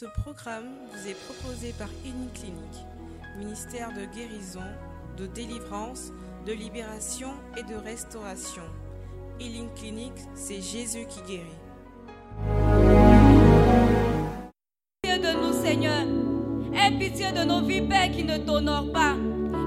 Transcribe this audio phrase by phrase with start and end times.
[0.00, 2.86] Ce programme vous est proposé par Clinique,
[3.36, 4.64] ministère de guérison,
[5.18, 6.10] de délivrance,
[6.46, 8.62] de libération et de restauration.
[9.38, 11.44] Healing Clinic, c'est Jésus qui guérit.
[15.02, 16.06] Pitié de nous, Seigneur.
[16.72, 19.16] Aie pitié de nos vies, Père, qui ne t'honorent pas.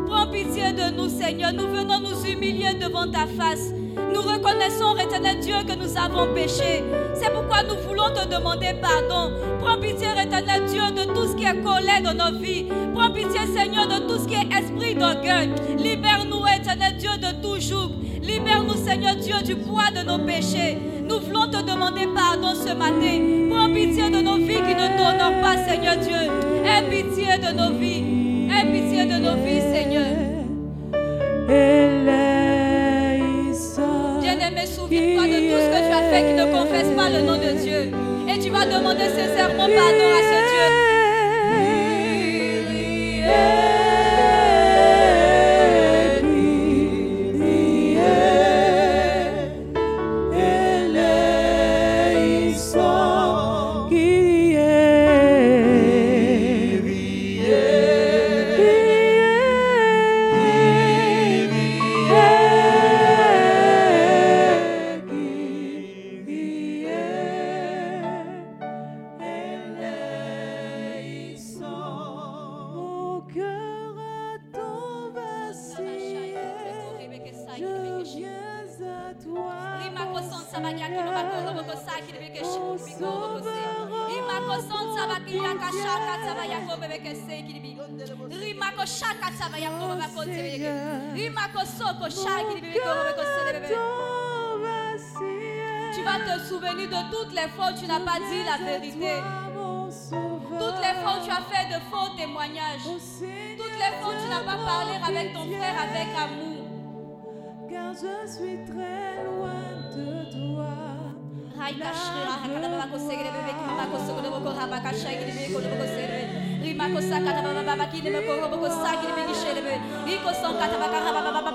[0.07, 1.53] Prends pitié de nous, Seigneur.
[1.53, 3.69] Nous venons nous humilier devant ta face.
[4.11, 6.81] Nous reconnaissons, éternel Dieu, que nous avons péché.
[7.23, 9.31] C'est pourquoi nous voulons te demander pardon.
[9.61, 12.65] Prends pitié, éternel Dieu, de tout ce qui est colère dans nos vies.
[12.93, 15.49] Prends pitié, Seigneur, de tout ce qui est esprit d'orgueil.
[15.77, 17.91] Libère-nous, éternel Dieu, de tout joug.
[18.21, 20.77] Libère-nous, Seigneur Dieu, du poids de nos péchés.
[21.07, 23.49] Nous voulons te demander pardon ce matin.
[23.49, 26.29] Prends pitié de nos vies qui ne t'honorent pas, Seigneur Dieu.
[26.65, 28.49] Aie pitié de nos vies.
[28.51, 30.33] Aie pitié de nos vies, Seigneur.
[36.13, 37.91] Fait qui ne confesse pas le nom de Dieu.
[38.29, 40.73] Et tu vas demander sincèrement pardon à ce Dieu.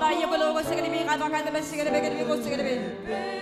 [0.09, 1.03] Baba, you will always get me.
[1.07, 3.38] I don't get the best to get a big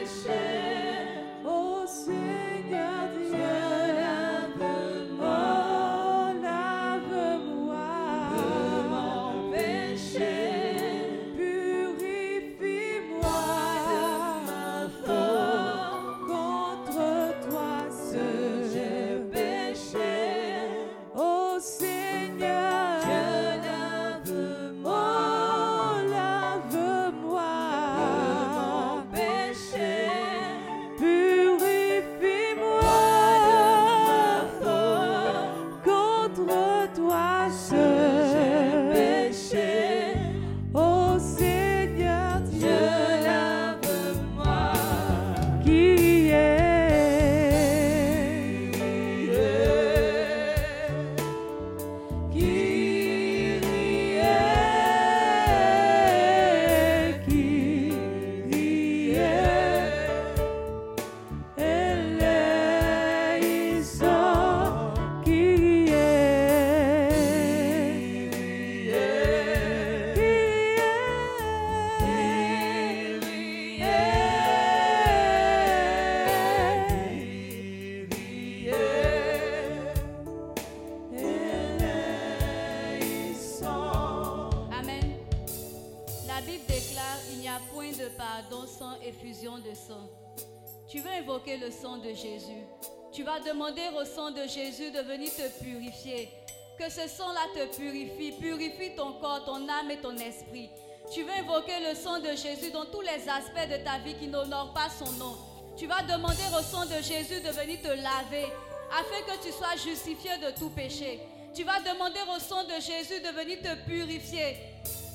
[91.58, 92.64] le sang de Jésus.
[93.12, 96.30] Tu vas demander au sang de Jésus de venir te purifier.
[96.78, 100.70] Que ce sang-là te purifie, purifie ton corps, ton âme et ton esprit.
[101.12, 104.28] Tu veux invoquer le sang de Jésus dans tous les aspects de ta vie qui
[104.28, 105.36] n'honorent pas son nom.
[105.78, 108.48] Tu vas demander au sang de Jésus de venir te laver
[108.92, 111.20] afin que tu sois justifié de tout péché.
[111.54, 114.58] Tu vas demander au sang de Jésus de venir te purifier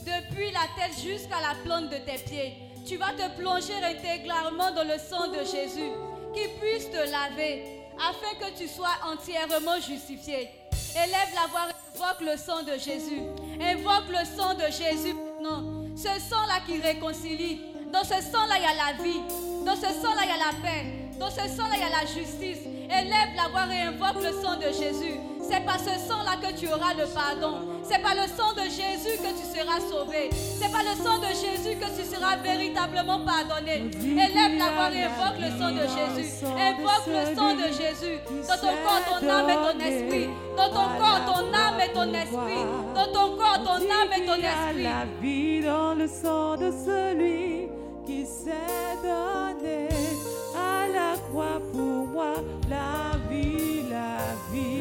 [0.05, 2.55] depuis la tête jusqu'à la plante de tes pieds.
[2.87, 5.91] Tu vas te plonger intégralement dans le sang de Jésus
[6.35, 7.65] qui puisse te laver
[7.99, 10.51] afin que tu sois entièrement justifié.
[10.95, 13.23] Élève la voix, invoque le sang de Jésus.
[13.61, 15.63] Invoque le sang de Jésus maintenant.
[15.97, 17.61] Ce sang-là qui réconcilie.
[17.93, 19.21] Dans ce sang-là, il y a la vie.
[19.65, 20.87] Dans ce sang-là, il y a la paix.
[21.19, 22.72] Dans ce sang-là, il y a la justice.
[22.93, 25.17] Élève la voix et invoque le sang de Jésus.
[25.41, 27.59] C'est par ce sang-là que tu auras le pardon.
[27.83, 30.29] C'est par le sang de Jésus que tu seras sauvé.
[30.33, 33.91] C'est par le sang de Jésus que tu seras véritablement pardonné.
[34.03, 36.45] Élève la voix et invoque le sang de Jésus.
[36.45, 38.19] Invoque le sang de Jésus
[38.49, 40.29] dans ton corps, ton âme et ton esprit.
[40.57, 42.65] Dans ton corps, ton âme et ton esprit.
[42.95, 44.83] Dans ton corps, ton âme et ton esprit.
[44.83, 47.69] La vie dans le sang de celui
[48.07, 49.89] qui s'est donné
[50.55, 51.92] à la croix pour
[52.71, 54.81] La vie, la vie.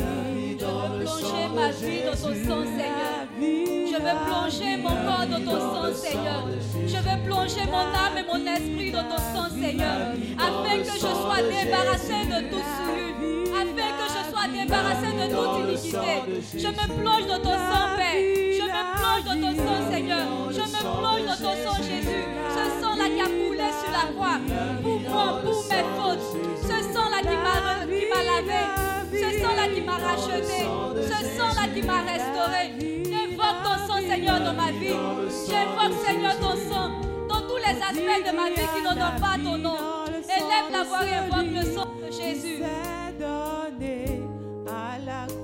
[0.59, 3.21] Je veux plonger ma vie dans ton sang, Seigneur.
[3.91, 6.47] Je veux plonger mon corps dans ton sang, Seigneur.
[6.85, 10.13] Je veux plonger mon âme et mon esprit dans ton sang, Seigneur.
[10.37, 13.55] Afin que je sois débarrassé de tout souillure.
[13.55, 16.13] Afin que je sois débarrassé de toute iniquité.
[16.53, 18.21] Je me plonge dans ton sang, Père.
[18.59, 20.25] Je me plonge dans ton sang, Seigneur.
[20.51, 22.25] Je me plonge dans ton sang, Jésus.
[22.55, 24.39] Ce sang-là qui a coulé sur la croix.
[24.83, 26.60] Pour moi, pour mes fautes.
[27.43, 28.61] M'a qui m'a lavé.
[29.11, 30.59] Ce sang-là qui m'a racheté.
[31.11, 32.63] Ce sang-là qui m'a restauré.
[33.05, 34.95] J'invoque ton sang, Seigneur, dans ma vie.
[35.49, 36.91] J'invoque, Seigneur, ton sang
[37.29, 39.77] dans tous les aspects de ma vie qui n'honorent pas ton nom.
[40.23, 42.63] Élève la voix et invoque le sang de Jésus.
[44.67, 45.40] à la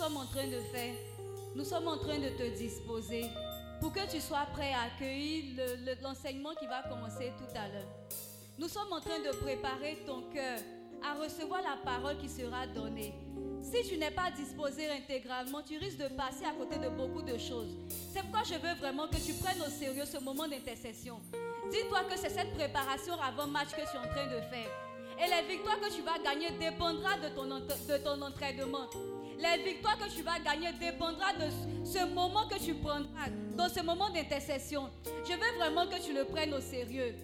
[0.00, 0.94] sommes en train de faire,
[1.54, 3.26] nous sommes en train de te disposer
[3.82, 7.68] pour que tu sois prêt à accueillir le- le- l'enseignement qui va commencer tout à
[7.68, 7.88] l'heure.
[8.58, 10.58] Nous sommes en train de préparer ton cœur
[11.04, 13.12] à recevoir la parole qui sera donnée.
[13.62, 17.36] Si tu n'es pas disposé intégralement, tu risques de passer à côté de beaucoup de
[17.36, 17.76] choses.
[18.12, 21.20] C'est pourquoi je veux vraiment que tu prennes au sérieux ce moment d'intercession.
[21.70, 24.70] Dis-toi que c'est cette préparation avant match que tu es en train de faire.
[25.22, 28.88] Et les victoires que tu vas gagner dépendra de ton, de entraînement.
[29.38, 33.80] Les victoires que tu vas gagner dépendra de ce- moment que tu prendras dans ce
[33.82, 34.90] moment d'intercession.
[35.26, 37.14] Je veux vraiment que tu le prennes au sérieux.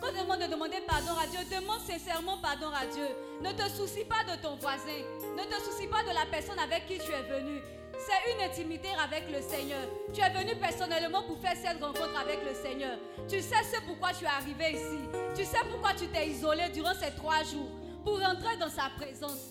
[0.00, 3.06] Quand on demande de demander pardon à Dieu, demande sincèrement pardon à Dieu.
[3.42, 5.00] Ne te soucie pas de ton voisin.
[5.36, 7.60] Ne te soucie pas de la personne avec qui tu es venu.
[8.06, 9.86] C'est une intimité avec le Seigneur.
[10.14, 12.96] Tu es venu personnellement pour faire cette rencontre avec le Seigneur.
[13.28, 15.00] Tu sais ce pourquoi tu es arrivé ici.
[15.36, 17.68] Tu sais pourquoi tu t'es isolé durant ces trois jours.
[18.02, 19.50] Pour rentrer dans sa présence.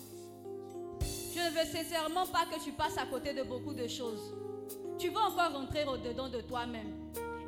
[1.32, 4.34] Je ne veux sincèrement pas que tu passes à côté de beaucoup de choses.
[4.98, 6.92] Tu vas encore rentrer au-dedans de toi-même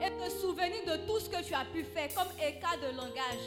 [0.01, 3.45] et te souvenir de tout ce que tu as pu faire comme écart de langage.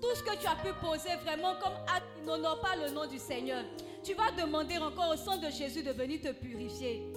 [0.00, 3.18] Tout ce que tu as pu poser vraiment comme acte n'honore pas le nom du
[3.18, 3.62] Seigneur.
[4.02, 7.12] Tu vas demander encore au sang de Jésus de venir te purifier.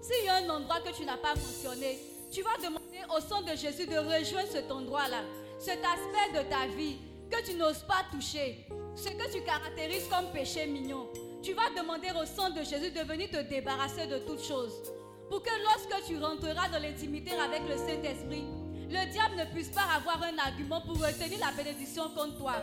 [0.00, 1.98] S'il y a un endroit que tu n'as pas mentionné,
[2.30, 5.22] tu vas demander au sang de Jésus de rejoindre cet endroit-là,
[5.58, 6.98] cet aspect de ta vie
[7.30, 11.08] que tu n'oses pas toucher, ce que tu caractérises comme péché mignon.
[11.42, 14.92] Tu vas demander au sang de Jésus de venir te débarrasser de toutes choses.
[15.28, 18.44] Pour que lorsque tu rentreras dans l'intimité avec le Saint-Esprit,
[18.88, 22.54] le diable ne puisse pas avoir un argument pour retenir la bénédiction contre toi.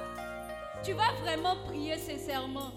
[0.84, 2.72] Tu vas vraiment prier sincèrement.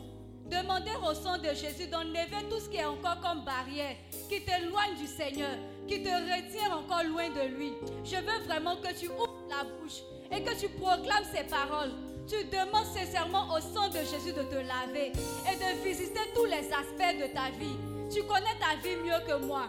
[0.50, 3.96] Demander au sang de Jésus d'enlever tout ce qui est encore comme barrière,
[4.28, 5.56] qui t'éloigne du Seigneur,
[5.88, 7.72] qui te retient encore loin de lui.
[8.04, 11.92] Je veux vraiment que tu ouvres la bouche et que tu proclames ces paroles.
[12.28, 16.72] Tu demandes sincèrement au sang de Jésus de te laver et de visiter tous les
[16.72, 17.76] aspects de ta vie.
[18.12, 19.68] Tu connais ta vie mieux que moi.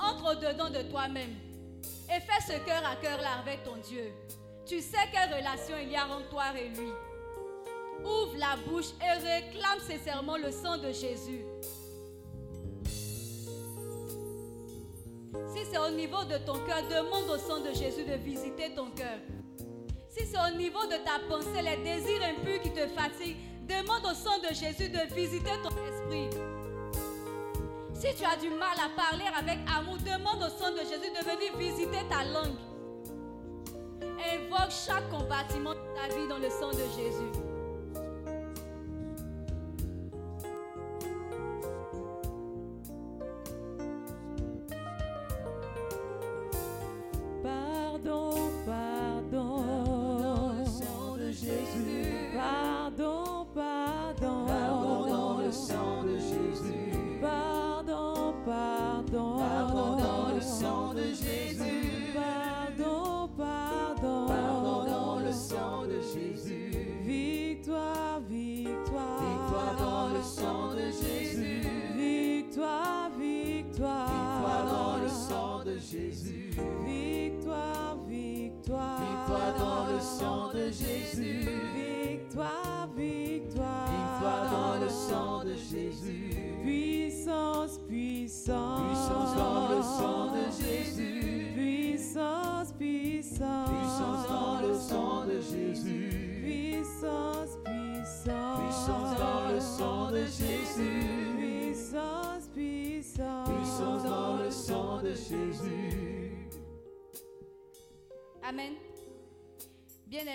[0.00, 1.34] Entre au-dedans de toi-même
[2.08, 4.12] et fais ce cœur à cœur là avec ton Dieu.
[4.66, 6.88] Tu sais quelle relation il y a entre toi et lui.
[8.04, 11.44] Ouvre la bouche et réclame sincèrement le sang de Jésus.
[15.52, 18.90] Si c'est au niveau de ton cœur, demande au sang de Jésus de visiter ton
[18.90, 19.18] cœur.
[20.08, 23.36] Si c'est au niveau de ta pensée, les désirs impurs qui te fatiguent,
[23.68, 26.30] demande au sang de Jésus de visiter ton esprit.
[27.94, 31.24] Si tu as du mal à parler avec amour, demande au sang de Jésus de
[31.24, 32.56] venir visiter ta langue.
[34.32, 37.47] Invoque chaque compartiment de ta vie dans le sang de Jésus.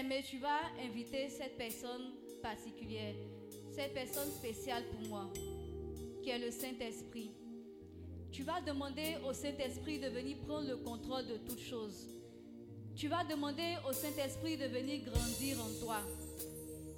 [0.04, 3.16] Bien-aimé, tu vas inviter cette personne particulière,
[3.72, 5.32] cette personne spéciale pour moi,
[6.22, 7.32] qui est le Saint-Esprit.
[8.32, 12.10] Tu vas demander au Saint-Esprit de venir prendre le contrôle de toutes choses.
[12.96, 15.98] Tu vas demander au Saint-Esprit de venir grandir en toi.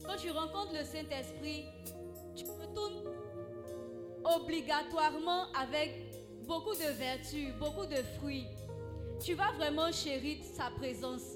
[0.04, 1.66] Quand tu rencontres le Saint-Esprit,
[2.36, 3.04] tu retournes
[4.24, 5.92] obligatoirement avec
[6.48, 8.48] beaucoup de vertus, beaucoup de fruits.
[9.24, 11.35] Tu vas vraiment chérir sa présence.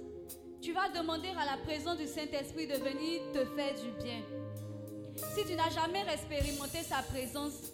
[0.61, 4.21] Tu vas demander à la présence du Saint-Esprit de venir te faire du bien.
[5.33, 7.71] Si tu n'as jamais expérimenté sa présence,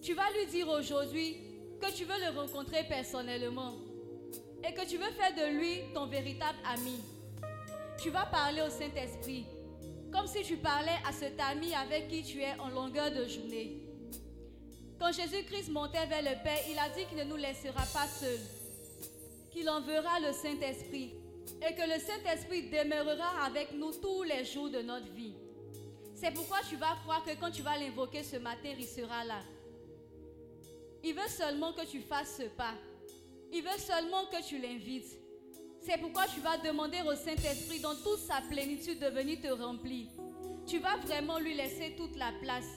[0.00, 1.36] tu vas lui dire aujourd'hui
[1.80, 3.74] que tu veux le rencontrer personnellement
[4.62, 7.00] et que tu veux faire de lui ton véritable ami.
[8.00, 9.44] Tu vas parler au Saint-Esprit
[10.12, 13.82] comme si tu parlais à cet ami avec qui tu es en longueur de journée.
[15.00, 18.38] Quand Jésus-Christ montait vers le Père, il a dit qu'il ne nous laissera pas seuls,
[19.50, 21.14] qu'il enverra le Saint-Esprit
[21.62, 25.34] et que le Saint-Esprit demeurera avec nous tous les jours de notre vie.
[26.14, 29.40] C'est pourquoi tu vas croire que quand tu vas l'invoquer ce matin, il sera là.
[31.04, 32.74] Il veut seulement que tu fasses ce pas.
[33.52, 35.16] Il veut seulement que tu l'invites.
[35.80, 40.08] C'est pourquoi tu vas demander au Saint-Esprit dans toute sa plénitude de venir te remplir.
[40.66, 42.68] Tu vas vraiment lui laisser toute la place.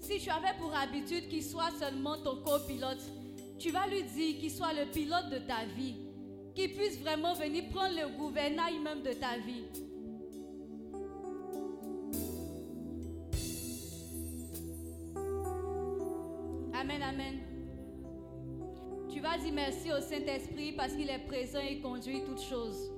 [0.00, 3.02] Si tu avais pour habitude qu'il soit seulement ton copilote,
[3.58, 5.96] tu vas lui dire qu'il soit le pilote de ta vie,
[6.54, 9.64] qu'il puisse vraiment venir prendre le gouvernail même de ta vie.
[16.74, 17.40] Amen, amen.
[19.12, 22.90] Tu vas dire merci au Saint-Esprit parce qu'il est présent et conduit toutes choses.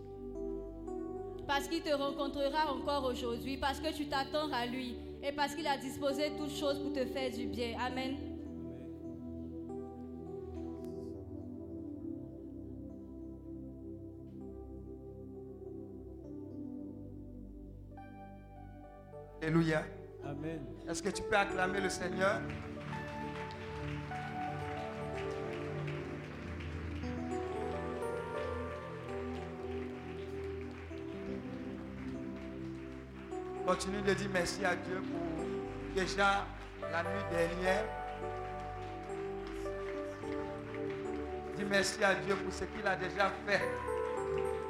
[1.46, 5.66] Parce qu'il te rencontrera encore aujourd'hui, parce que tu t'attends à lui et parce qu'il
[5.66, 7.76] a disposé toutes choses pour te faire du bien.
[7.78, 8.31] Amen.
[19.42, 19.82] Alléluia.
[20.24, 20.60] Amen.
[20.88, 22.40] Est-ce que tu peux acclamer le Seigneur?
[33.66, 35.44] Continue de dire merci à Dieu pour
[35.96, 36.46] déjà
[36.92, 37.84] la nuit dernière.
[41.56, 43.62] Dis merci à Dieu pour ce qu'il a déjà fait,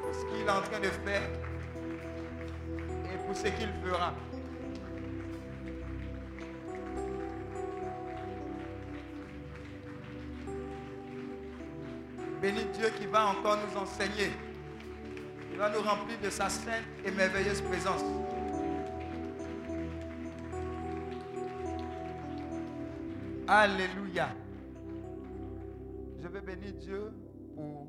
[0.01, 1.29] pour ce qu'il est en train de faire
[3.13, 4.15] et pour ce qu'il fera.
[12.43, 14.33] Bénis Dieu qui va encore nous enseigner.
[15.53, 18.03] Il va nous remplir de sa sainte et merveilleuse présence.
[23.47, 24.31] Alléluia.
[26.19, 27.13] Je veux bénir Dieu
[27.55, 27.87] pour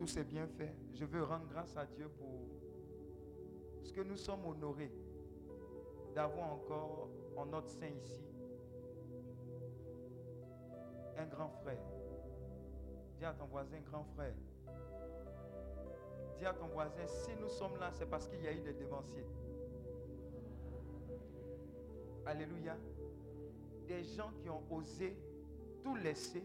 [0.00, 0.74] tous ses bienfaits.
[0.92, 2.48] Je veux rendre grâce à Dieu pour
[3.84, 4.90] ce que nous sommes honorés
[6.12, 8.24] d'avoir encore en notre sein ici
[11.16, 11.93] un grand frère.
[13.16, 14.34] Dis à ton voisin, grand frère.
[16.36, 18.72] Dis à ton voisin, si nous sommes là, c'est parce qu'il y a eu des
[18.72, 19.26] dévanciers.
[22.26, 22.76] Alléluia.
[23.86, 25.16] Des gens qui ont osé
[25.82, 26.42] tout laisser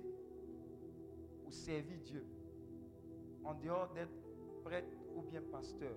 [1.44, 2.26] pour servir Dieu.
[3.44, 4.12] En dehors d'être
[4.64, 5.96] prêtre ou bien pasteur.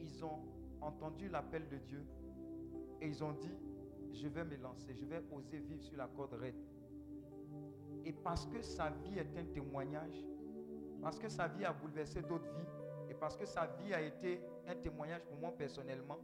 [0.00, 0.40] Ils ont
[0.80, 2.02] entendu l'appel de Dieu
[3.00, 3.54] et ils ont dit,
[4.12, 6.56] je vais me lancer, je vais oser vivre sur la corde raide.
[8.04, 10.24] Et parce que sa vie est un témoignage,
[11.02, 14.40] parce que sa vie a bouleversé d'autres vies, et parce que sa vie a été
[14.66, 16.18] un témoignage pour moi personnellement,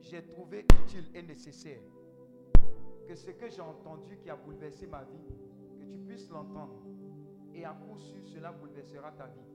[0.00, 1.80] j'ai trouvé utile et nécessaire
[3.06, 5.24] que ce que j'ai entendu qui a bouleversé ma vie,
[5.80, 6.82] que tu puisses l'entendre.
[7.54, 9.46] Et à coup sûr, cela bouleversera ta vie.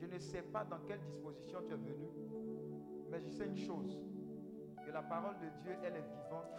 [0.00, 2.08] Je ne sais pas dans quelle disposition tu es venu,
[3.10, 3.98] mais je sais une chose,
[4.84, 6.54] que la parole de Dieu, elle est vivante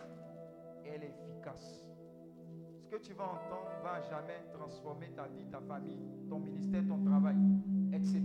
[0.86, 1.85] elle est efficace.
[2.86, 5.98] Ce que tu vas entendre va à jamais transformer ta vie, ta famille,
[6.30, 7.36] ton ministère, ton travail,
[7.92, 8.22] etc.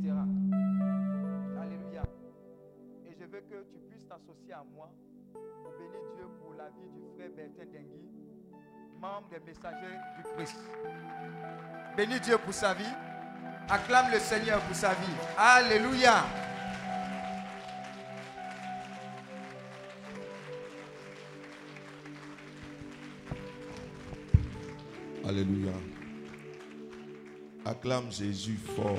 [1.59, 2.03] Alléluia.
[3.07, 4.93] Et je veux que tu puisses t'associer à moi
[5.33, 8.11] pour bénir Dieu pour la vie du frère Bertin Dengui,
[9.01, 10.61] membre des messagers du Christ.
[11.97, 12.85] Bénis Dieu pour sa vie.
[13.67, 15.17] Acclame le Seigneur pour sa vie.
[15.39, 16.25] Alléluia.
[25.31, 25.71] Alléluia.
[27.65, 28.97] Acclame Jésus fort.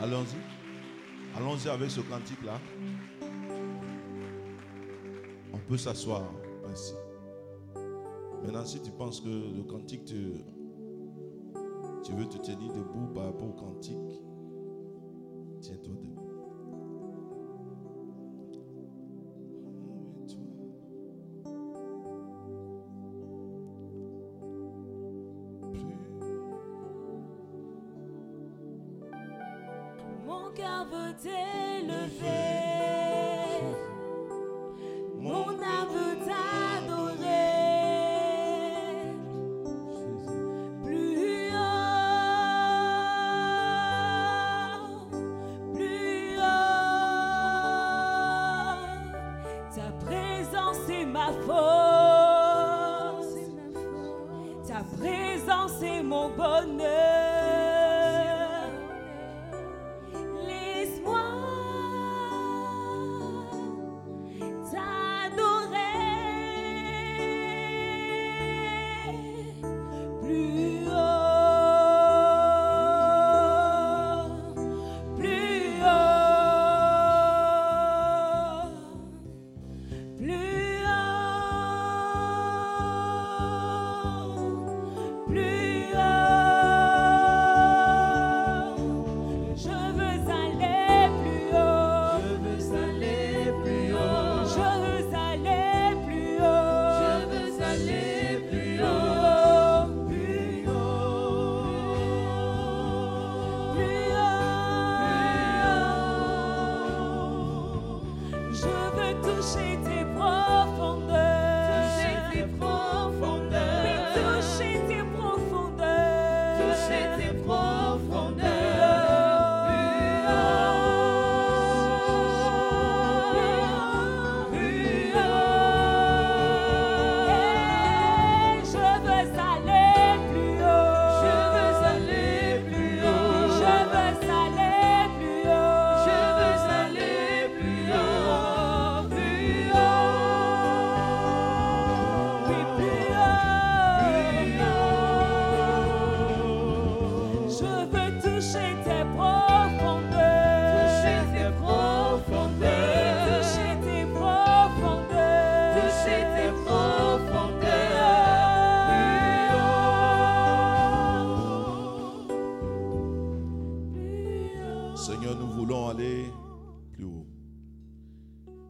[0.00, 1.36] Allons-y.
[1.36, 2.60] Allons-y avec ce cantique-là.
[5.52, 6.32] On peut s'asseoir.
[6.64, 6.94] Merci.
[8.44, 10.30] Maintenant, si tu penses que le cantique, tu,
[12.04, 14.22] tu veux te tenir debout par rapport au cantique,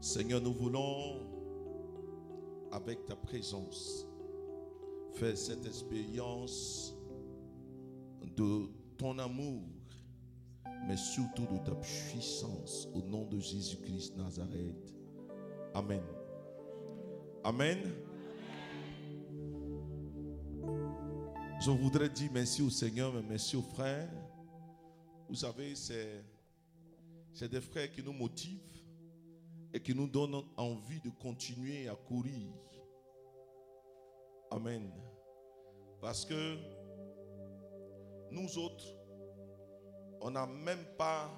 [0.09, 1.21] Seigneur, nous voulons,
[2.73, 4.07] avec ta présence,
[5.12, 6.97] faire cette expérience
[8.35, 9.64] de ton amour,
[10.87, 14.94] mais surtout de ta puissance au nom de Jésus-Christ Nazareth.
[15.75, 16.01] Amen.
[17.44, 17.79] Amen.
[21.61, 24.09] Je voudrais dire merci au Seigneur, mais merci aux frères.
[25.29, 26.25] Vous savez, c'est,
[27.47, 28.78] des frères qui nous motivent
[29.79, 32.53] et qui nous donnent envie de continuer à courir.
[34.51, 34.91] Amen.
[36.01, 36.57] Parce que
[38.33, 38.85] nous autres,
[40.21, 41.31] on n'a même pas,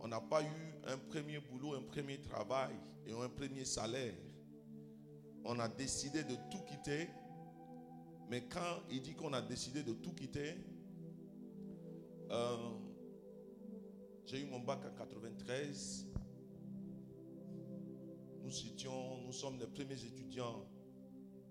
[0.00, 2.74] on n'a pas eu un premier boulot, un premier travail
[3.06, 4.12] et un premier salaire.
[5.46, 7.08] On a décidé de tout quitter.
[8.28, 10.54] Mais quand il dit qu'on a décidé de tout quitter,
[12.30, 12.74] euh,
[14.26, 16.11] j'ai eu mon bac en 93.
[18.42, 20.66] Nous, étions, nous sommes les premiers étudiants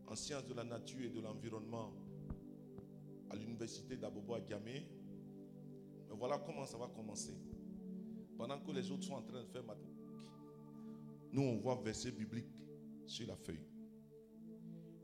[0.08, 1.94] en sciences de la nature et de l'environnement
[3.30, 4.86] à l'université d'Abobo à Gamé.
[6.10, 7.34] Mais voilà comment ça va commencer.
[8.38, 9.98] Pendant que les autres sont en train de faire mathématiques,
[11.32, 12.62] nous on voit verset biblique
[13.06, 13.66] sur la feuille.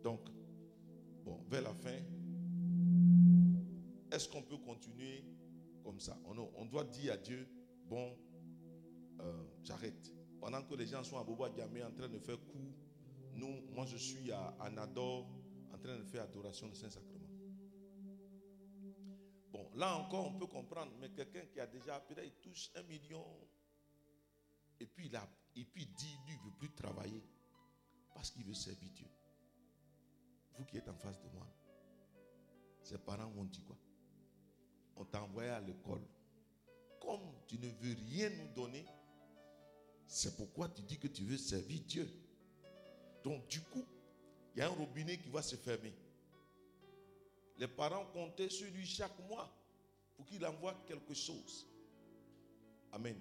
[0.04, 0.21] Donc,
[1.23, 2.00] bon, vers la fin,
[4.12, 5.23] est-ce qu'on peut continuer
[5.84, 6.19] comme ça?
[6.26, 7.47] On, on doit dire à Dieu,
[7.86, 8.13] bon,
[9.21, 10.16] euh, j'arrête.
[10.39, 12.73] Pendant que les gens sont à Bobo Diamé en train de faire coup,
[13.34, 15.28] nous, moi je suis à, à Nador
[15.73, 17.28] en train de faire adoration du Saint-Sacrement.
[19.52, 22.84] Bon, là encore, on peut comprendre, mais quelqu'un qui a déjà, peut-être il touche un
[22.84, 23.26] million,
[24.80, 27.23] et puis il, a, et puis il dit, lui, il ne veut plus travailler
[28.13, 29.08] parce qu'il veut servir Dieu.
[30.58, 31.47] Vous qui êtes en face de moi,
[32.82, 33.78] ses parents m'ont dit quoi?
[34.95, 36.02] On t'a envoyé à l'école.
[37.00, 38.86] Comme tu ne veux rien nous donner,
[40.08, 42.10] C'est pourquoi tu dis que tu veux servir Dieu.
[43.24, 43.86] Donc du coup,
[44.56, 45.93] il y a un robinet qui va se fermer.
[47.58, 49.52] Les parents comptaient sur lui chaque mois
[50.15, 51.67] pour qu'il envoie quelque chose.
[52.91, 53.20] Amen.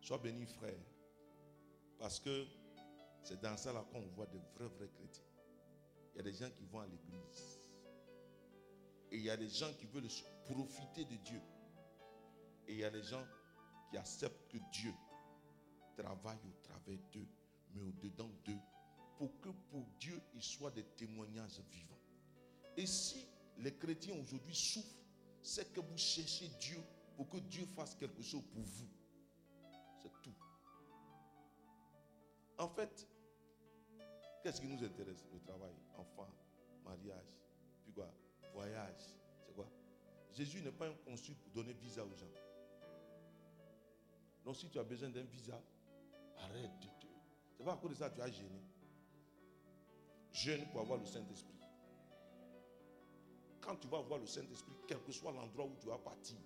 [0.00, 0.78] Sois béni, frère.
[1.98, 2.46] Parce que
[3.22, 5.24] c'est dans ça là qu'on voit de vrais, vrais chrétiens.
[6.14, 7.58] Il y a des gens qui vont à l'église.
[9.10, 10.08] Et il y a des gens qui veulent
[10.46, 11.40] profiter de Dieu.
[12.66, 13.24] Et il y a des gens
[13.88, 14.92] qui acceptent que Dieu
[15.96, 17.26] travaille au travers d'eux,
[17.74, 18.58] mais au-dedans d'eux,
[19.16, 21.98] pour que pour Dieu, il soit des témoignages vivants.
[22.76, 23.26] Et si
[23.58, 24.96] les chrétiens aujourd'hui souffrent,
[25.42, 26.80] c'est que vous cherchez Dieu
[27.16, 28.88] pour que Dieu fasse quelque chose pour vous.
[30.00, 30.34] C'est tout.
[32.58, 33.08] En fait,
[34.42, 36.28] qu'est-ce qui nous intéresse Le travail, enfant,
[36.84, 37.26] mariage,
[37.82, 38.12] puis quoi?
[38.52, 39.00] Voyage,
[39.44, 39.68] c'est quoi?
[40.32, 42.30] Jésus n'est pas un consul pour donner visa aux gens.
[44.48, 45.60] Donc si tu as besoin d'un visa,
[46.38, 47.06] arrête de te...
[47.54, 48.62] C'est pas à cause de ça que tu as gêné.
[50.32, 51.68] Jeûne pour avoir le Saint-Esprit.
[53.60, 56.38] Quand tu vas voir le Saint-Esprit, quel que soit l'endroit où tu vas partir,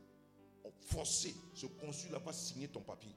[0.80, 3.14] forcer ce consul-là va signer ton papier.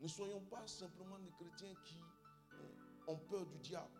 [0.00, 2.00] Ne soyons pas simplement des chrétiens qui
[2.54, 3.92] euh, ont peur du diable.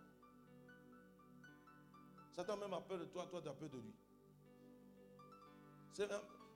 [2.32, 3.94] Satan même a peur de toi, toi tu as peur de lui.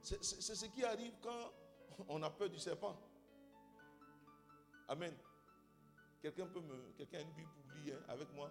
[0.02, 1.52] C'est ce qui arrive quand
[2.08, 2.96] on a peur du serpent.
[4.88, 5.14] Amen.
[6.20, 6.92] Quelqu'un peut me.
[6.96, 8.50] Quelqu'un a une Bible pour lire hein, avec moi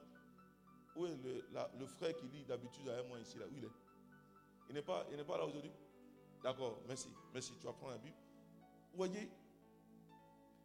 [0.96, 3.46] Où est le, frère qui lit d'habitude avec moi ici là?
[3.48, 3.72] Où il est?
[4.70, 5.72] Il n'est pas, pas là aujourd'hui?
[6.44, 7.10] D'accord, merci.
[7.34, 7.54] Merci.
[7.60, 8.18] Tu vas prendre la Bible.
[8.92, 9.30] Vous voyez,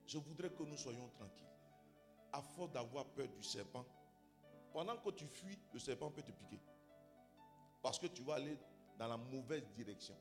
[0.06, 1.46] je voudrais que nous soyons tranquilles.
[2.32, 3.84] À force d'avoir peur du serpent,
[4.72, 6.60] pendant que tu fuis, le serpent peut te piquer.
[7.82, 8.58] Parce que tu vas aller
[8.98, 10.16] dans la mauvaise direction.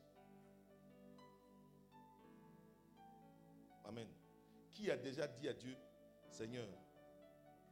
[3.84, 4.08] Amen.
[4.72, 5.76] Qui a déjà dit à Dieu,
[6.28, 6.68] Seigneur,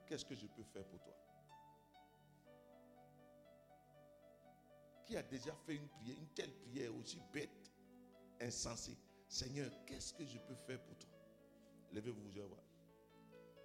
[0.07, 1.15] qu'est-ce que je peux faire pour toi?
[5.05, 7.71] Qui a déjà fait une prière, une telle prière aussi bête,
[8.41, 8.97] insensée?
[9.29, 11.11] Seigneur, qu'est-ce que je peux faire pour toi?
[11.93, 12.63] Levez-vous, je vais voir.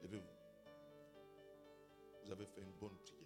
[0.02, 0.28] Levez-vous.
[2.24, 3.20] Vous avez fait une bonne prière.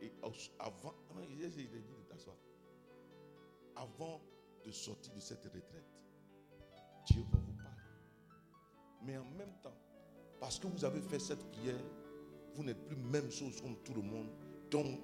[0.00, 0.12] Et
[0.58, 0.94] avant,
[1.38, 2.36] j'ai dit de t'asseoir.
[3.76, 4.20] Avant
[4.64, 5.90] de sortir de cette retraite,
[7.06, 7.82] Dieu va vous parler.
[9.02, 9.76] Mais en même temps,
[10.40, 11.80] parce que vous avez fait cette prière,
[12.54, 14.28] vous n'êtes plus même chose comme tout le monde.
[14.70, 15.00] Donc,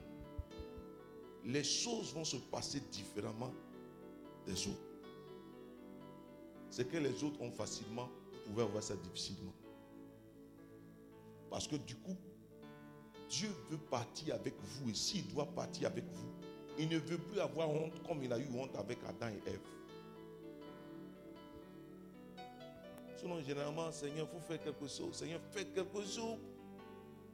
[1.44, 3.52] les choses vont se passer différemment
[4.46, 4.78] des autres.
[6.70, 9.54] C'est que les autres ont facilement, vous pouvez avoir ça difficilement.
[11.50, 12.16] Parce que du coup,
[13.28, 16.28] Dieu veut partir avec vous et s'il doit partir avec vous,
[16.78, 19.60] il ne veut plus avoir honte comme il a eu honte avec Adam et Ève.
[23.16, 25.14] Sinon, généralement, Seigneur, il faut faire quelque chose.
[25.16, 26.38] Seigneur, fais quelque chose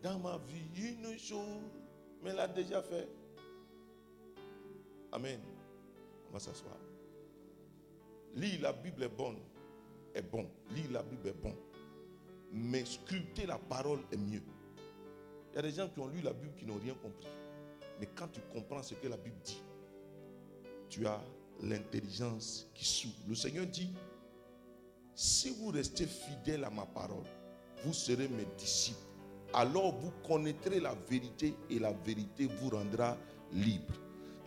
[0.02, 0.94] dans ma vie.
[1.02, 1.62] Une chose.
[2.22, 3.06] Mais il a déjà fait.
[5.12, 5.40] Amen.
[6.30, 6.76] On va s'asseoir.
[8.34, 9.38] Lire la Bible est bonne.
[10.14, 10.48] Est bon.
[10.70, 11.54] Lire la Bible est bon.
[12.50, 14.42] Mais sculpter la parole est mieux.
[15.52, 17.28] Il y a des gens qui ont lu la Bible qui n'ont rien compris.
[18.00, 19.62] Mais quand tu comprends ce que la Bible dit,
[20.88, 21.20] tu as
[21.62, 23.14] l'intelligence qui s'ouvre.
[23.28, 23.90] Le Seigneur dit,
[25.14, 27.24] si vous restez fidèle à ma parole,
[27.84, 28.98] vous serez mes disciples.
[29.52, 33.16] Alors vous connaîtrez la vérité et la vérité vous rendra
[33.52, 33.94] libre.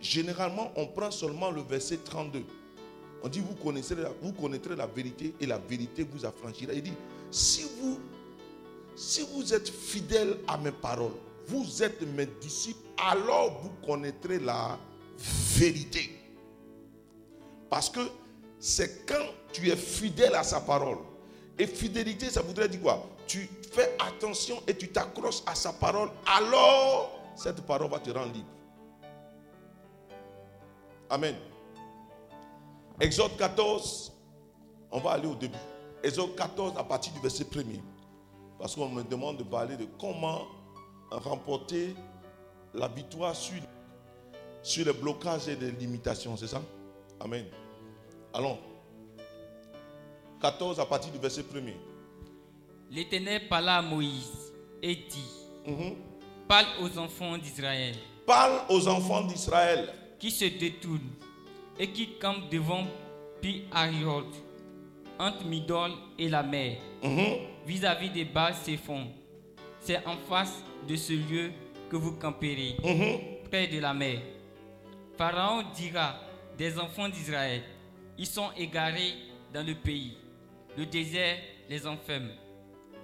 [0.00, 2.44] Généralement, on prend seulement le verset 32.
[3.22, 6.72] On dit, vous connaîtrez, la, vérité et la vérité vous affranchira.
[6.72, 6.92] Il dit,
[7.30, 7.98] si vous,
[8.94, 11.16] si vous êtes fidèle à mes paroles,
[11.48, 14.78] vous êtes mes disciples, alors vous connaîtrez la
[15.16, 16.10] vérité.
[17.70, 18.00] Parce que
[18.58, 20.98] c'est quand tu es fidèle à sa parole.
[21.58, 23.04] Et fidélité, ça voudrait dire quoi?
[23.26, 28.32] Tu fais attention et tu t'accroches à sa parole, alors cette parole va te rendre
[28.32, 28.46] libre.
[31.10, 31.34] Amen.
[33.00, 34.12] Exode 14,
[34.90, 35.56] on va aller au début.
[36.02, 37.62] Exode 14 à partir du verset 1
[38.58, 40.46] Parce qu'on me demande de parler de comment
[41.10, 41.94] remporter
[42.74, 43.60] la victoire sur,
[44.62, 46.62] sur les blocages et les limitations, c'est ça?
[47.20, 47.46] Amen.
[48.32, 48.58] Allons.
[50.40, 51.60] 14 à partir du verset 1
[52.90, 55.30] L'Éternel parla à Moïse et dit
[55.66, 55.96] mhm.
[56.46, 57.94] Parle aux enfants d'Israël.
[58.26, 59.92] Parle aux enfants d'Israël.
[60.18, 61.00] Qui se détournent
[61.78, 62.84] et qui campent devant
[63.40, 64.24] Pi Ariot,
[65.18, 67.38] entre Midol et la mer, mhm.
[67.66, 69.06] vis-à-vis des bas fonds.
[69.88, 70.52] C'est en face
[70.86, 71.50] de ce lieu
[71.88, 73.48] que vous camperez, mhm.
[73.50, 74.20] près de la mer.
[75.16, 76.14] Pharaon dira
[76.58, 77.62] des enfants d'Israël.
[78.18, 79.14] Ils sont égarés
[79.54, 80.18] dans le pays.
[80.76, 81.38] Le désert
[81.70, 82.28] les enferme.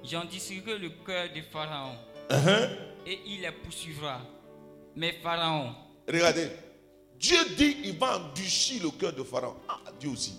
[0.05, 1.97] J'endurcirai le cœur de Pharaon
[2.29, 2.69] Uh-huh.
[3.07, 4.21] et il les poursuivra.
[4.95, 5.75] Mais Pharaon,
[6.07, 6.49] Regardez.
[7.19, 9.57] Dieu dit il va endurcir le cœur de Pharaon.
[9.67, 10.35] Ah, Dieu aussi.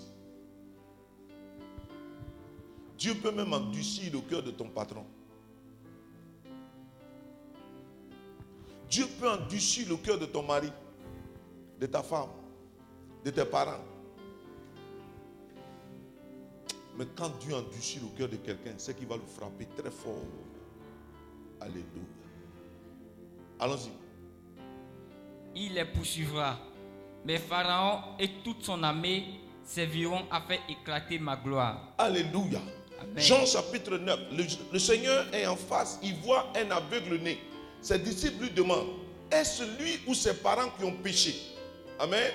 [2.99, 5.05] Dieu peut même endurcir le cœur de ton patron.
[8.95, 10.71] Dieu peut endurcir le cœur de ton mari,
[11.81, 12.29] de ta femme,
[13.25, 13.84] de tes parents.
[16.97, 20.15] Mais quand Dieu endurcit le cœur de quelqu'un, c'est qu'il va le frapper très fort.
[21.60, 21.84] Alléluia.
[23.60, 23.91] Allons-y.
[25.55, 26.58] il les poursuivra.
[27.25, 29.25] Mais Pharaon et toute son armée
[29.65, 31.93] serviront à faire éclater ma gloire.
[31.97, 32.62] Alléluia.
[33.01, 33.17] Amen.
[33.17, 34.19] Jean chapitre 9.
[34.31, 35.99] Le, le Seigneur est en face.
[36.01, 37.38] Il voit un aveugle né.
[37.85, 38.95] Ses disciples lui demandent
[39.29, 41.35] Est-ce lui ou ses parents qui ont péché?
[41.99, 42.33] Amen.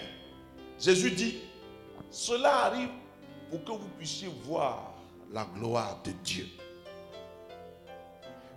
[0.79, 1.39] Jésus dit
[2.09, 2.91] Cela arrive
[3.51, 4.95] pour que vous puissiez voir
[5.33, 6.47] la gloire de Dieu.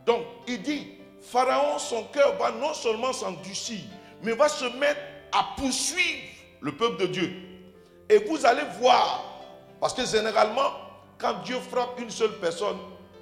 [0.05, 3.79] Donc, il dit Pharaon, son cœur va non seulement s'endurcir,
[4.21, 5.01] mais va se mettre
[5.31, 6.21] à poursuivre
[6.61, 7.33] le peuple de Dieu.
[8.07, 9.41] Et vous allez voir,
[9.79, 10.69] parce que généralement,
[11.17, 12.77] quand Dieu frappe une seule personne,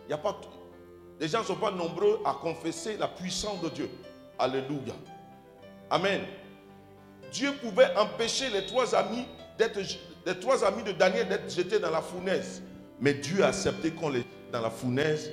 [0.08, 0.38] il y a pas,
[1.22, 3.90] les gens ne sont pas nombreux à confesser la puissance de Dieu.
[4.40, 4.94] Alléluia.
[5.90, 6.22] Amen.
[7.32, 9.26] Dieu pouvait empêcher les trois amis
[9.58, 9.80] d'être,
[10.42, 12.64] trois amis de Daniel d'être jetés dans la fournaise.
[13.00, 15.32] Mais Dieu a accepté qu'on les jette dans la fournaise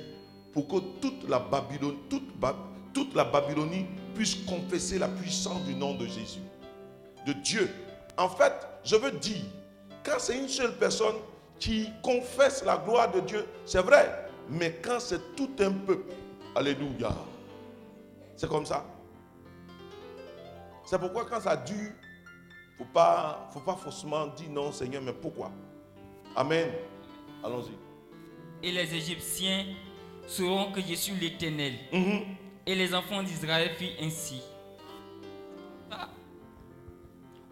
[0.53, 2.55] pour que toute la Babylone, toute, Ba-
[2.93, 6.39] toute la Babylonie puisse confesser la puissance du nom de Jésus,
[7.25, 7.67] de Dieu.
[8.15, 9.41] En fait, je veux dire,
[10.03, 11.15] quand c'est une seule personne
[11.59, 14.28] qui confesse la gloire de Dieu, c'est vrai.
[14.49, 16.11] Mais quand c'est tout un peuple,
[16.55, 17.13] alléluia,
[18.35, 18.85] c'est comme ça.
[20.85, 25.01] C'est pourquoi quand ça dure, il ne faut pas, faut pas forcément dire non Seigneur,
[25.03, 25.51] mais pourquoi?
[26.35, 26.71] Amen.
[27.43, 27.73] Allons-y.
[28.67, 29.65] Et les Égyptiens
[30.25, 31.73] sauront que je suis l'Éternel.
[31.93, 32.21] Mhm.
[32.65, 34.41] Et les enfants d'Israël firent ainsi.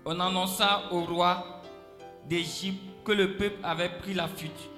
[0.06, 1.62] On annonça au roi
[2.28, 4.70] d'Égypte que le peuple avait pris la fuite.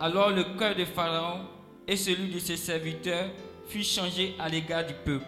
[0.00, 1.42] Alors le cœur de Pharaon
[1.86, 3.28] et celui de ses serviteurs
[3.68, 5.26] fut changé à l'égard du peuple.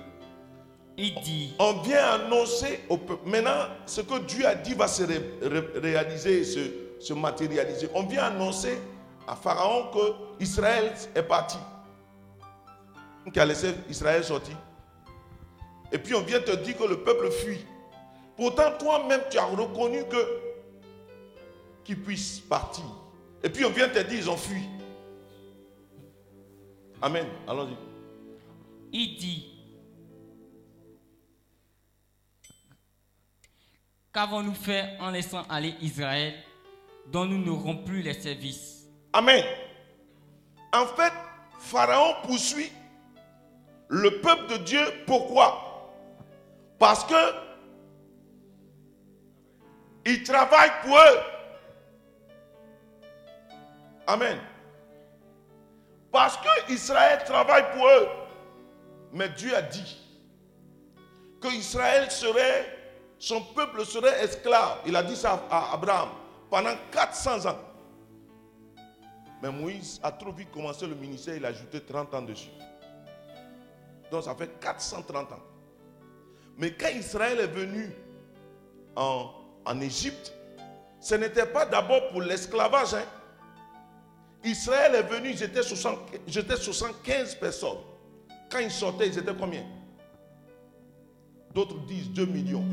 [0.96, 3.28] Il dit, On vient annoncer au peuple.
[3.28, 6.60] Maintenant, ce que Dieu a dit va se ré- ré- réaliser, se,
[7.00, 7.88] se matérialiser.
[7.94, 8.78] On vient annoncer
[9.26, 11.56] à Pharaon que Israël est parti.
[13.32, 14.56] Qui a laissé Israël sortir.
[15.92, 17.64] Et puis on vient te dire que le peuple fuit.
[18.36, 20.40] Pourtant, toi-même, tu as reconnu que
[21.84, 22.84] qu'ils puissent partir.
[23.44, 24.62] Et puis on vient te dire ils ont fui.
[27.00, 27.26] Amen.
[27.48, 27.76] Allons-y.
[28.92, 29.52] il dit,
[34.12, 36.34] Qu'avons-nous fait en laissant aller Israël,
[37.06, 38.86] dont nous n'aurons plus les services?
[39.12, 39.42] Amen.
[40.74, 41.12] En fait,
[41.58, 42.70] Pharaon poursuit
[43.88, 44.80] le peuple de Dieu.
[45.06, 45.90] Pourquoi?
[46.78, 47.14] Parce que
[50.04, 51.31] il travaille pour eux.
[54.06, 54.38] Amen.
[56.10, 58.08] Parce que Israël travaille pour eux.
[59.12, 59.98] Mais Dieu a dit
[61.40, 62.66] que Israël serait,
[63.18, 64.78] son peuple serait esclave.
[64.86, 66.08] Il a dit ça à Abraham
[66.50, 67.58] pendant 400 ans.
[69.42, 72.50] Mais Moïse a trop vite commencé le ministère, il a ajouté 30 ans dessus.
[74.10, 75.40] Donc ça fait 430 ans.
[76.56, 77.90] Mais quand Israël est venu
[78.94, 79.30] en,
[79.64, 80.32] en Égypte,
[81.00, 82.94] ce n'était pas d'abord pour l'esclavage.
[82.94, 83.04] hein.
[84.44, 87.78] Israël est venu, ils étaient, 60 ils étaient 75 personnes.
[88.50, 89.64] Quand ils sortaient, ils étaient combien?
[91.54, 92.64] D'autres disent 2 millions.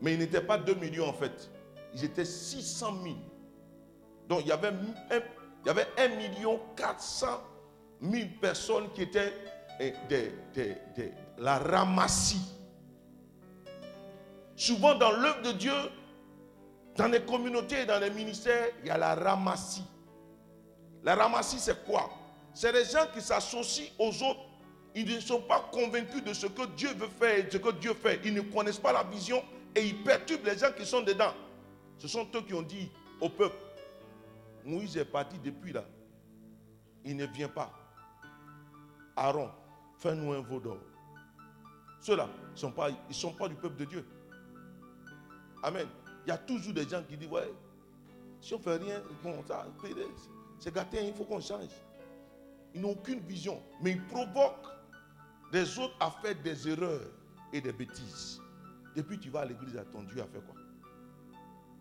[0.00, 1.50] Mais ils n'étaient pas 2 millions en fait.
[1.94, 3.14] Ils étaient 600 000.
[4.28, 4.72] Donc il y avait 1,
[5.10, 7.26] il y avait 1 million 400
[8.02, 9.32] 000 personnes qui étaient
[9.80, 12.42] eh, des, des- des- la ramassie.
[14.56, 15.72] Souvent dans l'œuvre de Dieu,
[16.96, 19.84] dans les communautés et dans les ministères, il y a la ramassie.
[21.02, 22.10] La ramassie, c'est quoi?
[22.54, 24.40] C'est les gens qui s'associent aux autres.
[24.94, 27.94] Ils ne sont pas convaincus de ce que Dieu veut faire de ce que Dieu
[27.94, 28.20] fait.
[28.24, 29.42] Ils ne connaissent pas la vision
[29.74, 31.32] et ils perturbent les gens qui sont dedans.
[31.96, 33.56] Ce sont eux qui ont dit au peuple,
[34.64, 35.84] Moïse est parti depuis là.
[37.04, 37.72] Il ne vient pas.
[39.16, 39.50] Aaron,
[39.98, 40.78] fais-nous un veau d'or.
[42.00, 42.72] Ceux-là ne sont,
[43.08, 44.06] ils sont pas du peuple de Dieu.
[45.62, 45.86] Amen.
[46.24, 47.52] Il y a toujours des gens qui disent, ouais,
[48.40, 49.02] si on ne fait rien,
[49.46, 49.66] ça,
[50.58, 51.70] c'est gâté, il faut qu'on change.
[52.74, 54.68] Ils n'ont aucune vision, mais ils provoquent
[55.50, 57.10] des autres à faire des erreurs
[57.52, 58.40] et des bêtises.
[58.94, 60.54] Depuis tu vas à l'église, à ton Dieu a fait quoi?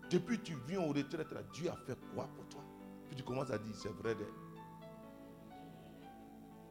[0.09, 2.61] Depuis tu viens aux retraites, là, Dieu a fait quoi pour toi?
[3.07, 4.15] Puis tu commences à dire, c'est vrai.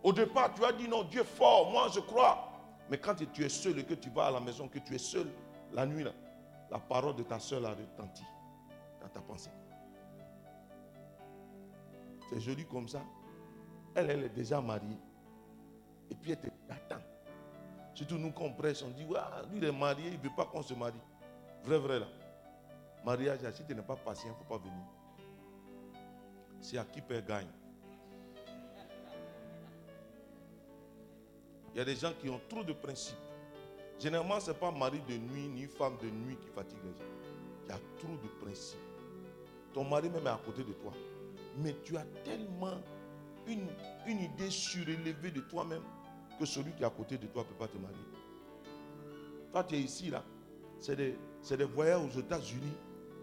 [0.02, 2.48] Au départ, tu as dit non, Dieu est fort, moi je crois.
[2.90, 4.98] Mais quand tu es seul et que tu vas à la maison, que tu es
[4.98, 5.26] seul
[5.72, 6.12] la nuit, là,
[6.70, 8.24] la parole de ta soeur a retenti
[9.00, 9.50] dans ta pensée.
[12.28, 13.02] C'est joli comme ça.
[13.94, 14.98] Elle, elle est déjà mariée.
[16.10, 17.02] Et puis elle t'attend.
[17.94, 19.18] Surtout nous qu'on prêche, on dit, ouais,
[19.50, 21.00] lui il est marié, il ne veut pas qu'on se marie.
[21.64, 22.06] Vrai, vrai là.
[23.04, 24.84] Mariage, si tu n'es pas patient, il ne faut pas venir.
[26.60, 27.48] C'est à qui perd gagne.
[31.74, 33.16] Il y a des gens qui ont trop de principes.
[34.00, 37.10] Généralement, ce n'est pas mari de nuit ni femme de nuit qui fatigue les gens.
[37.66, 38.78] Il y a trop de principes.
[39.74, 40.92] Ton mari même est à côté de toi.
[41.58, 42.80] Mais tu as tellement
[43.46, 43.66] une,
[44.06, 45.82] une idée surélevée de toi-même
[46.38, 47.96] que celui qui est à côté de toi ne peut pas te marier.
[49.52, 50.24] Toi, tu es ici, là.
[50.80, 51.14] C'est des,
[51.50, 52.72] des voyages aux États-Unis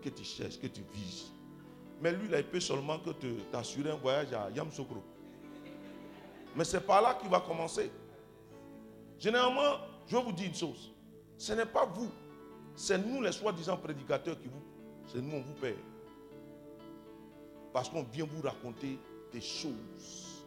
[0.03, 1.31] que tu cherches, que tu vises.
[1.99, 3.09] Mais lui, là, il peut seulement que
[3.51, 5.03] t'assurer un voyage à Yamsokro.
[6.55, 7.89] Mais c'est par là qu'il va commencer.
[9.17, 10.93] Généralement, je vais vous dire une chose.
[11.37, 12.09] Ce n'est pas vous.
[12.75, 14.63] C'est nous, les soi-disant prédicateurs, qui vous.
[15.07, 15.75] C'est nous, on vous paye.
[17.73, 18.99] Parce qu'on vient vous raconter
[19.31, 20.43] des choses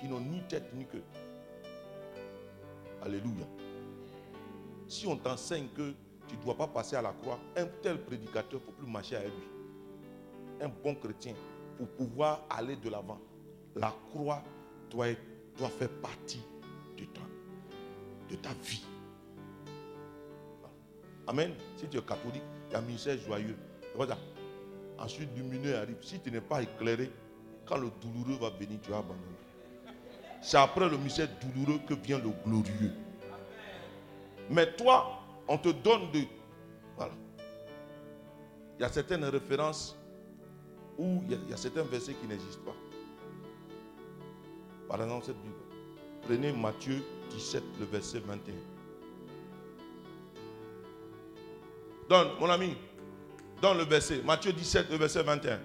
[0.00, 1.02] qui n'ont ni tête ni queue.
[3.02, 3.46] Alléluia.
[4.88, 5.94] Si on t'enseigne que
[6.26, 9.16] tu ne dois pas passer à la croix, un tel prédicateur, ne faut plus marcher
[9.16, 10.62] avec lui.
[10.62, 11.34] Un bon chrétien,
[11.76, 13.20] pour pouvoir aller de l'avant,
[13.74, 14.42] la croix
[14.90, 15.08] doit,
[15.78, 16.42] faire partie
[18.36, 18.84] ta vie.
[21.26, 21.52] Amen.
[21.76, 23.56] Si tu es catholique, il y a un ministère joyeux.
[23.94, 24.18] Voilà.
[24.98, 25.96] Ensuite, lumineux arrive.
[26.02, 27.10] Si tu n'es pas éclairé,
[27.66, 29.22] quand le douloureux va venir, tu vas abandonner.
[30.42, 32.92] C'est après le mystère douloureux que vient le glorieux.
[34.50, 36.24] Mais toi, on te donne de...
[36.96, 37.12] Voilà.
[38.78, 39.96] Il y a certaines références
[40.98, 42.76] où y il y a certains versets qui n'existent pas.
[44.88, 45.54] Par exemple, cette Bible.
[46.22, 47.02] Prenez Matthieu
[47.34, 48.54] 17, le verset 21.
[52.08, 52.76] Donne, mon ami,
[53.60, 54.22] donne le verset.
[54.22, 55.58] Matthieu 17, le verset 21.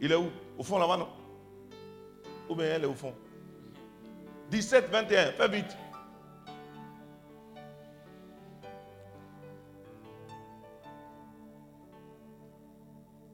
[0.00, 0.30] Il est où?
[0.58, 1.08] Au fond là-bas, non?
[2.48, 3.14] Ou bien elle est au fond?
[4.50, 5.76] 17, 21, fais vite.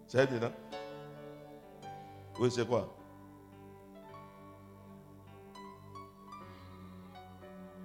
[0.07, 0.53] C'est dedans
[2.39, 2.98] Oui, c'est quoi?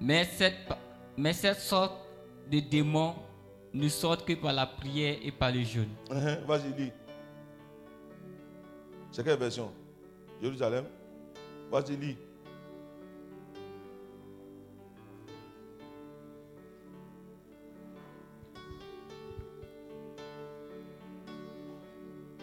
[0.06, 0.56] Mais cette,
[1.16, 1.94] mais cette sorte
[2.52, 3.16] de démons
[3.74, 5.88] ne sortent que par la prière et par le jeûne.
[6.10, 6.92] Uh-huh, Vas-y, lis.
[9.13, 9.72] C'est quelle version?
[10.42, 10.88] Jérusalem?
[11.72, 12.18] Vas-y, lis.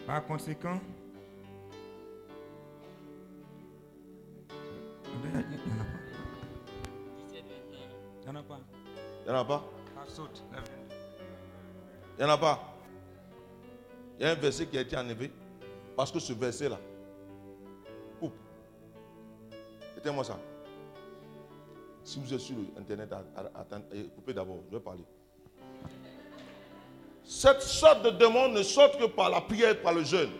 [0.07, 0.81] Par conséquent,
[8.21, 8.59] il n'y en a pas.
[9.25, 9.63] Il n'y en a pas.
[12.17, 12.73] Il n'y en a pas?
[14.19, 15.31] Il y a un verset qui a été enlevé.
[15.95, 16.79] Parce que ce verset-là,
[18.19, 18.33] coupe.
[19.97, 20.39] Éteins-moi ça.
[22.03, 23.13] Si vous êtes sur Internet,
[23.55, 25.03] attendez, coupez d'abord, je vais parler.
[27.23, 30.31] Cette sorte de démon ne sort que par la prière par le jeûne.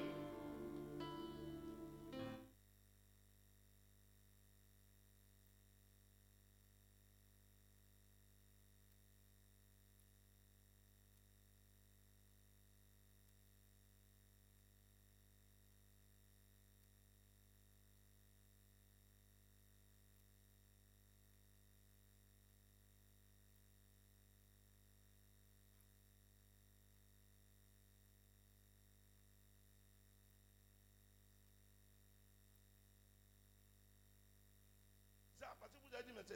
[36.02, 36.36] Avez dit, mais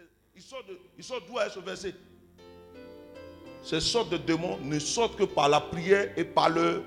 [0.98, 1.96] il sort d'où est ce verset?
[3.64, 6.84] Ces sortes de démons ne sortent que par la prière et par le.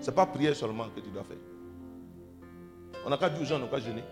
[0.00, 1.36] Ce n'est pas prière seulement que tu dois faire.
[3.04, 4.04] On n'a qu'à dire aux gens, on n'a qu'à jeûner.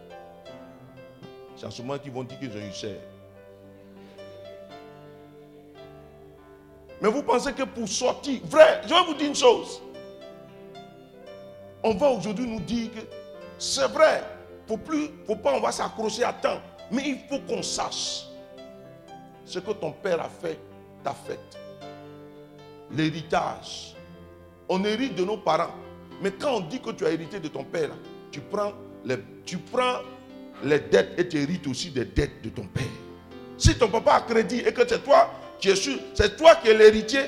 [1.57, 2.97] C'est en ce moment qu'ils vont dire qu'ils ont eu cher.
[7.01, 9.81] Mais vous pensez que pour sortir, vrai, je vais vous dire une chose.
[11.83, 13.01] On va aujourd'hui nous dire que
[13.59, 14.25] c'est vrai,
[14.67, 16.61] faut plus, faut pas, on va s'accrocher à temps.
[16.95, 18.27] Mais il faut qu'on sache
[19.45, 20.59] ce que ton père a fait,
[21.03, 21.41] t'a fait.
[22.93, 23.95] L'héritage.
[24.69, 25.75] On hérite de nos parents.
[26.23, 27.91] Mais quand on dit que tu as hérité de ton père,
[28.31, 28.73] tu prends
[29.05, 29.99] les, tu prends
[30.63, 32.85] les dettes et tu hérites aussi des dettes de ton père.
[33.59, 36.69] Si ton papa a crédit et que c'est toi tu es sûr, c'est toi qui
[36.69, 37.23] es l'héritier.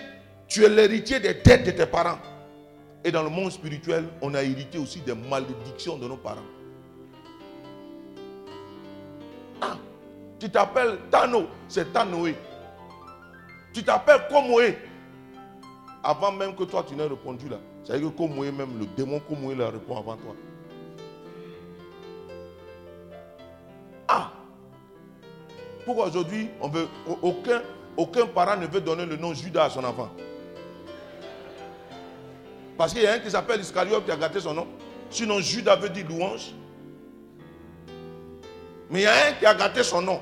[0.48, 2.18] Tu es l'héritier des dettes de tes parents.
[3.04, 6.44] Et dans le monde spirituel, on a hérité aussi des malédictions de nos parents.
[9.60, 9.76] Ah,
[10.38, 12.36] tu t'appelles Tano, c'est Tanoé.
[13.72, 14.78] Tu t'appelles Komoé.
[16.02, 17.58] Avant même que toi tu n'aies répondu là.
[17.84, 20.34] C'est-à-dire que Komoé, même le démon Komoé, là répond avant toi.
[24.08, 24.30] Ah
[25.84, 26.86] Pourquoi aujourd'hui, on veut,
[27.22, 27.62] aucun,
[27.96, 30.10] aucun parent ne veut donner le nom Judas à son enfant
[32.76, 34.66] Parce qu'il y a un qui s'appelle Iscariote qui a gâté son nom.
[35.10, 36.52] Sinon, Judas veut dire louange.
[38.90, 40.20] Mais il y a un qui a gâté son nom.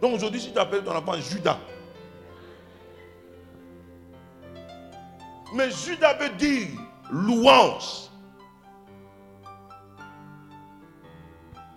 [0.00, 1.58] Donc aujourd'hui, si tu appelles ton enfant Judas,
[5.54, 6.68] mais Judas veut dire
[7.10, 8.10] louange.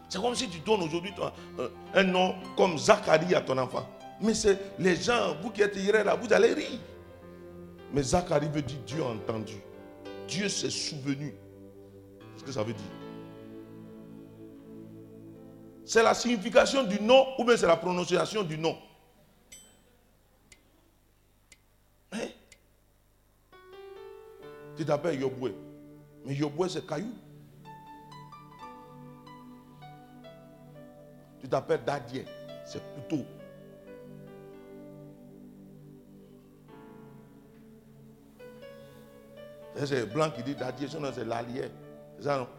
[0.09, 1.13] C'est comme si tu donnes aujourd'hui
[1.59, 3.87] euh, un nom comme Zacharie à ton enfant.
[4.19, 6.79] Mais c'est les gens, vous qui êtes hier là, vous allez rire.
[7.93, 9.57] Mais Zacharie veut dire Dieu a entendu.
[10.27, 11.35] Dieu s'est souvenu.
[12.35, 12.98] C'est ce que ça veut dire.
[15.89, 18.77] C'est la signification du nom ou bien c'est la prononciation du nom.
[22.11, 22.27] Hein?
[24.77, 25.55] Tu t'appelles Yoboué.
[26.23, 27.11] Mais Yoboué, c'est caillou.
[31.41, 32.25] Tu t'appelles Dadier.
[32.65, 33.25] C'est couteau.
[39.85, 41.63] C'est blanc qui dit Dadier, sinon c'est l'allié.
[42.19, 42.58] C'est ça non?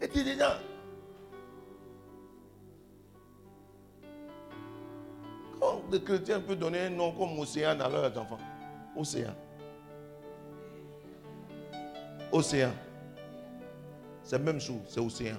[0.00, 0.46] Et tu dis non.
[5.60, 8.38] Quand les chrétiens peuvent donner un nom comme Océan à leurs enfants?
[8.96, 9.34] Océan.
[12.32, 12.72] Océan.
[14.24, 15.36] C'est même chose, c'est océan.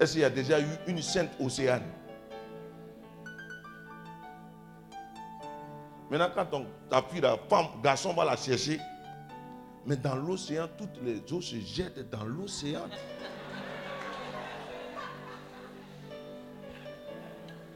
[0.00, 1.82] Est-ce qu'il y a déjà eu une sainte océane?
[6.10, 8.80] Maintenant, quand ta fille, la femme, garçon va la chercher,
[9.86, 12.86] mais dans l'océan, toutes les eaux se jettent dans l'océan.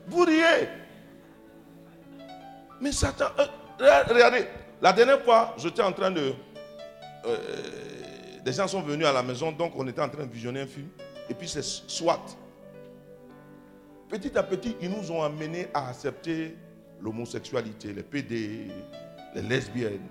[0.07, 0.69] Vous riez.
[2.81, 4.47] Mais Satan, euh, regardez,
[4.83, 6.35] la dernière fois, j'étais en train de...
[7.25, 7.39] Euh,
[8.45, 10.67] des gens sont venus à la maison, donc on était en train de visionner un
[10.67, 10.89] film.
[11.31, 12.21] Et puis c'est SWAT.
[14.11, 16.55] Petit à petit, ils nous ont amenés à accepter
[17.01, 18.69] l'homosexualité, les PD,
[19.35, 20.07] les lesbiennes,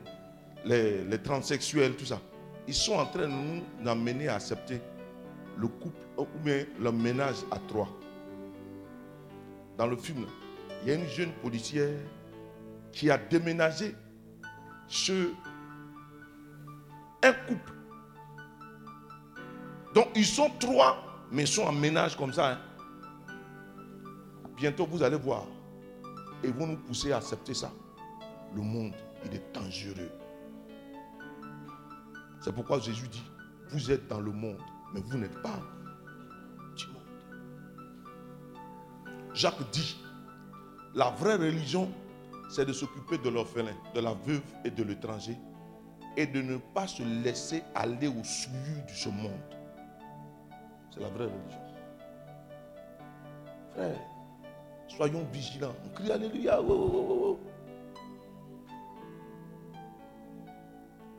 [0.66, 2.20] les, transsexuels, tout ça.
[2.68, 4.82] Ils sont en train de nous amener à accepter
[5.58, 7.90] le couple ou bien le ménage à trois.
[9.78, 10.26] Dans le film,
[10.82, 11.98] il y a une jeune policière
[12.92, 13.96] qui a déménagé
[14.88, 15.30] chez
[17.24, 17.74] un couple.
[19.94, 22.54] Donc ils sont trois, mais ils sont en ménage comme ça.
[22.54, 22.58] Hein.
[24.58, 25.46] Bientôt vous allez voir.
[26.44, 27.72] Et vont nous pousser à accepter ça.
[28.54, 28.94] Le monde,
[29.26, 30.12] il est dangereux.
[32.44, 33.24] C'est pourquoi Jésus dit,
[33.70, 34.60] vous êtes dans le monde,
[34.94, 35.62] mais vous n'êtes pas
[36.76, 37.02] du monde.
[39.34, 39.96] Jacques dit,
[40.94, 41.90] la vraie religion,
[42.50, 45.38] c'est de s'occuper de l'orphelin, de la veuve et de l'étranger,
[46.18, 49.32] et de ne pas se laisser aller au souillure de ce monde.
[50.92, 51.62] C'est la vraie religion.
[53.74, 54.00] Frère,
[54.90, 55.74] soyons vigilants.
[55.86, 56.62] On crie Alléluia.
[56.62, 57.40] Oh, oh, oh,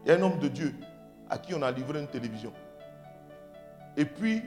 [0.05, 0.75] Il y a un homme de Dieu
[1.35, 2.53] à qui on a livré une télévision.
[3.97, 4.41] Et puis,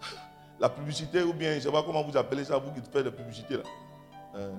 [0.60, 3.04] la publicité, ou bien, je ne sais pas comment vous appelez ça, vous qui faites
[3.04, 3.62] la publicité là.
[4.34, 4.52] Euh,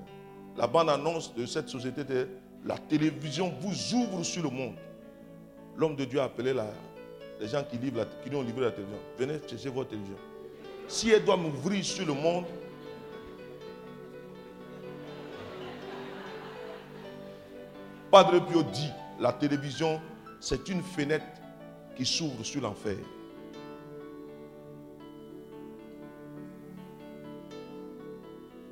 [0.56, 2.26] la bande-annonce de cette société était
[2.64, 4.76] la télévision vous ouvre sur le monde.
[5.76, 6.54] L'homme de Dieu a appelé
[7.38, 8.98] les gens qui, livrent qui ont livré la télévision.
[9.18, 10.16] Venez chercher votre télévision.
[10.88, 12.46] Si elle doit m'ouvrir sur le monde,
[18.10, 18.90] Padre Pio dit,
[19.20, 20.00] la télévision,
[20.40, 21.26] c'est une fenêtre
[21.98, 22.96] qui s'ouvre sur l'enfer.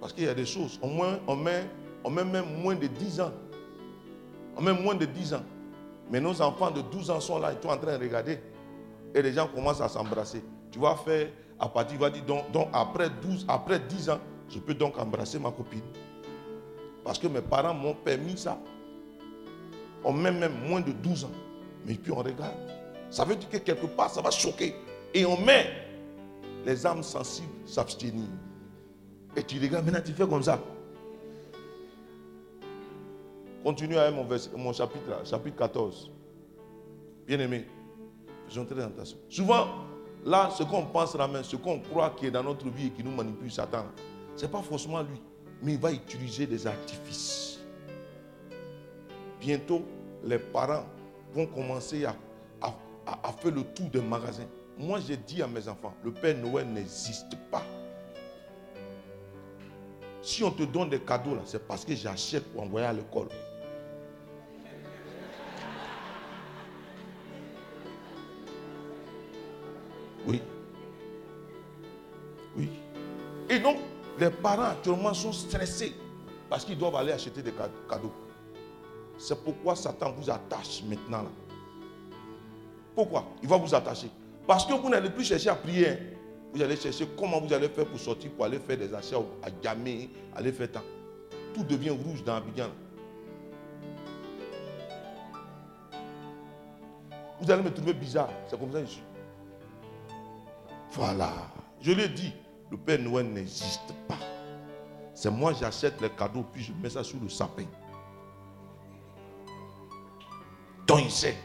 [0.00, 1.64] Parce qu'il y a des choses, au moins, on met,
[2.08, 3.32] même moins de 10 ans.
[4.56, 5.42] On met moins de 10 ans.
[6.08, 8.38] Mais nos enfants de 12 ans sont là, ils sont en train de regarder.
[9.12, 10.44] Et les gens commencent à s'embrasser.
[10.70, 14.60] Tu vas faire, à partir, va dire, donc, donc, après, 12, après 10 ans, je
[14.60, 15.82] peux donc embrasser ma copine.
[17.02, 18.56] Parce que mes parents m'ont permis ça.
[20.04, 21.32] On met même moins de 12 ans.
[21.84, 22.75] Mais puis on regarde.
[23.10, 24.74] Ça veut dire que quelque part, ça va choquer.
[25.14, 25.70] Et on met
[26.64, 28.28] les âmes sensibles s'abstenir.
[29.36, 30.58] Et tu regardes, maintenant tu fais comme ça.
[33.62, 34.26] Continue à mon,
[34.56, 36.10] mon chapitre, chapitre 14.
[37.26, 37.66] Bien aimé.
[38.48, 39.18] Faisons très attention.
[39.28, 39.66] Souvent,
[40.24, 42.90] là, ce qu'on pense la main, ce qu'on croit qui est dans notre vie et
[42.90, 43.86] qui nous manipule, Satan,
[44.36, 45.20] ce n'est pas forcément lui,
[45.62, 47.58] mais il va utiliser des artifices.
[49.40, 49.82] Bientôt,
[50.24, 50.84] les parents
[51.32, 52.14] vont commencer à,
[53.06, 54.46] à faire le tour des magasins.
[54.78, 57.62] Moi, j'ai dit à mes enfants, le Père Noël n'existe pas.
[60.22, 63.28] Si on te donne des cadeaux, c'est parce que j'achète pour envoyer à l'école.
[70.26, 70.40] Oui.
[72.56, 72.68] Oui.
[73.48, 73.78] Et donc,
[74.18, 75.94] les parents actuellement sont stressés
[76.48, 78.12] parce qu'ils doivent aller acheter des ca- cadeaux.
[79.18, 81.22] C'est pourquoi Satan vous attache maintenant.
[81.22, 81.28] Là.
[82.96, 83.26] Pourquoi?
[83.42, 84.10] Il va vous attacher.
[84.46, 85.88] Parce que vous n'allez plus chercher à prier.
[85.90, 85.96] hein.
[86.54, 89.50] Vous allez chercher comment vous allez faire pour sortir, pour aller faire des achats à
[89.50, 90.80] Gamé, aller faire tant.
[91.54, 92.70] Tout devient rouge dans Abidjan.
[97.38, 98.30] Vous allez me trouver bizarre.
[98.48, 99.02] C'est comme ça que je suis.
[100.92, 101.30] Voilà.
[101.82, 102.32] Je l'ai dit,
[102.70, 104.16] le Père Noël n'existe pas.
[105.14, 107.64] C'est moi j'achète les cadeaux puis je mets ça sous le sapin.
[110.86, 111.36] Donc il sait.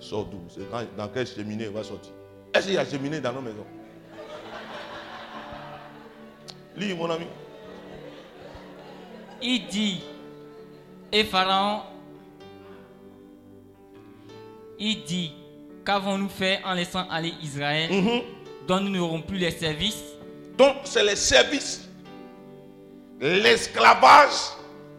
[0.00, 0.40] Sort d'où?
[0.48, 2.12] C'est dans, quelle cheminée il va sortir?
[2.54, 3.66] Est-ce qu'il y a cheminée dans nos maisons?
[6.76, 7.26] Lis mon ami.
[9.42, 10.02] Il dit,
[11.12, 11.82] et Pharaon,
[14.78, 15.32] il dit,
[15.84, 18.22] qu'avons-nous fait en laissant aller Israël, Mhm.
[18.66, 20.02] dont nous n'aurons plus les services?
[20.56, 21.88] Donc, c'est les services.
[23.20, 24.54] L'esclavage,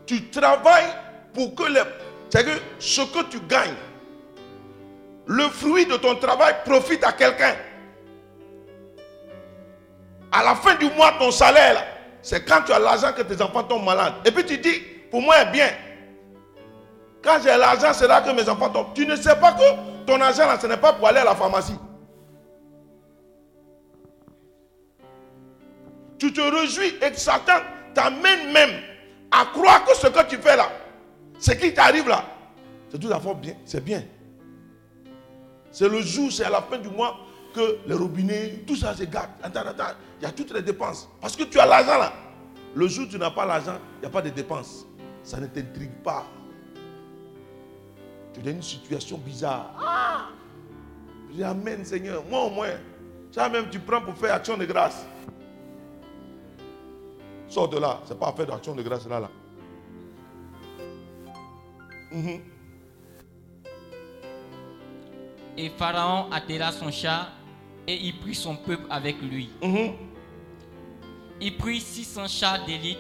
[0.06, 0.92] tu travailles
[1.34, 1.82] pour que les.
[2.30, 3.76] C'est que ce que tu gagnes,
[5.32, 7.56] le fruit de ton travail profite à quelqu'un.
[10.30, 11.86] À la fin du mois, ton salaire,
[12.22, 14.16] c'est quand tu as l'argent que tes enfants tombent malades.
[14.26, 15.70] Et puis tu dis, pour moi, est bien.
[17.24, 18.94] Quand j'ai l'argent, c'est là que mes enfants tombent.
[18.94, 21.36] Tu ne sais pas que ton argent, là, ce n'est pas pour aller à la
[21.36, 21.78] pharmacie.
[26.20, 27.62] tu te réjouis et Satan
[27.96, 28.70] t'amène même
[29.32, 30.70] à croire que ce que tu fais là,
[31.40, 32.24] ce qui t'arrive là,
[32.92, 33.54] c'est tout à fait bien.
[33.66, 34.04] C'est bien.
[35.72, 37.18] C'est le jour, c'est à la fin du mois
[37.54, 39.32] que les robinets, tout ça se gâte.
[39.42, 41.10] Attends, attends, il y a toutes les dépenses.
[41.20, 42.14] Parce que tu as l'argent là.
[42.76, 44.86] Le jour où tu n'as pas l'argent, il n'y a pas de dépenses.
[45.24, 46.26] Ça ne t'intrigue pas.
[48.34, 49.74] Tu es dans une situation bizarre.
[49.80, 50.28] Ah!
[51.44, 52.24] Amen Seigneur.
[52.30, 52.72] Moi au moins,
[53.32, 55.06] ça même tu prends pour faire action de grâce.
[57.48, 58.00] Sors de là.
[58.06, 59.20] Ce n'est pas faire d'action de grâce là.
[59.22, 59.30] là.
[62.12, 62.42] Mhm.
[65.58, 67.32] Et Pharaon attela son char
[67.88, 69.50] et il prit son peuple avec lui.
[69.62, 69.94] Mhm.
[71.42, 73.00] Il prit 600 chars d'élite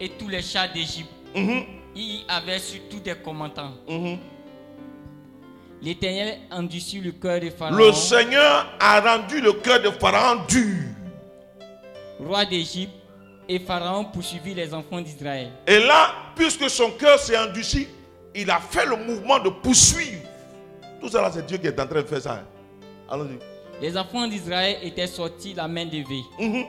[0.00, 1.10] et tous les chars d'Égypte.
[1.34, 1.64] Mhm.
[1.94, 3.72] Il y avait surtout des commandants.
[3.88, 4.18] Mhm.
[5.82, 10.84] L'Éternel endurcit le cœur de Pharaon, Le Seigneur a rendu le cœur de Pharaon dur.
[12.20, 12.92] roi d'Égypte,
[13.48, 15.50] et Pharaon poursuivit les enfants d'Israël.
[15.66, 17.88] Et là, puisque son cœur s'est endurci,
[18.32, 20.22] il a fait le mouvement de poursuivre.
[21.02, 22.34] Tout là, c'est Dieu qui est en train de faire ça.
[22.34, 22.44] hein.
[23.10, 23.38] Allons-y.
[23.80, 26.22] Les enfants d'Israël étaient sortis la main levée.
[26.38, 26.64] Mhm.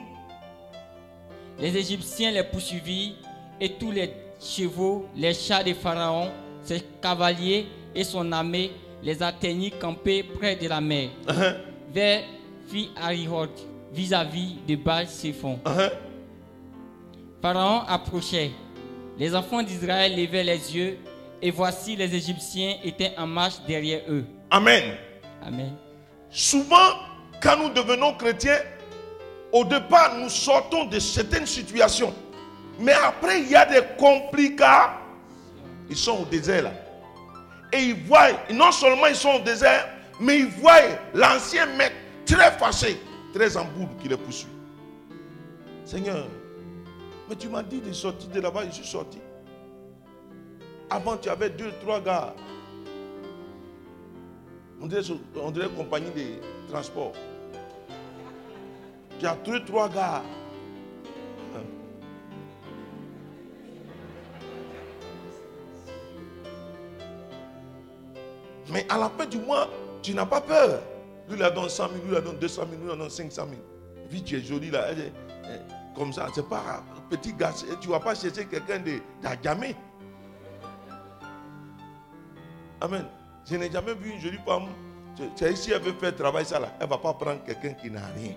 [1.60, 3.14] Les Égyptiens les poursuivirent
[3.60, 4.10] et tous les
[4.40, 6.30] chevaux, les chars de Pharaon,
[6.64, 8.72] ses cavaliers et son armée
[9.02, 11.54] les atteignirent campés près de la mer, Uh-huh.
[11.92, 12.24] vers
[12.68, 12.90] Fi
[13.92, 15.60] vis-à-vis de Baal Séphon.
[15.64, 15.90] Uh-huh.
[17.40, 18.50] Pharaon approchait.
[19.16, 20.98] Les enfants d'Israël levaient les yeux
[21.44, 24.24] et voici les Égyptiens étaient en marche derrière eux.
[24.50, 24.96] Amen.
[25.42, 25.76] Amen.
[26.30, 26.94] Souvent,
[27.42, 28.60] quand nous devenons chrétiens,
[29.52, 32.14] au départ, nous sortons de certaines situations.
[32.80, 34.94] Mais après, il y a des complications.
[35.90, 36.72] Ils sont au désert là.
[37.74, 39.86] Et ils voient, non seulement ils sont au désert,
[40.18, 40.80] mais ils voient
[41.12, 42.98] l'ancien maître très fâché,
[43.34, 44.48] très en boule qui les poursuit.
[45.84, 46.26] Seigneur,
[47.28, 49.18] mais tu m'as dit de sortir de là-bas, je suis sorti.
[50.90, 52.34] Avant, tu avais deux, trois gars.
[54.80, 55.02] On dirait,
[55.36, 57.12] on compagnie de transport.
[59.18, 60.22] Tu as trouvé trois gars.
[61.56, 61.60] Hein?
[68.70, 69.68] Mais à la fin du mois,
[70.02, 70.82] tu n'as pas peur.
[71.28, 72.96] Lui, il a donné 100 000, lui, il a donné 200 000, lui, il a
[72.96, 73.62] donné 500 000.
[74.10, 74.88] Puis tu es joli là.
[75.94, 77.52] Comme ça, c'est pas petit gars.
[77.80, 79.74] Tu ne vas pas chercher quelqu'un de d'Agamé.
[82.80, 83.06] Amen.
[83.48, 84.68] Je n'ai jamais vu une jolie femme.
[85.16, 86.74] C'est- C'est ici, elle veut faire travail ça là.
[86.80, 88.34] Elle ne va pas prendre quelqu'un qui n'a rien.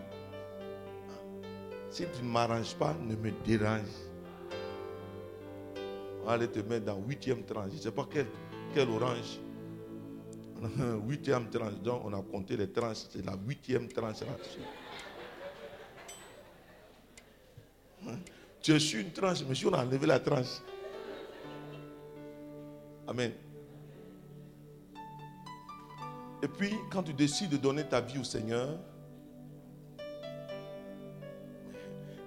[1.89, 3.87] Si tu ne m'arranges pas, ne me dérange.
[6.21, 7.71] On va aller te mettre dans huitième tranche.
[7.71, 8.27] Je ne sais pas quelle,
[8.73, 9.39] quelle orange.
[11.07, 11.75] Huitième tranche.
[11.83, 13.05] Donc, on a compté les tranches.
[13.11, 14.17] C'est la huitième tranche.
[18.07, 18.15] Hein?
[18.61, 20.61] Tu es sur une tranche, mais si on a enlevé la tranche.
[23.07, 23.31] Amen.
[26.43, 28.77] Et puis, quand tu décides de donner ta vie au Seigneur,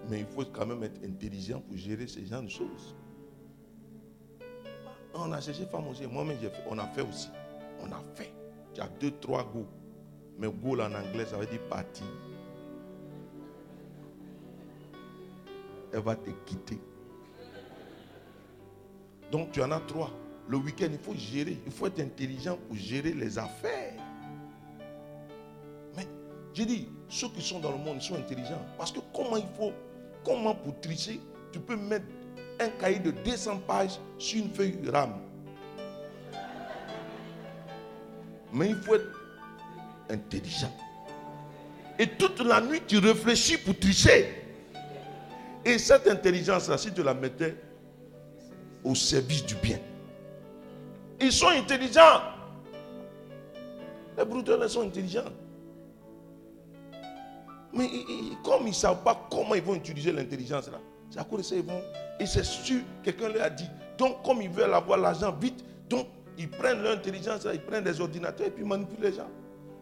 [0.08, 2.96] mais il faut quand même être intelligent pour gérer ces genre de choses.
[5.14, 6.06] On a cherché femme aussi.
[6.06, 6.36] Moi-même.
[6.68, 7.28] On a fait aussi.
[7.80, 8.32] On a fait.
[8.74, 9.66] Tu as deux, trois go.
[10.38, 12.06] Mais go en anglais, ça veut dire partir.
[15.92, 16.80] Elle va te quitter.
[19.30, 20.10] Donc tu en as trois.
[20.50, 21.58] Le week-end, il faut gérer.
[21.64, 23.94] Il faut être intelligent pour gérer les affaires.
[25.96, 26.04] Mais
[26.52, 28.60] j'ai dit, ceux qui sont dans le monde, sont intelligents.
[28.76, 29.70] Parce que comment il faut,
[30.24, 31.20] comment pour tricher,
[31.52, 32.06] tu peux mettre
[32.58, 35.20] un cahier de 200 pages sur une feuille rame.
[38.52, 39.06] Mais il faut être
[40.10, 40.76] intelligent.
[41.96, 44.34] Et toute la nuit, tu réfléchis pour tricher.
[45.64, 47.54] Et cette intelligence-là, si tu la mettais
[48.82, 49.78] au service du bien,
[51.20, 52.22] ils sont intelligents.
[54.16, 55.30] Les brouteurs sont intelligents.
[57.72, 57.88] Mais
[58.42, 61.44] comme ils ne savent pas comment ils vont utiliser l'intelligence là, c'est à cause de
[61.44, 61.80] ça ils vont.
[62.18, 63.68] Et c'est sûr, quelqu'un leur a dit.
[63.96, 66.06] Donc, comme ils veulent avoir l'argent vite, donc
[66.36, 69.28] ils prennent leur intelligence, ils prennent des ordinateurs et puis ils manipulent les gens.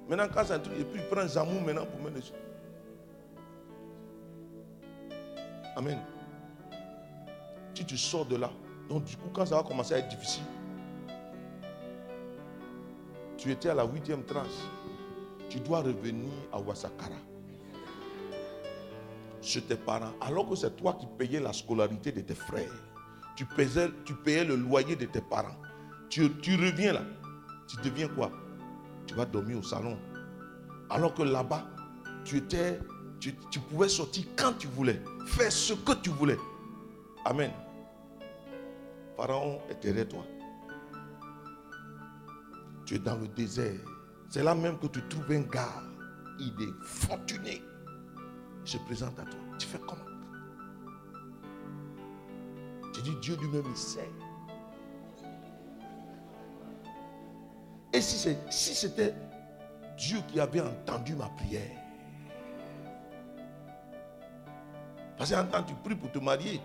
[0.08, 2.34] Maintenant, quand c'est un truc, et puis ils prennent Zamou maintenant pour les gens.
[5.76, 5.98] Amen.
[7.74, 8.50] Si tu sors de là,
[8.88, 10.42] donc du coup, quand ça va commencer à être difficile,
[13.38, 14.46] tu étais à la huitième tranche,
[15.48, 17.14] tu dois revenir à Wasakara.
[19.40, 22.74] Chez tes parents, alors que c'est toi qui payais la scolarité de tes frères.
[23.36, 25.56] Tu payais, le loyer de tes parents.
[26.10, 27.02] Tu, tu reviens là.
[27.68, 28.32] Tu deviens quoi?
[29.06, 29.96] Tu vas dormir au salon.
[30.90, 31.64] Alors que là-bas,
[32.24, 32.80] tu étais
[33.20, 36.36] tu, pouvais sortir quand tu voulais, faire ce que tu voulais.
[37.24, 37.50] Amen.
[39.16, 40.24] Pharaon est derrière toi.
[42.88, 43.78] Tu es dans le désert.
[44.30, 45.82] C'est là même que tu trouves un gars.
[46.38, 47.62] Il est fortuné.
[48.64, 49.40] Il se présente à toi.
[49.58, 50.00] Tu fais comment?
[52.94, 54.08] Tu dis Dieu lui-même, il sait.
[57.92, 59.14] Et si c'était
[59.98, 61.76] Dieu qui avait entendu ma prière,
[65.18, 66.58] Parce qu'en temps, tu pries pour te marier.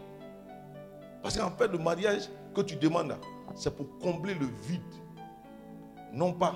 [1.21, 3.13] Parce qu'en fait, le mariage que tu demandes,
[3.55, 5.02] c'est pour combler le vide.
[6.13, 6.55] Non pas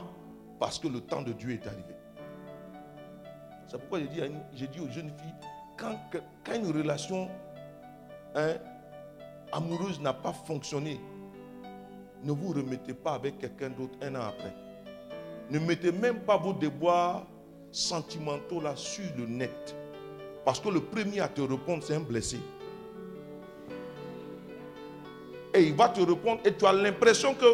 [0.60, 1.96] parce que le temps de Dieu est arrivé.
[3.68, 4.00] C'est pourquoi
[4.54, 5.36] j'ai dit, aux jeunes filles,
[5.76, 6.00] quand,
[6.46, 7.28] quand une relation
[8.36, 8.54] hein,
[9.52, 11.00] amoureuse n'a pas fonctionné,
[12.24, 14.54] ne vous remettez pas avec quelqu'un d'autre un an après.
[15.50, 17.26] Ne mettez même pas vos déboires
[17.72, 19.76] sentimentaux là sur le net.
[20.46, 22.40] Parce que le premier à te répondre, c'est un blessé.
[25.54, 27.46] Et il va te répondre et tu as l'impression que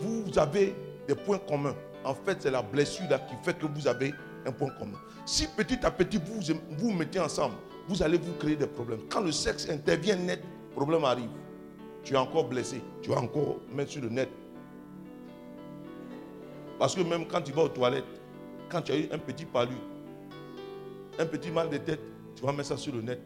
[0.00, 0.74] vous avez
[1.12, 1.74] des points communs.
[2.04, 4.14] En fait, c'est la blessure là qui fait que vous avez
[4.46, 4.98] un point commun.
[5.26, 6.40] Si petit à petit vous
[6.78, 7.54] vous mettez ensemble,
[7.86, 9.00] vous allez vous créer des problèmes.
[9.10, 10.42] Quand le sexe intervient net,
[10.74, 11.30] problème arrive.
[12.02, 12.82] Tu es encore blessé.
[13.02, 14.28] Tu vas encore mettre sur le net.
[16.78, 18.04] Parce que même quand tu vas aux toilettes,
[18.70, 19.76] quand tu as eu un petit palu,
[21.18, 22.00] un petit mal de tête,
[22.34, 23.20] tu vas mettre ça sur le net.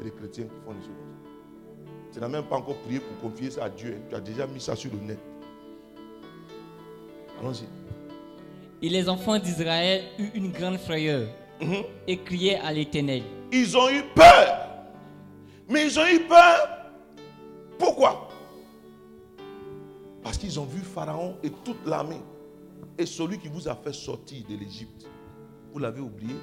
[0.00, 1.17] Et les chrétiens qui font des choses.
[2.12, 3.96] Tu n'as même pas encore prié pour confier ça à Dieu.
[3.96, 4.02] Hein.
[4.08, 5.18] Tu as déjà mis ça sur le net.
[7.40, 7.64] Allons-y.
[8.80, 11.28] Et les enfants d'Israël eurent une grande frayeur
[11.60, 11.82] mhm.
[12.06, 13.22] et criaient à l'Éternel.
[13.52, 14.68] Ils ont eu peur.
[15.68, 16.68] Mais ils ont eu peur.
[17.78, 18.28] Pourquoi?
[20.22, 22.20] Parce qu'ils ont vu Pharaon et toute l'armée
[22.98, 25.06] et celui qui vous a fait sortir de l'Égypte,
[25.72, 26.34] vous l'avez oublié?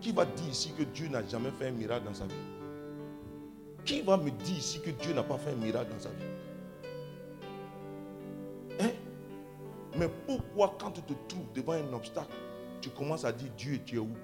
[0.00, 2.34] Qui va dire ici que Dieu n'a jamais fait un miracle dans sa vie?
[3.84, 6.24] Qui va me dire ici que Dieu n'a pas fait un miracle dans sa vie?
[8.80, 8.90] Hein?
[9.96, 12.32] Mais pourquoi quand tu te trouves devant un obstacle,
[12.80, 14.14] tu commences à dire Dieu, tu es où?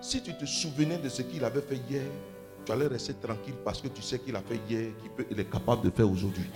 [0.00, 2.04] Si tu te souvenais de ce qu'il avait fait hier,
[2.64, 4.90] tu allais rester tranquille parce que tu sais qu'il a fait hier,
[5.28, 6.50] qu'il est capable de faire aujourd'hui.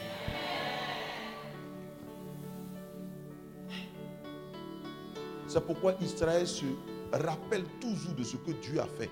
[5.47, 6.65] C'est pourquoi Israël se
[7.13, 9.11] rappelle toujours de ce que Dieu a fait.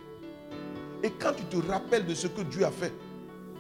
[1.02, 2.92] Et quand tu te rappelles de ce que Dieu a fait,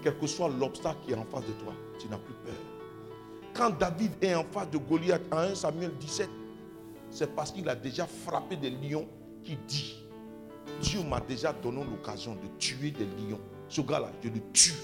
[0.02, 2.54] quel que soit l'obstacle qui est en face de toi, tu n'as plus peur.
[3.54, 6.28] Quand David est en face de Goliath en 1 Samuel 17,
[7.10, 9.06] c'est parce qu'il a déjà frappé des lions
[9.42, 10.04] qui dit,
[10.80, 13.40] Dieu m'a déjà donné l'occasion de tuer des lions.
[13.68, 14.74] Ce gars-là, je le tue.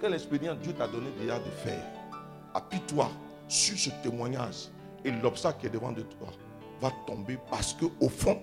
[0.00, 1.84] quelle expérience Dieu t'a donné déjà de faire.
[2.54, 3.10] Appuie-toi
[3.48, 4.68] sur ce témoignage
[5.04, 6.28] et l'obstacle qui est devant de toi
[6.80, 8.40] va tomber parce que au fond,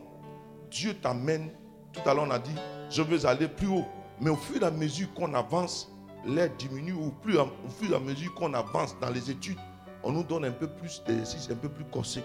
[0.70, 1.50] Dieu t'amène.
[1.98, 2.56] Tout à l'heure, on a dit,
[2.90, 3.86] je veux aller plus haut.
[4.22, 5.92] Mais au fur et à mesure qu'on avance,
[6.26, 6.94] l'air diminue.
[6.94, 9.58] Au, fur et à mesure qu'on avance dans les études,
[10.04, 12.24] on nous donne un peu plus d'exercices un peu plus corsés.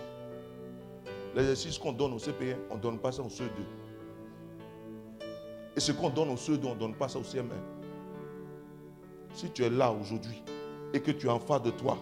[1.34, 3.48] L'exercice qu'on donne au CP1, on ne donne pas ça au CE2.
[5.74, 7.48] Et ce qu'on donne au CE2, on ne donne pas ça au CM1.
[9.34, 10.42] Si tu es là aujourd'hui
[10.92, 11.96] et que tu as en face de toi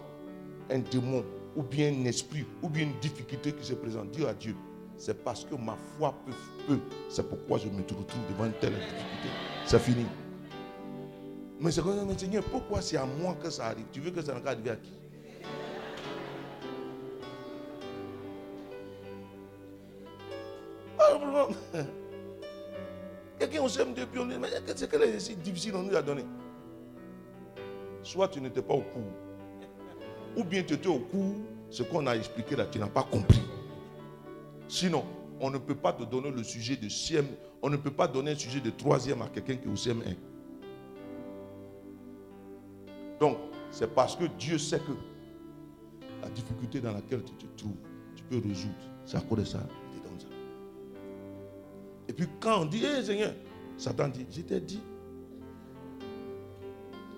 [0.69, 1.23] un démon
[1.55, 4.55] ou bien un esprit ou bien une difficulté qui se présente, dis à Dieu,
[5.01, 6.31] c'est parce que ma foi peut,
[6.67, 6.79] peu.
[7.09, 9.29] C'est pourquoi je me retrouve devant une telle difficulté.
[9.65, 10.05] C'est fini.
[11.59, 13.85] Mais c'est comme ça, Seigneur, pourquoi c'est à moi que ça arrive?
[13.91, 14.91] Tu veux que ça n'arrive à qui?
[20.99, 21.47] Ah,
[23.39, 26.25] Quelqu'un au CM2, puis on dit, mais c'est quel exercice difficile on nous a donné?
[28.03, 29.01] Soit tu n'étais pas au cours,
[30.37, 31.37] ou bien tu étais au cours,
[31.71, 33.40] ce qu'on a expliqué là, tu n'as pas compris.
[34.71, 35.03] Sinon,
[35.41, 37.27] on ne peut pas te donner le sujet de CM,
[37.61, 40.15] on ne peut pas donner un sujet de troisième à quelqu'un qui est au CM1.
[43.19, 43.37] Donc,
[43.69, 44.93] c'est parce que Dieu sait que
[46.21, 47.75] la difficulté dans laquelle tu te trouves,
[48.15, 48.73] tu peux résoudre.
[49.05, 49.59] C'est à cause de ça,
[49.93, 50.27] il te donne ça.
[52.07, 53.33] Et puis quand on dit, hé Seigneur,
[53.77, 54.79] Satan dit, je t'ai dit.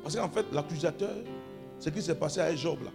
[0.01, 1.18] Parce qu'en fait, l'accusateur,
[1.78, 2.89] ce qui s'est passé à Job là,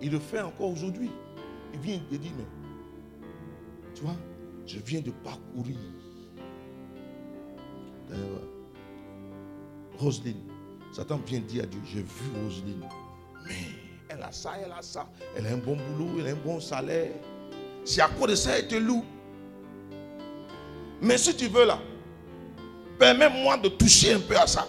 [0.00, 1.12] il le fait encore aujourd'hui.
[1.72, 2.44] Il vient et dit, mais
[4.66, 5.76] je viens de parcourir.
[9.98, 10.36] Roselyne,
[10.92, 12.84] Satan vient dire à Dieu, j'ai vu Roselyne,
[13.46, 13.54] mais
[14.08, 16.60] elle a ça, elle a ça, elle a un bon boulot, elle a un bon
[16.60, 17.12] salaire.
[17.84, 19.04] Si à cause de ça, elle te loue.
[21.00, 21.78] Mais si tu veux là,
[22.98, 24.66] permets-moi de toucher un peu à ça.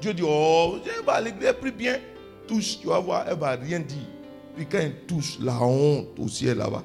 [0.00, 1.98] Dieu dit, oh, elle va l'église plus bien.
[2.46, 4.06] Touche, tu vas voir, elle va rien dire.
[4.54, 6.82] Puis quand elle touche, la honte au ciel là-bas.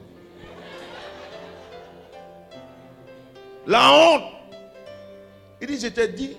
[3.69, 4.23] La honte.
[5.61, 6.35] Il dit, je t'ai dit,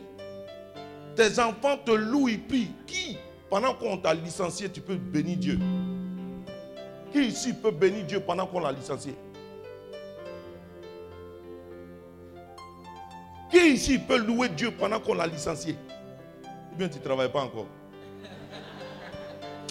[1.15, 2.73] tes enfants te louent et prient.
[2.89, 3.19] Qui,
[3.49, 5.59] pendant qu'on t'a licencié, tu peux bénir Dieu?
[7.13, 9.15] Qui ici peut bénir Dieu pendant qu'on l'a licencié?
[13.49, 15.77] Qui ici peut louer Dieu pendant qu'on l'a licencié?
[16.73, 17.67] Ou bien tu ne travailles pas encore?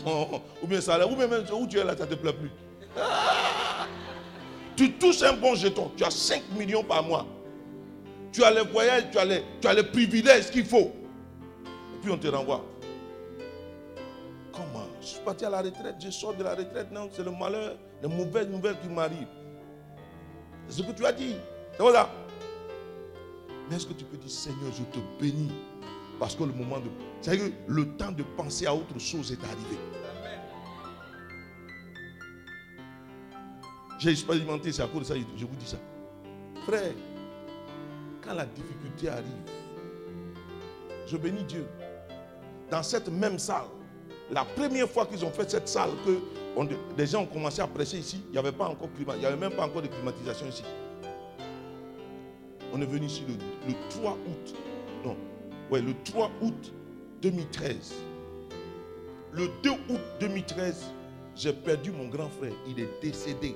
[0.05, 2.15] Oh, oh, Ou bien ça ou bien même où tu es là, ça ne te
[2.15, 2.51] plaît plus?
[4.77, 7.25] Tu touches un bon jeton, tu as 5 millions par mois.
[8.31, 10.91] Tu as les voyages, tu as les, tu as les privilèges qu'il faut.
[11.95, 12.63] Et puis on te renvoie.
[14.53, 14.87] Comment?
[15.01, 16.91] Je suis parti à la retraite, je sors de la retraite.
[16.91, 19.27] Non, c'est le malheur, les mauvaises nouvelles qui m'arrivent.
[20.67, 21.35] C'est ce que tu as dit.
[21.73, 22.09] C'est voilà.
[23.69, 25.51] Mais est-ce que tu peux dire, Seigneur, je te bénis?
[26.19, 26.89] Parce que le moment de.
[27.21, 29.77] C'est que le temps de penser à autre chose est arrivé.
[33.99, 35.77] J'ai expérimenté, c'est à cause de ça, je vous dis ça.
[36.65, 36.93] Frère,
[38.33, 39.25] la difficulté arrive,
[41.07, 41.65] je bénis Dieu.
[42.69, 43.65] Dans cette même salle,
[44.31, 46.19] la première fois qu'ils ont fait cette salle, que
[46.97, 49.25] les gens ont commencé à prêcher ici, il n'y avait pas encore climat, il n'y
[49.25, 50.63] avait même pas encore de climatisation ici.
[52.71, 54.55] On est venu ici le, 3 août.
[55.03, 55.17] Non,
[55.71, 56.73] ouais, le 3 août
[57.21, 57.93] 2013.
[59.31, 60.83] Le 2 août 2013,
[61.35, 62.53] j'ai perdu mon grand frère.
[62.67, 63.55] Il est décédé.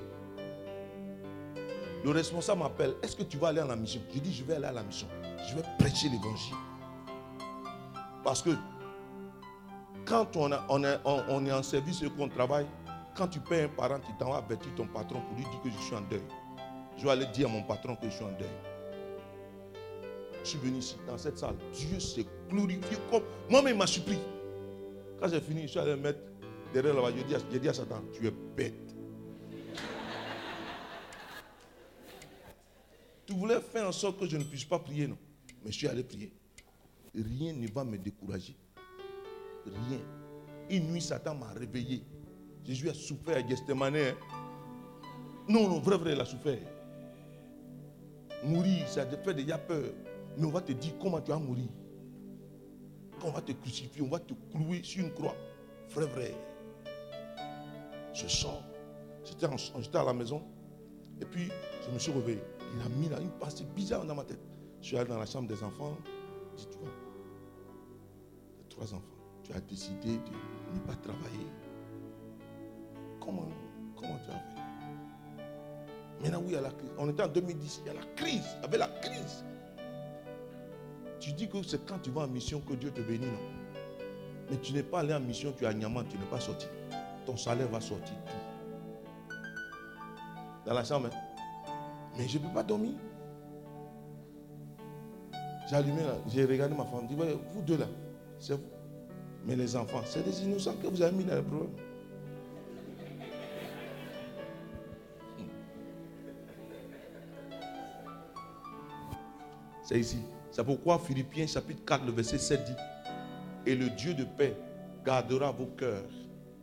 [2.04, 4.02] Le responsable m'appelle, est-ce que tu vas aller à la mission?
[4.14, 5.08] Je dis, je vais aller à la mission.
[5.48, 6.54] Je vais prêcher l'évangile.
[8.22, 8.50] Parce que
[10.04, 10.52] quand on,
[10.84, 12.66] est en service et qu'on travaille,
[13.16, 15.70] quand tu payes un parent, tu t'en vas avertir ton patron pour lui dire que
[15.70, 16.20] je suis en deuil.
[16.98, 18.48] Je vais aller dire à mon patron que je suis en deuil.
[20.42, 21.56] Je suis venu ici, dans cette salle.
[21.72, 23.22] Dieu s'est glorifié comme.
[23.48, 24.18] Moi-même, il m'a surpris.
[25.18, 26.20] Quand j'ai fini, je suis allé me mettre
[26.74, 27.12] derrière là-bas.
[27.50, 28.83] J'ai dit, à Satan, tu es bête.
[33.26, 35.16] Tu voulais faire en sorte que je ne puisse pas prier, non
[35.64, 36.32] Mais je suis allé prier.
[37.14, 38.56] Rien ne va me décourager.
[39.64, 40.00] Rien.
[40.68, 42.02] Une nuit, Satan m'a réveillé.
[42.64, 43.96] Jésus a souffert à Gethsemane.
[43.96, 44.14] Hein.
[45.48, 46.58] Non, non, vrai, vrai, il a souffert.
[48.44, 49.90] Mourir, ça te fait déjà peur.
[50.36, 51.68] Mais on va te dire comment tu vas mourir.
[53.20, 55.36] Quand on va te crucifier, on va te clouer sur une croix.
[55.90, 56.34] Vrai, vrai.
[58.12, 58.62] Je sors.
[59.24, 60.42] J'étais à la maison.
[61.22, 61.48] Et puis,
[61.86, 62.40] je me suis réveillé
[62.74, 64.40] il a mis là une pensée bizarre dans ma tête.
[64.80, 65.96] Je suis allé dans la chambre des enfants.
[66.56, 66.90] Dis, tu vois,
[68.68, 69.02] trois enfants.
[69.42, 71.46] Tu as décidé de ne pas travailler.
[73.20, 73.48] Comment,
[73.96, 74.62] comment tu as fait?
[76.22, 76.90] Maintenant, oui, il y a la crise.
[76.98, 78.56] On était en 2010, il y a la crise.
[78.58, 79.44] Il y avait la crise.
[81.20, 83.38] tu dis que c'est quand tu vas en mission que Dieu te bénit, non?
[84.50, 86.66] Mais tu n'es pas allé en mission, tu es à Niaman, tu n'es pas sorti.
[87.24, 89.34] Ton salaire va sortir tout.
[90.66, 91.08] Dans la chambre.
[92.16, 92.92] Mais je ne peux pas dormir.
[95.68, 97.86] J'ai allumé j'ai regardé ma femme, Ouais, vous deux là,
[98.38, 98.62] c'est vous.
[99.46, 101.70] Mais les enfants, c'est des innocents que vous avez mis dans le problème.
[109.82, 110.18] C'est ici.
[110.50, 112.72] C'est pourquoi Philippiens chapitre 4, le verset 7 dit,
[113.66, 114.56] et le Dieu de paix
[115.04, 116.04] gardera vos cœurs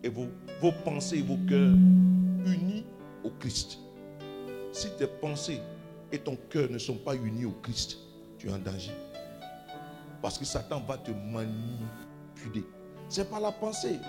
[0.03, 0.27] et vos,
[0.59, 1.75] vos pensées et vos cœurs
[2.45, 2.85] unis
[3.23, 3.77] au Christ.
[4.71, 5.61] Si tes pensées
[6.11, 7.97] et ton cœur ne sont pas unis au Christ,
[8.37, 8.91] tu es en danger.
[10.21, 12.65] Parce que Satan va te manipuler.
[13.09, 13.99] C'est pas la pensée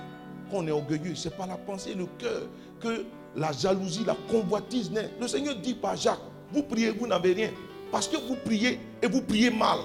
[0.50, 2.42] qu'on est orgueilleux, c'est pas la pensée, le cœur
[2.80, 3.04] que
[3.34, 5.10] la jalousie, la convoitise naît.
[5.20, 6.20] Le Seigneur dit par Jacques,
[6.52, 7.50] vous priez, vous n'avez rien.
[7.90, 9.78] Parce que vous priez et vous priez mal.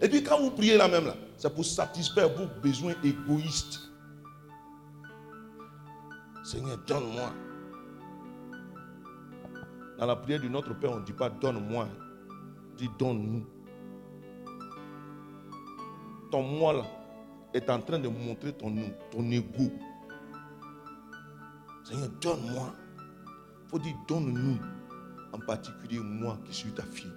[0.00, 3.80] Et puis quand vous priez là même là, c'est pour satisfaire vos besoins égoïstes.
[6.42, 7.32] Seigneur, donne-moi.
[10.06, 11.88] La prière de notre Père, on ne dit pas donne-moi.
[12.72, 13.46] On dit donne-nous.
[16.30, 16.84] Ton moi là
[17.54, 18.74] est en train de montrer ton,
[19.10, 19.70] ton ego.
[21.84, 22.74] Seigneur, donne-moi.
[23.64, 24.58] Il faut dire donne-nous.
[25.32, 27.12] En particulier moi qui suis ta fille.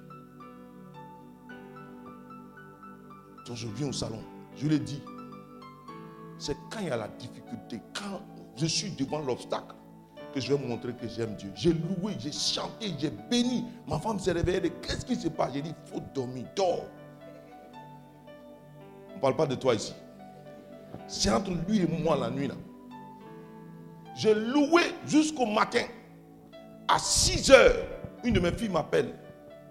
[3.46, 4.22] Donc je viens au salon.
[4.56, 5.02] Je l'ai dit.
[6.38, 8.22] C'est quand il y a la difficulté, quand
[8.56, 9.76] je suis devant l'obstacle,
[10.34, 11.52] que je vais montrer que j'aime Dieu.
[11.56, 13.66] J'ai loué, j'ai chanté, j'ai béni.
[13.88, 14.72] Ma femme s'est réveillée.
[14.82, 15.54] Qu'est-ce qui se passe?
[15.54, 16.46] J'ai dit, faut dormir.
[16.56, 16.86] Dors.
[19.12, 19.94] On ne parle pas de toi ici.
[21.08, 22.56] C'est entre lui et moi la nuit là.
[24.16, 25.84] J'ai loué jusqu'au matin.
[26.88, 27.76] À 6 heures,
[28.24, 29.14] une de mes filles m'appelle.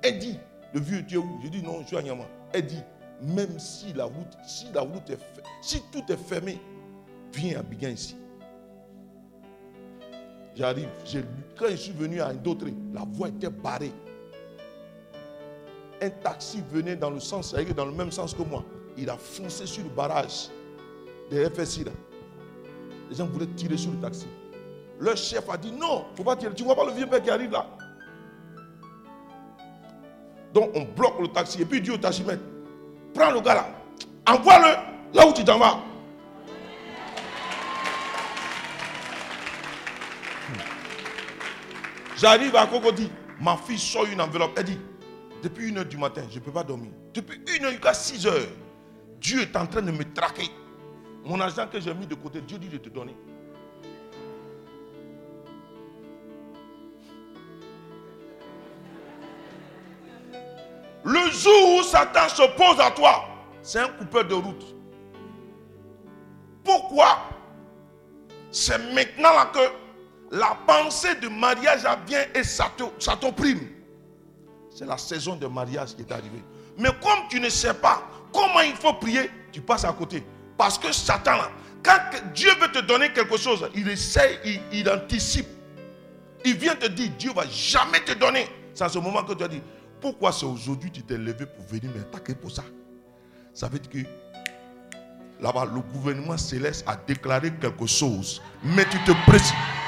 [0.03, 0.39] Elle dit,
[0.73, 1.41] le vieux, tu es où?
[1.43, 2.25] Je dis non, je suis à Niama.
[2.53, 2.83] Elle dit,
[3.23, 5.19] même si la route, si la route est
[5.63, 6.61] si tout est fermé,
[7.33, 8.17] viens à Biguin ici.
[10.57, 10.89] J'arrive.
[11.59, 13.93] Quand je suis venu à Indautré, la voie était barrée.
[16.01, 18.65] Un taxi venait dans le sens, dans le même sens que moi.
[18.97, 20.49] Il a foncé sur le barrage
[21.31, 21.93] des FSI là.
[23.11, 24.27] Les gens voulaient tirer sur le taxi.
[24.99, 26.55] Le chef a dit non, faut pas tirer.
[26.55, 27.67] Tu ne vois pas le vieux père qui arrive là?
[30.55, 32.43] Donc on bloque le taxi et puis il dit au taximètre,
[33.13, 33.67] prends le gars là,
[34.27, 35.86] envoie-le là où tu t'en vas.
[42.17, 43.11] J'arrive à Cocody,
[43.41, 44.53] ma fille sort une enveloppe.
[44.57, 44.79] Elle dit,
[45.43, 46.91] depuis une heure du matin, je ne peux pas dormir.
[47.13, 48.49] Depuis une heure jusqu'à 6 heures,
[49.21, 50.51] Dieu est en train de me traquer.
[51.25, 53.17] Mon argent que j'ai mis de côté, Dieu dit de te donner.
[61.05, 63.29] Le jour où Satan s'oppose à toi,
[63.63, 64.75] c'est un coupeur de route.
[66.65, 67.19] Pourquoi?
[68.51, 69.86] C'est maintenant là que
[70.31, 72.71] la pensée de mariage vient et ça
[73.21, 73.61] t'opprime.
[74.75, 76.43] C'est la saison de mariage qui est arrivée.
[76.79, 78.03] Mais comme tu ne sais pas
[78.33, 80.23] comment il faut prier, tu passes à côté.
[80.59, 81.39] Parce que Satan,
[81.83, 81.99] quand
[82.35, 85.47] Dieu veut te donner quelque chose, il essaie, il, il anticipe.
[86.45, 88.47] Il vient te dire, Dieu ne va jamais te donner.
[88.75, 89.63] C'est à ce moment que tu as dit,
[90.01, 92.65] pourquoi c'est aujourd'hui que tu t'es levé pour venir m'attaquer pour ça?
[93.55, 98.43] Ça veut dire que là-bas, le gouvernement céleste a déclaré quelque chose.
[98.63, 99.86] Mais tu te précipites.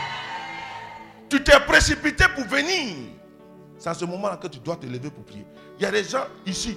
[1.29, 2.97] Tu t'es précipité pour venir.
[3.79, 5.47] C'est à ce moment-là que tu dois te lever pour prier.
[5.79, 6.77] Il y a des gens ici,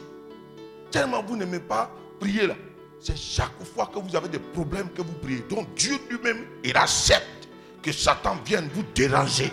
[0.92, 1.90] tellement vous n'aimez pas
[2.20, 2.56] prier là.
[3.00, 5.40] C'est chaque fois que vous avez des problèmes que vous priez.
[5.50, 7.50] Donc Dieu lui-même, il accepte
[7.82, 9.52] que Satan vienne vous déranger.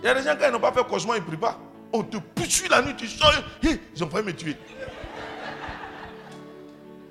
[0.00, 1.58] Il y a des gens, ils n'ont pas fait cauchemar, ils ne prient pas.
[1.92, 4.56] On te poursuit la nuit, tu sors, ils ont failli me tuer.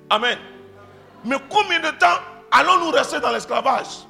[0.09, 0.37] Amen.
[1.25, 2.19] Mais combien de temps
[2.51, 4.05] allons-nous rester dans l'esclavage?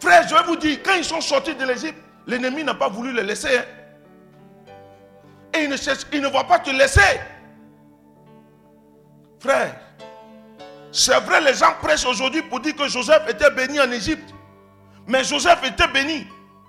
[0.00, 3.12] Frère, je vais vous dire, quand ils sont sortis de l'Égypte, l'ennemi n'a pas voulu
[3.12, 3.58] les laisser.
[3.58, 3.64] Hein.
[5.54, 7.20] Et il ne, cherche, va pas te laisser.
[9.40, 9.74] Frère,
[10.92, 14.34] c'est vrai, les gens prêchent aujourd'hui pour dire que Joseph était béni en Égypte.
[15.06, 16.26] Mais Joseph était béni.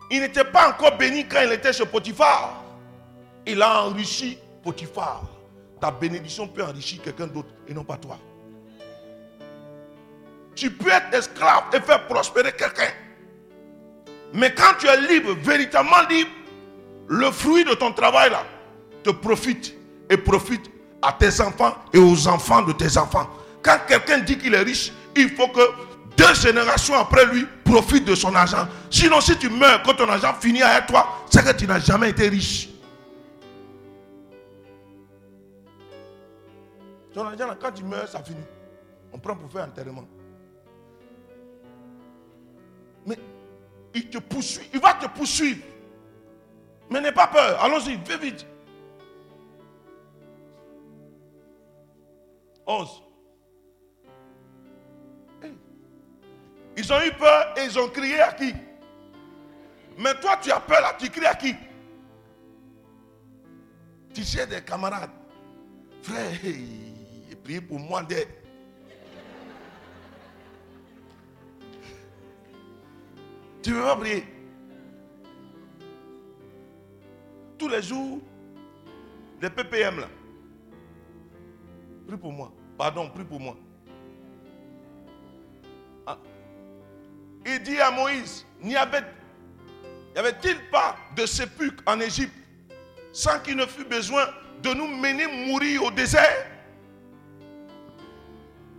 [0.09, 2.63] Il n'était pas encore béni quand il était chez Potiphar.
[3.45, 5.23] Il a enrichi Potiphar.
[5.81, 8.17] Ta bénédiction peut enrichir quelqu'un d'autre et non pas toi.
[10.55, 12.91] Tu peux être esclave et faire prospérer quelqu'un.
[14.33, 16.29] Mais quand tu es libre, véritablement libre,
[17.07, 18.43] le fruit de ton travail là
[19.03, 19.73] te profite
[20.09, 20.69] et profite
[21.01, 23.29] à tes enfants et aux enfants de tes enfants.
[23.61, 25.61] Quand quelqu'un dit qu'il est riche, il faut que
[26.17, 28.67] deux générations après lui profitent de son argent.
[28.89, 32.09] Sinon, si tu meurs quand ton argent finit avec toi, c'est que tu n'as jamais
[32.09, 32.69] été riche.
[37.13, 38.43] Ton argent, quand tu meurs, ça finit.
[39.13, 40.05] On prend pour faire enterrement.
[43.05, 43.17] Mais
[43.97, 45.63] il te poursuit, il va te poursuivre.
[46.89, 47.61] Mais n'aie pas peur.
[47.61, 48.45] Allons-y, fais vite.
[52.65, 53.03] 11.
[55.41, 55.53] Hey.
[56.77, 58.53] Ils ont eu peur et ils ont crié à qui?
[59.97, 61.55] Mais toi, tu as peur là, tu cries à qui?
[64.13, 65.09] Tu cherches des camarades.
[66.03, 66.31] Frère,
[67.43, 68.27] priez pour moi d'aide.
[73.67, 74.23] Tu veux pas prier
[77.57, 78.21] Tous les jours,
[79.41, 80.07] les PPM là.
[82.07, 82.53] Prie pour moi.
[82.77, 83.57] Pardon, prie pour moi.
[86.05, 86.17] Ah.
[87.45, 89.03] Il dit à Moïse, n'y avait,
[90.15, 92.37] avait-il pas de sépulcre en Égypte
[93.11, 94.27] sans qu'il ne fût besoin
[94.63, 96.47] de nous mener mourir au désert?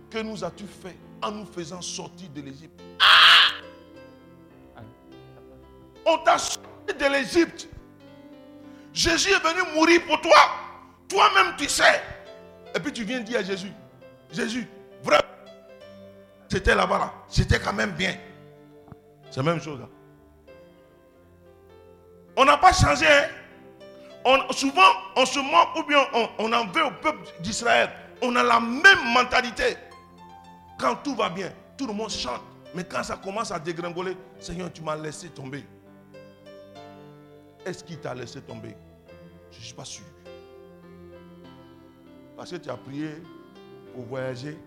[0.09, 2.81] Que nous as-tu fait en nous faisant sortir de l'Égypte?
[6.09, 7.67] On t'a sorti de l'Égypte.
[8.91, 10.37] Jésus est venu mourir pour toi.
[11.07, 12.01] Toi-même, tu sais.
[12.75, 13.71] Et puis tu viens dire à Jésus,
[14.31, 14.67] Jésus,
[15.03, 15.19] vrai,
[16.47, 17.13] c'était là-bas, là.
[17.27, 18.15] c'était quand même bien.
[19.29, 19.79] C'est la même chose.
[19.79, 19.87] Là.
[22.35, 23.05] On n'a pas changé.
[24.25, 24.39] Hein.
[24.51, 24.81] Souvent,
[25.15, 25.99] on se moque ou bien
[26.39, 27.89] on en veut au peuple d'Israël.
[28.21, 29.77] On a la même mentalité.
[30.79, 32.41] Quand tout va bien, tout le monde chante.
[32.73, 35.63] Mais quand ça commence à dégringoler, Seigneur, tu m'as laissé tomber.
[37.65, 38.75] Est-ce qu'il t'a laissé tomber?
[39.51, 40.05] Je ne suis pas sûr.
[42.37, 43.09] Parce que tu as prié
[43.93, 44.57] pour voyager,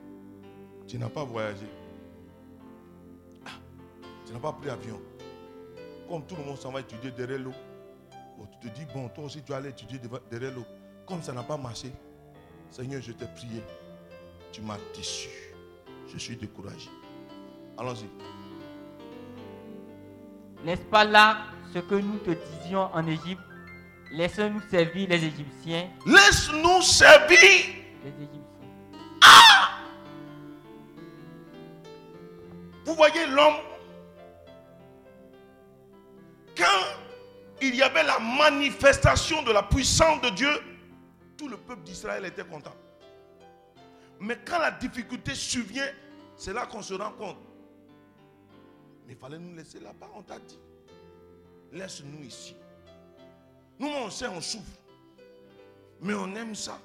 [0.86, 1.66] tu n'as pas voyagé.
[3.46, 3.50] Ah,
[4.26, 5.00] tu n'as pas pris avion.
[6.08, 7.54] Comme tout le monde s'en va étudier derrière l'eau.
[8.60, 9.98] tu te dis, bon, toi aussi tu aller étudier
[10.30, 10.66] derrière l'eau.
[11.06, 11.90] Comme ça n'a pas marché,
[12.70, 13.62] Seigneur, je t'ai prié.
[14.52, 15.30] Tu m'as déçu.
[16.08, 16.90] Je suis découragé.
[17.78, 18.08] Allons-y.
[20.64, 23.40] N'est-ce pas là ce que nous te disions en Égypte
[24.12, 25.88] Laisse-nous servir les Égyptiens.
[26.04, 27.38] Laisse-nous servir
[28.04, 28.68] les Égyptiens.
[29.24, 29.78] Ah
[32.84, 33.56] Vous voyez l'homme
[36.54, 36.64] Quand
[37.62, 40.50] il y avait la manifestation de la puissance de Dieu,
[41.38, 42.74] tout le peuple d'Israël était content.
[44.20, 45.88] Mais quand la difficulté survient,
[46.36, 47.38] c'est là qu'on se rend compte.
[49.06, 50.58] Mais il fallait nous laisser là-bas, on t'a dit.
[51.72, 52.54] Laisse-nous ici.
[53.78, 54.78] Nous, on sait, on souffre.
[56.00, 56.78] Mais on aime ça.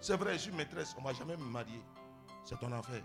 [0.00, 1.82] C'est vrai, je suis maîtresse, on ne va jamais me marier.
[2.44, 3.02] C'est ton affaire.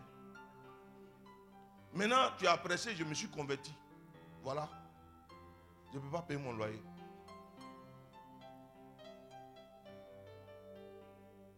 [1.93, 3.73] Maintenant, tu as apprécié, je me suis converti.
[4.43, 4.67] Voilà.
[5.91, 6.81] Je ne peux pas payer mon loyer.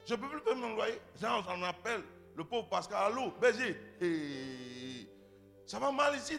[0.05, 1.01] Je ne peux plus payer mon loyer.
[1.15, 2.03] Ça, on appelle
[2.35, 3.11] le pauvre Pascal.
[3.11, 3.75] Allô, Bézier.
[5.65, 6.37] Ça va mal ici,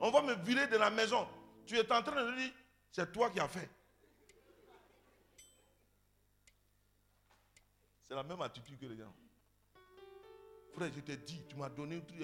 [0.00, 1.26] On va me virer de la maison.
[1.66, 2.52] Tu es en train de dire,
[2.90, 3.68] c'est toi qui as fait.
[8.02, 9.12] C'est la même attitude que les gens.
[10.72, 12.14] Frère, je t'ai dit, tu m'as donné tout.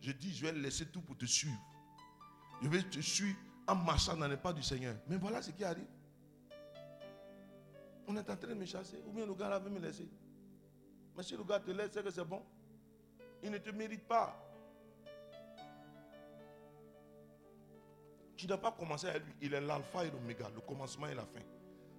[0.00, 1.60] Je dis, je vais laisser tout pour te suivre.
[2.62, 3.38] Je vais te suivre
[3.68, 4.96] en marchant dans les pas du Seigneur.
[5.06, 5.86] Mais voilà ce qui arrive.
[8.08, 9.02] On est en train de me chasser.
[9.06, 10.08] Ou bien le gars là veut me laisser.
[11.14, 12.42] Mais si le gars te laisse, c'est que c'est bon.
[13.42, 14.36] Il ne te mérite pas.
[18.36, 19.34] Tu n'as pas commencé avec lui.
[19.42, 21.40] Il est l'alpha et l'oméga, le commencement et la fin.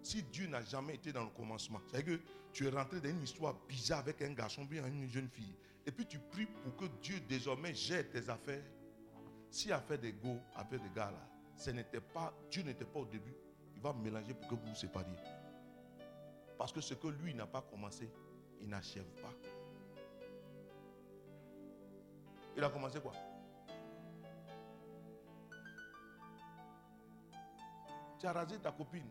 [0.02, 2.20] Si Dieu n'a jamais été dans le commencement, c'est que
[2.52, 5.56] tu es rentré dans une histoire bizarre avec un garçon, bien une jeune fille.
[5.86, 8.64] Et puis tu pries pour que Dieu désormais gère tes affaires.
[9.50, 13.06] Si affaire des go, affaire des gars là, ce n'était pas, Dieu n'était pas au
[13.06, 13.36] début.
[13.76, 15.18] Il va mélanger pour que vous vous sépariez.
[16.58, 18.10] Parce que ce que lui n'a pas commencé,
[18.60, 19.34] il n'achève pas.
[22.62, 23.14] Il a commencé quoi?
[28.20, 29.10] Tu as rasé ta copine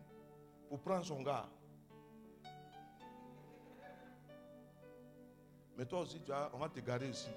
[0.69, 1.49] pour prendre son gars.
[5.75, 7.27] Mais toi aussi, tu as, on va te garer ici.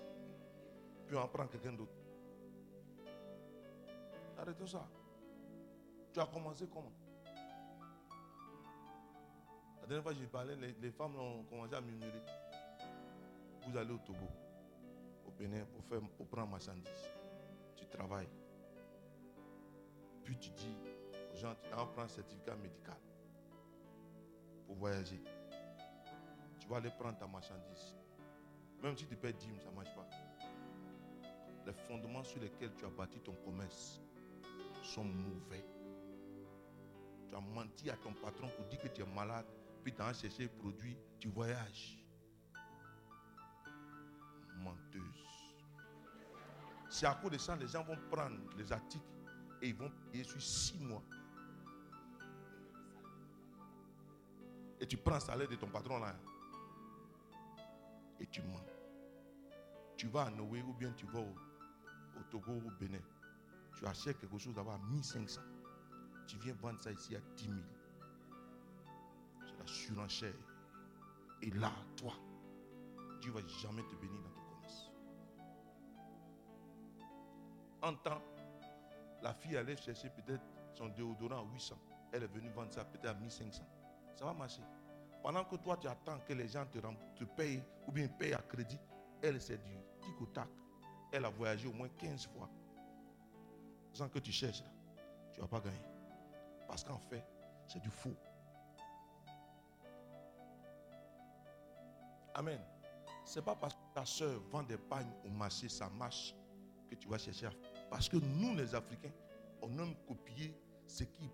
[1.08, 1.96] Puis on va prendre quelqu'un d'autre.
[4.38, 4.86] Arrête ça.
[6.12, 6.92] Tu as commencé comment?
[9.80, 12.22] La dernière fois j'ai parlé, les, femmes ont commencé à murmurer.
[13.66, 14.28] Vous allez au Togo,
[15.38, 17.10] Bénin, pour, faire, pour prendre marchandise.
[17.76, 18.28] Tu travailles.
[20.24, 20.76] Puis tu dis
[21.32, 22.96] aux gens, tu vas prendre un certificat médical
[24.66, 25.20] pour voyager.
[26.60, 27.94] Tu vas aller prendre ta marchandise.
[28.82, 30.08] Même si tu payes 10, ça ne marche pas.
[31.66, 34.00] Les fondements sur lesquels tu as bâti ton commerce
[34.82, 35.64] sont mauvais.
[37.28, 39.46] Tu as menti à ton patron pour dire que tu es malade,
[39.82, 42.03] puis tu as cherché produit, tu voyages.
[44.56, 45.24] Menteuse.
[46.88, 49.04] C'est à cause de ça, les gens vont prendre les articles
[49.60, 51.02] et ils vont payer sur six mois.
[54.80, 56.14] Et tu prends le salaire de ton patron là.
[58.20, 58.64] Et tu mens.
[59.96, 61.34] Tu vas à Noé ou bien tu vas au,
[62.30, 63.00] Togo ou au Bénin.
[63.76, 65.40] Tu achètes quelque chose à 1500.
[66.26, 67.56] Tu viens vendre ça ici à 10 000.
[69.46, 70.34] C'est la surenchère.
[71.42, 72.12] Et là, toi,
[73.20, 74.20] Dieu ne va jamais te bénir
[77.84, 78.22] 30 ans,
[79.22, 81.76] la fille allait chercher peut-être son déodorant à 800.
[82.14, 83.62] Elle est venue vendre ça peut-être à 1500.
[84.14, 84.62] Ça va marcher.
[85.22, 88.38] Pendant que toi, tu attends que les gens te, te payent ou bien payent à
[88.38, 88.78] crédit,
[89.22, 90.48] elle s'est du tic au tac,
[91.12, 92.48] elle a voyagé au moins 15 fois.
[93.92, 94.70] Sans que tu cherches, là,
[95.34, 95.86] tu ne vas pas gagner.
[96.66, 97.22] Parce qu'en fait,
[97.66, 98.16] c'est du faux.
[102.34, 102.60] Amen.
[103.26, 106.34] Ce n'est pas parce que ta soeur vend des pagnes au marché, ça marche,
[106.88, 107.73] que tu vas chercher à faire.
[107.90, 109.12] Parce que nous, les Africains,
[109.62, 110.54] on aime copier
[110.86, 111.30] ce qui.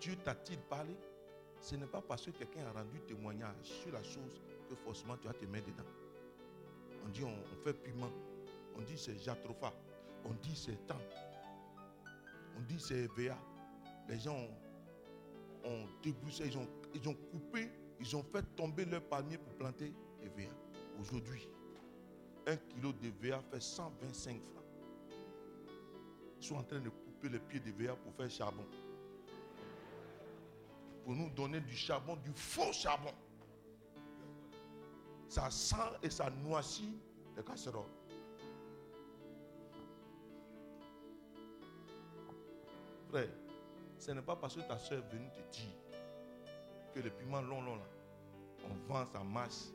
[0.00, 0.96] Dieu t'a-t-il parlé?
[1.60, 5.26] Ce n'est pas parce que quelqu'un a rendu témoignage sur la chose que forcément tu
[5.26, 5.88] vas te mettre dedans.
[7.04, 8.10] On dit on, fait piment.
[8.76, 9.72] On dit c'est jatropha.
[10.24, 11.00] On dit c'est temps.
[12.56, 13.36] On dit c'est EVA.
[14.08, 14.36] Les gens
[15.64, 17.70] ont, ont ils ont, ils ont coupé,
[18.00, 19.92] ils ont fait tomber leur palmier pour planter
[20.22, 20.50] EVA.
[21.00, 21.48] Aujourd'hui,
[22.48, 24.64] un kilo d'EVA fait 125 francs.
[26.40, 28.64] Ils sont en train de couper les pieds d'EVA pour faire charbon.
[31.04, 33.12] Pour nous donner du charbon, du faux charbon.
[35.28, 36.96] Ça sent et ça noircit
[37.36, 37.84] les casseroles.
[43.10, 43.28] Frère,
[43.98, 45.72] ce n'est pas parce que ta soeur est venue te dire
[46.94, 47.86] que le piment long, long, là,
[48.64, 49.72] on vend sa masse.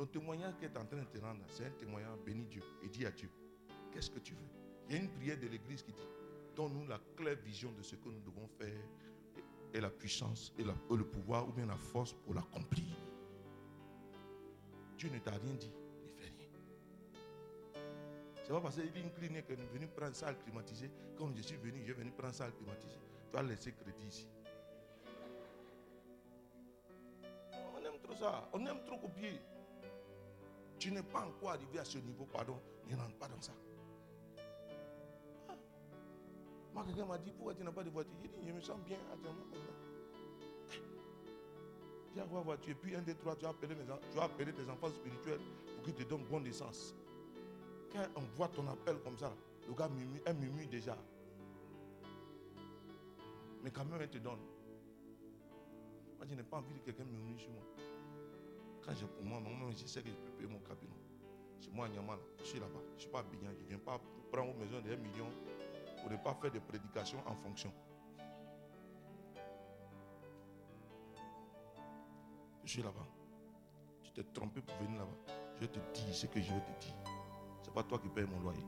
[0.00, 2.88] Le témoignage qu'elle est en train de te rendre, c'est un témoignage béni Dieu et
[2.88, 3.28] dis à Dieu,
[3.92, 4.48] qu'est-ce que tu veux?
[4.88, 6.08] Il y a une prière de l'église qui dit,
[6.56, 8.82] donne-nous la claire vision de ce que nous devons faire
[9.74, 12.96] et, la puissance et, le pouvoir ou bien la force pour l'accomplir.
[14.96, 15.70] Dieu ne t'a rien dit,
[16.02, 17.82] ne fais rien.
[18.42, 20.90] C'est pas parce qu'il dit une clinique que nous venons prendre salle climatisée.
[21.18, 23.00] Comme je suis venu, je suis venu prendre salle climatisée.
[23.30, 24.26] Tu as laissé crédit ici.
[27.52, 28.48] On aime trop ça.
[28.54, 29.38] On aime trop copier.
[30.80, 32.58] Tu n'es pas encore arrivé à ce niveau, pardon.
[32.88, 33.52] Ne rentre pas dans ça.
[35.46, 35.54] Ah.
[36.72, 38.14] Moi, quelqu'un m'a dit, pourquoi tu n'as pas de voiture?
[38.22, 40.80] J'ai dit, je me sens bien actuellement comme ça.
[42.14, 42.74] Viens voiture.
[42.80, 45.40] Puis un, deux, trois, tu vas appeler, mes tu tes enfants spirituels
[45.74, 46.94] pour qu'ils te donnent bonne essence.
[47.92, 49.34] Quand on voit ton appel comme ça,
[49.68, 50.96] le gars murmure, murmure déjà.
[53.62, 54.40] Mais quand même, elle te donne.
[56.16, 57.64] Moi, je n'ai pas envie que quelqu'un murmure sur moi.
[58.84, 60.94] Quand j'ai pour moi, moi, je sais que je peux payer mon cabinet.
[61.60, 62.22] C'est moi, Nyama, là.
[62.38, 62.80] je suis là-bas.
[62.90, 63.50] Je ne suis pas Abidjan.
[63.56, 64.00] Je ne viens pas
[64.32, 65.30] prendre aux maisons des millions
[66.00, 67.72] pour ne pas faire de prédication en fonction.
[72.64, 73.06] Je suis là-bas.
[74.02, 75.34] Tu t'es trompé pour venir là-bas.
[75.60, 76.94] Je te dis ce que je vais te dire.
[77.62, 78.64] Ce n'est pas toi qui payes mon loyer.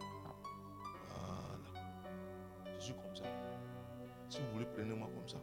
[0.00, 0.34] Voilà.
[2.78, 3.24] Je suis comme ça.
[4.28, 5.38] Si vous voulez, prenez-moi comme ça.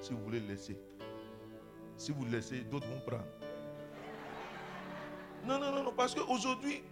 [0.00, 0.78] Si vous voulez laisser.
[2.04, 3.24] Si vous laissez, d'autres vont prendre.
[5.46, 6.82] Non, non, non, non, parce qu'aujourd'hui,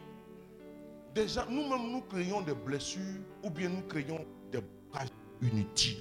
[1.15, 5.11] déjà, nous-mêmes, nous créons des blessures ou bien nous créons des pages
[5.43, 5.99] inutiles.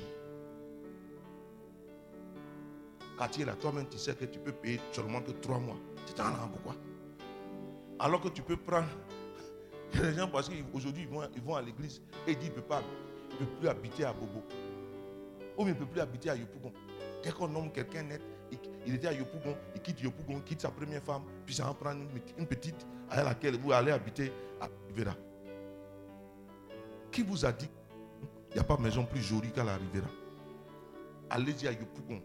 [3.17, 5.75] Quartier là, toi-même, tu sais que tu peux payer seulement que trois mois.
[6.07, 6.75] Tu t'en rends pourquoi?
[7.99, 8.87] Alors que tu peux prendre.
[10.01, 13.45] Des gens, parce qu'aujourd'hui, ils vont, ils vont à l'église et ils disent, ne peut
[13.59, 14.41] plus habiter à Bobo.
[15.57, 16.71] Ou bien il ne peut plus habiter à Yopougon.
[17.21, 18.21] Dès qu'on nomme quelqu'un net,
[18.85, 21.91] il, était à Yopougon, il quitte Yopougon, quitte sa première femme, puis ça en prend
[21.91, 25.15] une, petite- à laquelle vous allez habiter à Rivera.
[27.11, 27.67] Qui vous a dit
[28.49, 30.09] qu'il n'y a pas de maison plus jolie qu'à la Rivera?
[31.29, 32.21] Allez-y à Yopougon,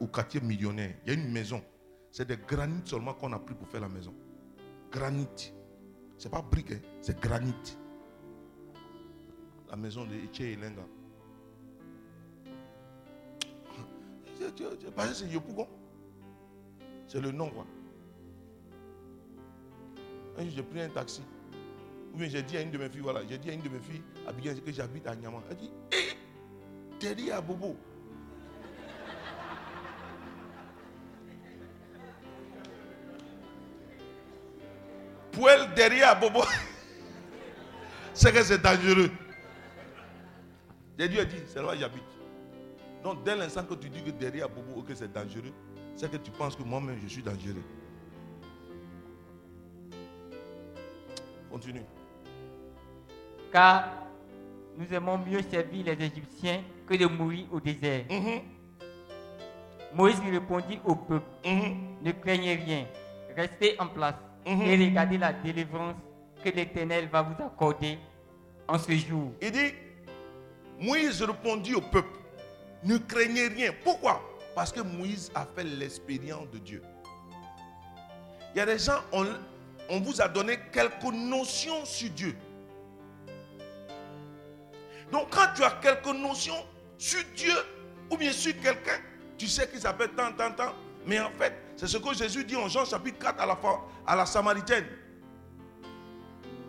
[0.00, 0.94] au quartier millionnaire.
[1.04, 1.62] Il y a une maison.
[2.10, 4.14] C'est des granites seulement qu'on a pris pour faire la maison.
[4.90, 5.52] Granit.
[6.16, 7.54] C'est pas brique, hein, c'est granit.
[9.70, 10.82] La maison de Eche Elenga.
[15.12, 15.68] C'est Yopougon.
[17.08, 17.64] C'est le nom, quoi.
[20.38, 21.22] J'ai pris un taxi.
[22.14, 23.68] Ou bien j'ai dit à une de mes filles, voilà, j'ai dit à une de
[23.68, 24.02] mes filles,
[24.64, 25.38] que j'habite à Nyama.
[25.50, 26.16] Elle dit, hé,
[27.00, 27.76] t'es à Bobo.
[35.32, 36.42] Pour elle, derrière Bobo,
[38.12, 39.10] c'est que c'est dangereux.
[40.96, 42.02] Dieu a dit, c'est là où j'habite.
[43.02, 45.52] Donc, dès l'instant que tu dis que derrière Bobo, que c'est dangereux,
[45.98, 47.62] c'est que tu penses que moi-même, je suis dangereux.
[51.50, 51.82] Continue.
[53.52, 53.88] Car
[54.76, 58.04] nous aimons mieux servir les Égyptiens que de mourir au désert.
[58.08, 58.40] Mhm.
[59.94, 61.96] Moïse lui répondit au peuple, Mhm.
[62.02, 62.86] ne craignez rien,
[63.34, 64.14] restez en place
[64.46, 64.62] Mhm.
[64.62, 65.96] et regardez la délivrance
[66.44, 67.98] que l'Éternel va vous accorder
[68.68, 69.32] en ce jour.
[69.42, 69.72] Il dit,
[70.80, 72.16] Moïse répondit au peuple,
[72.84, 73.72] ne craignez rien.
[73.82, 74.22] Pourquoi?
[74.58, 76.82] Parce que Moïse a fait l'expérience de Dieu.
[78.52, 82.36] Il y a des gens, on, vous a donné quelques notions sur Dieu.
[85.12, 86.66] Donc quand tu as quelques notions
[86.98, 87.54] sur Dieu
[88.10, 88.98] ou bien sur quelqu'un,
[89.38, 90.74] tu sais qu'il s'appelle tant, tant, tant.
[91.06, 93.80] Mais en fait, c'est ce que Jésus dit en Jean chapitre 4 à la, fin,
[94.04, 94.86] à la Samaritaine.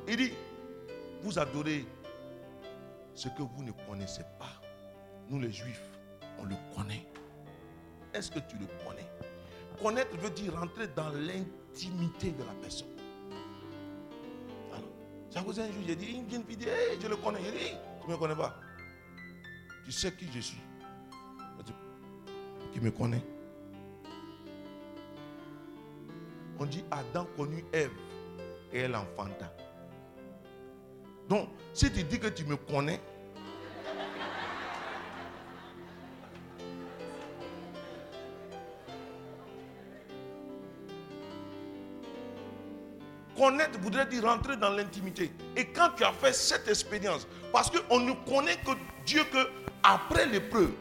[0.08, 0.34] Il dit,
[1.24, 1.88] vous adorez
[3.16, 4.62] ce que vous ne connaissez pas.
[5.28, 5.82] Nous les juifs,
[6.38, 7.08] on le connaît.
[8.14, 9.08] Est-ce que tu le connais?
[9.82, 12.88] Connaître veut dire rentrer dans l'intimité de la personne.
[14.72, 16.66] Alors, causé un jour, j'ai dit, une fille dit,
[17.02, 17.40] je le connais.
[17.40, 18.56] Tu ne me connais pas?
[19.86, 20.62] Tu sais qui je suis.
[21.66, 21.74] Dit,
[22.74, 23.24] Qui me connaît?
[26.60, 27.92] On dit, Adam connut Ève
[28.74, 29.54] et elle enfanta.
[31.30, 33.00] Donc, si tu dis que tu me connais,
[43.40, 45.32] connaître voudrait dire rentrer dans l'intimité.
[45.56, 48.72] Et quand tu as fait cette expérience, parce qu'on ne connaît que
[49.06, 49.50] Dieu que
[49.82, 50.74] après l'épreuve.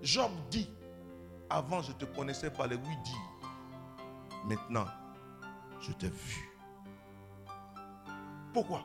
[0.00, 0.70] Job dit,
[1.50, 3.58] avant je te connaissais par les oui dire.
[4.46, 4.86] Maintenant,
[5.80, 6.48] je t'ai vu.
[8.52, 8.84] Pourquoi?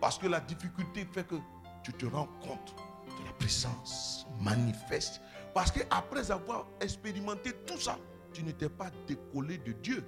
[0.00, 1.34] Parce que la difficulté fait que
[1.82, 2.74] tu te rends compte
[3.06, 5.20] de la présence manifeste.
[5.52, 7.98] Parce que après avoir expérimenté tout ça,
[8.32, 10.04] tu n'étais pas décollé de Dieu.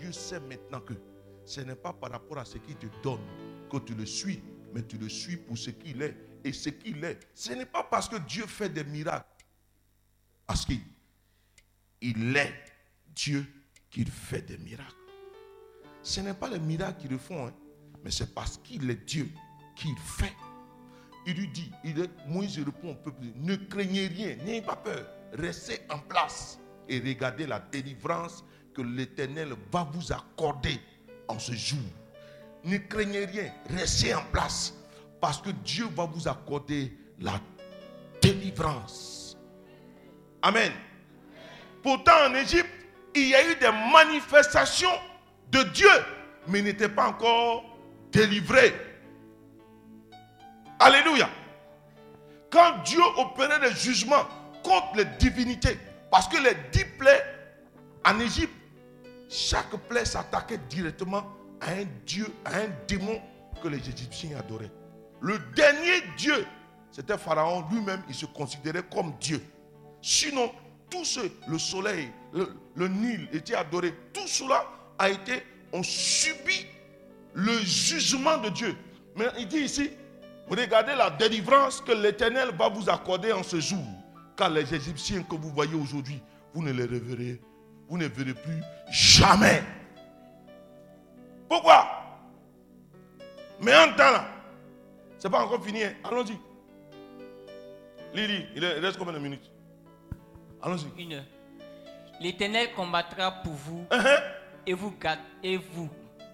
[0.00, 0.94] Dieu sait maintenant que
[1.44, 3.20] ce n'est pas par rapport à ce qu'il te donne
[3.70, 6.16] que tu le suis, mais tu le suis pour ce qu'il est.
[6.44, 9.24] Et ce qu'il est, ce n'est pas parce que Dieu fait des miracles.
[10.46, 10.80] Parce qu'il
[12.02, 12.52] il est
[13.14, 13.46] Dieu
[13.90, 14.92] qu'il fait des miracles.
[16.02, 17.54] Ce n'est pas les miracles qui le font, hein,
[18.04, 19.30] mais c'est parce qu'il est Dieu
[19.74, 20.34] qu'il fait.
[21.26, 21.70] Il lui dit,
[22.28, 26.58] Moïse répond au peuple, ne craignez rien, n'ayez pas peur, restez en place
[26.88, 28.44] et regardez la délivrance
[28.74, 30.80] que l'Éternel va vous accorder
[31.28, 31.78] en ce jour.
[32.64, 34.74] Ne craignez rien, restez en place
[35.20, 37.40] parce que Dieu va vous accorder la
[38.20, 39.36] délivrance.
[40.42, 40.72] Amen.
[41.82, 42.70] Pourtant en Égypte,
[43.14, 44.98] il y a eu des manifestations
[45.50, 45.88] de Dieu,
[46.48, 47.64] mais n'était pas encore
[48.10, 48.74] délivré.
[50.78, 51.28] Alléluia.
[52.50, 54.26] Quand Dieu opérait des jugements
[54.62, 55.78] contre les divinités,
[56.14, 57.24] parce que les dix plaies
[58.04, 58.54] en Égypte,
[59.28, 61.24] chaque plaie s'attaquait directement
[61.60, 63.20] à un dieu, à un démon
[63.60, 64.70] que les Égyptiens adoraient.
[65.20, 66.46] Le dernier dieu,
[66.92, 69.42] c'était Pharaon lui-même, il se considérait comme Dieu.
[70.00, 70.52] Sinon,
[70.88, 71.18] tout ce,
[71.48, 73.92] le soleil, le, Nil était adoré.
[74.12, 74.66] Tout cela
[74.96, 75.42] a été,
[75.72, 76.66] on subit
[77.32, 78.76] le jugement de Dieu.
[79.16, 79.90] Mais il dit ici,
[80.48, 83.84] regardez la délivrance que l'Éternel va vous accorder en ce jour.
[84.36, 86.20] Car les Égyptiens que vous voyez aujourd'hui,
[86.52, 87.40] vous ne les reverrez,
[87.88, 89.62] vous ne verrez plus jamais.
[91.48, 91.86] Pourquoi?
[93.60, 94.26] Mais en temps là,
[95.18, 95.84] c'est pas encore fini.
[95.84, 95.94] hein.
[96.04, 96.38] Allons-y.
[98.14, 99.50] Lily, il reste combien de minutes?
[100.62, 101.02] Allons-y.
[101.02, 101.24] Une heure.
[102.20, 104.20] L'Éternel combattra pour vous Uh-huh.
[104.66, 104.94] et, vous
[105.42, 105.90] et vous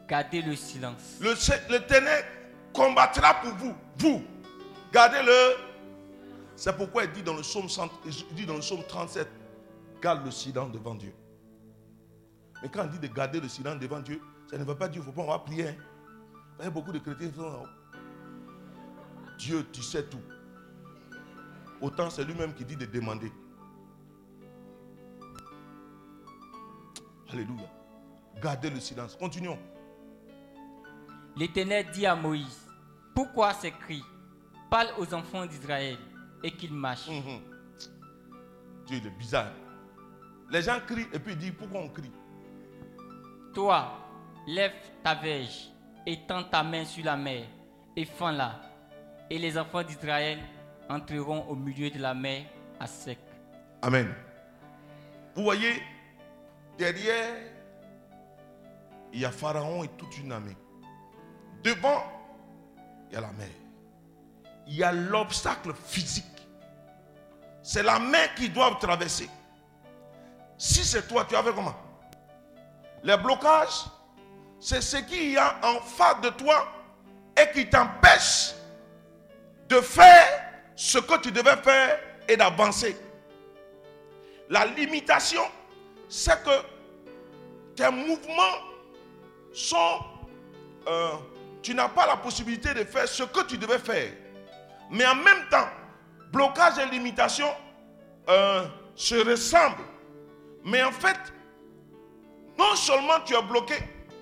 [0.08, 1.16] gardez le silence.
[1.20, 1.34] Le
[1.70, 2.24] l'Éternel
[2.72, 3.74] combattra pour vous.
[3.98, 4.22] Vous.
[4.92, 5.69] Gardez-le.
[6.60, 9.26] C'est pourquoi il dit dans le psaume, 100 il dit dans le psaume 37,
[10.02, 11.14] garde le silence devant Dieu.
[12.62, 15.00] Mais quand il dit de garder le silence devant Dieu, ça ne veut pas dire
[15.00, 15.70] qu'il ne faut pas on va prier.
[16.58, 17.64] Il y a beaucoup de chrétiens qui sont
[19.38, 20.20] Dieu, tu sais tout.
[21.80, 23.32] Autant c'est lui-même qui dit de demander.
[27.32, 27.70] Alléluia.
[28.38, 29.16] Gardez le silence.
[29.16, 29.58] Continuons.
[31.36, 32.68] L'Éternel dit à Moïse,
[33.14, 34.04] pourquoi ces cris?
[34.68, 35.96] Parle aux enfants d'Israël
[36.42, 37.08] et qu'ils marchent.
[37.08, 37.40] Mhm.
[38.86, 39.52] Dieu il est bizarre.
[40.50, 42.12] Les gens crient et puis ils disent pourquoi on crie?
[43.54, 43.92] Toi,
[44.46, 44.72] lève
[45.02, 45.70] ta verge
[46.06, 47.44] et tends ta main sur la mer
[47.96, 48.60] et fends-la.
[49.28, 50.38] Et les enfants d'Israël
[50.88, 52.44] entreront au milieu de la mer
[52.80, 53.18] à sec.
[53.82, 54.12] Amen.
[55.34, 55.80] Vous voyez,
[56.76, 57.36] derrière,
[59.12, 60.56] il y a Pharaon et toute une armée.
[61.62, 62.02] Devant,
[63.08, 63.48] il y a la mer.
[64.66, 66.24] Il y a l'obstacle physique.
[67.62, 69.28] C'est la mer qui doit traverser.
[70.56, 71.76] Si c'est toi, tu as fait comment?
[73.02, 73.84] Les blocages,
[74.58, 76.68] c'est ce qu'il y a en face de toi
[77.36, 78.54] et qui t'empêche
[79.68, 80.44] de faire
[80.76, 82.96] ce que tu devais faire et d'avancer.
[84.48, 85.42] La limitation,
[86.08, 86.64] c'est que
[87.76, 88.58] tes mouvements
[89.52, 90.00] sont...
[90.86, 91.12] Euh,
[91.62, 94.12] tu n'as pas la possibilité de faire ce que tu devais faire.
[94.90, 95.68] Mais en même temps,
[96.32, 97.48] blocage et limitation
[98.28, 99.84] euh, se ressemblent.
[100.64, 101.18] Mais en fait,
[102.58, 103.76] non seulement tu es bloqué,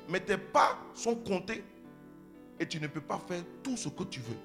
[0.09, 1.65] mais tes pas sont comptés
[2.61, 4.37] et tu ne peux pas faire tout ce que tu veux.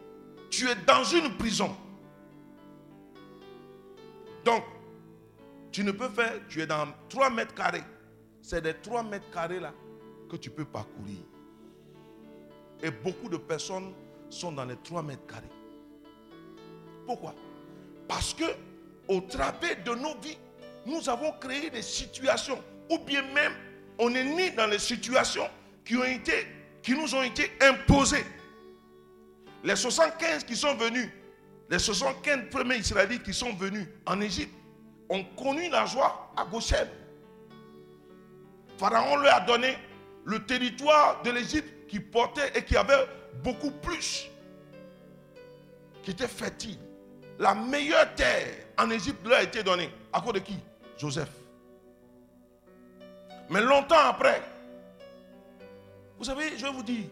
[0.49, 1.75] Tu es dans une prison.
[4.45, 4.63] Donc,
[5.71, 7.83] tu ne peux faire, tu es dans 3 mètres carrés.
[8.41, 9.73] C'est des 3 mètres carrés là
[10.29, 11.17] que tu peux parcourir.
[12.81, 13.93] Et beaucoup de personnes
[14.29, 15.47] sont dans les 3 mètres carrés.
[17.05, 17.33] Pourquoi?
[18.07, 18.45] Parce que
[19.07, 20.37] au travers de nos vies,
[20.85, 23.53] nous avons créé des situations, ou bien même
[23.99, 25.47] on est né dans les situations
[25.85, 26.47] qui, ont été,
[26.81, 28.25] qui nous ont été imposées.
[29.63, 31.09] Les 75 qui sont venus,
[31.69, 34.53] les 75 premiers Israélites qui sont venus en Égypte,
[35.09, 36.87] ont connu la joie à Goshen.
[38.77, 39.77] Pharaon leur a donné
[40.25, 43.05] le territoire de l'Égypte qui portait et qui avait
[43.43, 44.29] beaucoup plus,
[46.01, 46.79] qui était fertile.
[47.39, 49.89] La meilleure terre en Égypte leur a été donnée.
[50.11, 50.57] À cause de qui?
[50.97, 51.29] Joseph.
[53.49, 54.41] Mais longtemps après,
[56.17, 57.05] vous savez, je vais vous dire,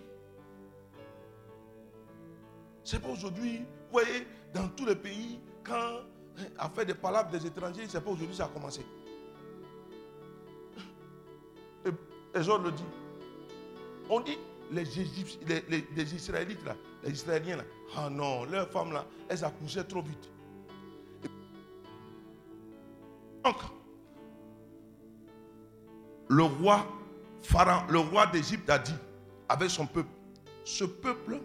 [2.83, 6.01] c'est pas aujourd'hui, vous voyez, dans tous les pays, quand
[6.57, 8.85] a fait des palabres des étrangers, c'est pas aujourd'hui ça a commencé.
[12.33, 12.85] Et Jean le dit.
[14.09, 14.37] On dit,
[14.71, 14.83] les,
[15.95, 17.63] les, Israélites là, les Israéliens là,
[17.97, 20.29] ah non, leurs femmes là, elles accouchaient trop vite.
[23.43, 23.55] Donc,
[26.29, 26.85] le roi
[27.41, 28.93] Pharaon, le roi d'Égypte a dit
[29.49, 30.09] avec son peuple,
[30.63, 31.41] ce peuple,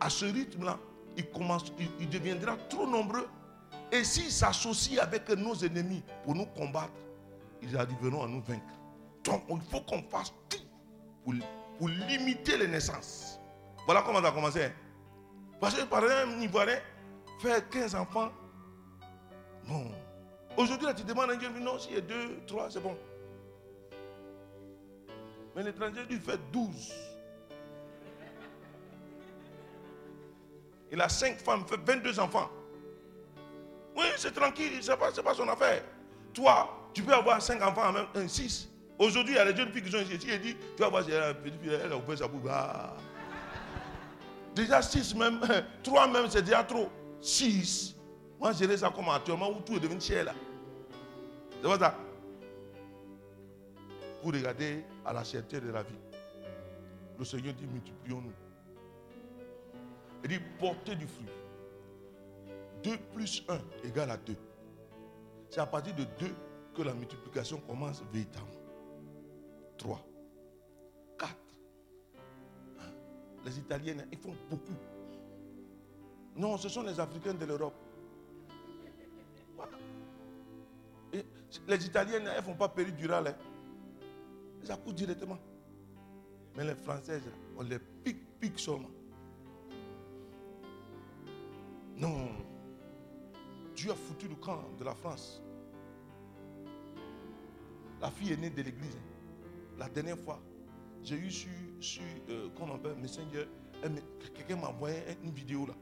[0.00, 0.78] à ce rythme-là,
[1.16, 3.26] il, commence, il, deviendra trop nombreux.
[3.90, 6.92] Et s'il s'associe avec nos ennemis pour nous combattre,
[7.62, 8.62] ils arriveront à nous vaincre.
[9.24, 10.58] Donc, il faut qu'on fasse tout
[11.24, 11.34] pour,
[11.78, 13.40] pour, limiter les naissances.
[13.86, 14.70] Voilà comment ça a commencé.
[15.58, 15.60] Hein.
[15.60, 16.78] Parce que par exemple, un Ivoirien,
[17.40, 18.30] faire 15 enfants,
[19.68, 19.90] non.
[20.56, 22.96] Aujourd'hui, là, tu demandes à un Dieu, non, s'il y a deux, trois, c'est bon.
[25.54, 26.92] Mais l'étranger lui fait 12.
[30.90, 32.50] Il a 5 femmes, fait 22 enfants.
[33.96, 35.82] Oui, c'est tranquille, ce n'est pas, son affaire.
[36.32, 38.68] Toi, tu peux avoir 5 enfants en même temps, 6.
[38.98, 40.18] Aujourd'hui, il y a les jeunes filles qui sont ici.
[40.28, 42.50] Il dit, tu vas voir, elle a ouvert sa bouche.
[44.58, 45.38] Déjà 6 même,
[45.84, 46.88] 3 même, c'est déjà trop.
[47.20, 47.94] 6.
[48.40, 50.34] Moi, j'ai ça comme actuellement où tout est devenu cher là.
[51.62, 51.94] C'est ça.
[54.20, 55.94] Vous regardez à la cherté de la vie.
[57.16, 58.32] Le Seigneur dit multiplions-nous.
[60.24, 61.26] Il dit portez du fruit.
[62.82, 64.34] 2 plus 1 égale à 2.
[65.50, 66.34] C'est à partir de 2
[66.74, 68.50] que la multiplication commence véritablement.
[69.78, 70.04] 3,
[73.44, 74.76] Les Italiens, ils font beaucoup.
[76.36, 77.74] Non, ce sont les Africains de l'Europe.
[81.66, 83.28] Les Italiennes, elles ne font pas péridural.
[83.28, 83.34] Hein.
[84.62, 85.38] Elles accouchent directement.
[86.56, 87.22] Mais les Françaises,
[87.56, 88.90] on les pique, pique seulement.
[91.96, 92.28] Non.
[93.74, 95.42] Dieu a foutu le camp de la France.
[98.00, 98.96] La fille est née de l'église.
[98.96, 99.78] Hein.
[99.78, 100.40] La dernière fois,
[101.02, 101.50] j'ai eu sur,
[101.80, 103.48] sur euh, comment on appelle, Messenger,
[104.34, 105.74] quelqu'un m'a envoyé une vidéo là.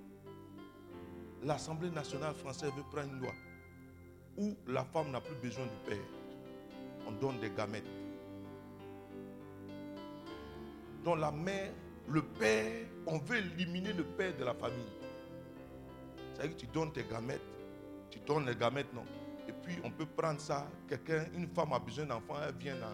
[1.42, 3.32] L'Assemblée nationale française veut prendre une loi
[4.36, 6.04] où la femme n'a plus besoin du père.
[7.06, 7.86] On donne des gamètes.
[11.04, 11.72] Dans la mère,
[12.08, 14.92] le père, on veut éliminer le père de la famille.
[16.34, 17.40] C'est-à-dire que tu donnes tes gamètes,
[18.10, 19.04] tu donnes les gamètes, non.
[19.48, 22.88] Et puis on peut prendre ça, quelqu'un, une femme a besoin d'enfant, elle vient là,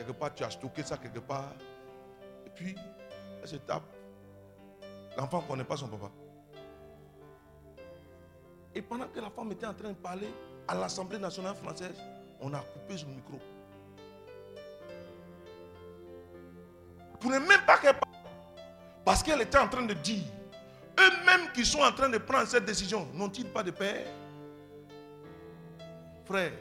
[0.00, 1.52] quelque part, tu as stocké ça quelque part.
[2.46, 2.74] Et puis,
[3.42, 3.82] elle se tape.
[5.16, 6.10] L'enfant ne connaît pas son papa.
[8.74, 10.28] Et pendant que la femme était en train de parler,
[10.66, 11.96] à l'Assemblée nationale française,
[12.40, 13.38] on a coupé son micro.
[17.18, 18.14] Pour ne même pas qu'elle parle.
[19.04, 20.24] Parce qu'elle était en train de dire,
[20.98, 24.06] eux-mêmes qui sont en train de prendre cette décision, n'ont-ils pas de père
[26.24, 26.52] Frère,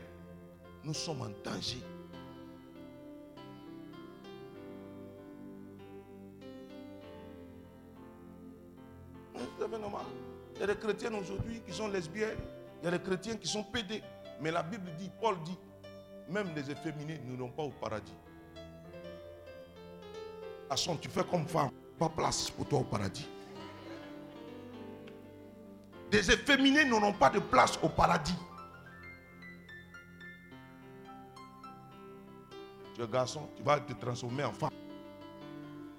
[0.83, 1.83] nous sommes en danger.
[10.69, 12.37] Des chrétiennes aujourd'hui qui sont lesbiennes.
[12.81, 14.03] Il y a des chrétiens qui sont pédés.
[14.39, 15.57] Mais la Bible dit, Paul dit,
[16.29, 18.13] même les efféminés n'iront pas au paradis.
[20.69, 23.27] Façon, tu fais comme femme, pas place pour toi au paradis.
[26.11, 28.37] Des efféminés n'auront pas de place au paradis.
[32.93, 34.69] Tu es garçon, tu vas te transformer en femme.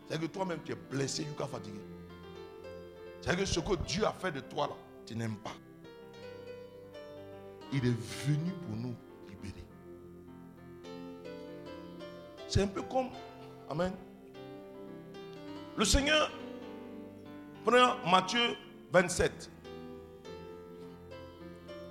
[0.08, 1.80] C'est que toi-même tu es blessé, tu es fatigué.
[3.20, 4.74] C'est que ce que Dieu a fait de toi là,
[5.06, 5.52] tu n'aimes pas.
[7.72, 8.94] Il est venu pour nous
[9.28, 9.64] libérer.
[12.48, 13.10] C'est un peu comme,
[13.68, 13.92] Amen.
[15.76, 16.30] Le Seigneur
[17.64, 18.56] prend Matthieu
[18.92, 19.50] 27.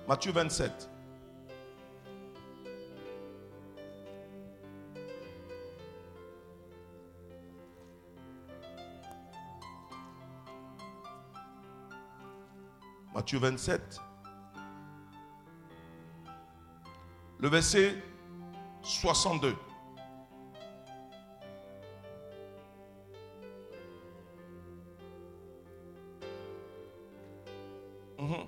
[0.06, 0.90] Matthieu 27.
[13.32, 14.00] Matthieu 27.
[17.38, 17.94] Le verset
[18.82, 19.54] 62.
[28.18, 28.46] Mhm.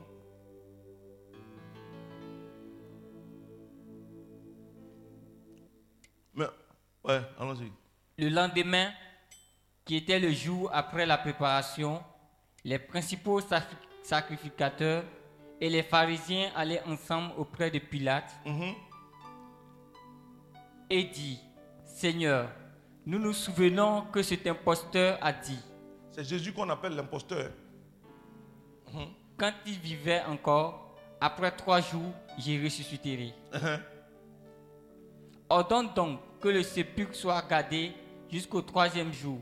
[8.19, 8.91] Le lendemain,
[9.85, 12.03] qui était le jour après la préparation,
[12.65, 15.05] les principaux sacri- sacrificateurs
[15.61, 18.74] et les pharisiens allaient ensemble auprès de Pilate Mhm.
[20.91, 21.39] et dit,
[21.85, 22.51] Seigneur,
[23.07, 25.59] nous nous souvenons que cet imposteur a dit,
[26.11, 27.51] C'est Jésus qu'on appelle l'imposteur.
[29.39, 33.33] quand il vivait encore, après trois jours, j'ai ressusciterai.
[33.55, 33.81] Mhm.
[35.49, 37.93] Ordonne donc que le sépulcre soit gardé
[38.31, 39.39] jusqu'au troisième jour,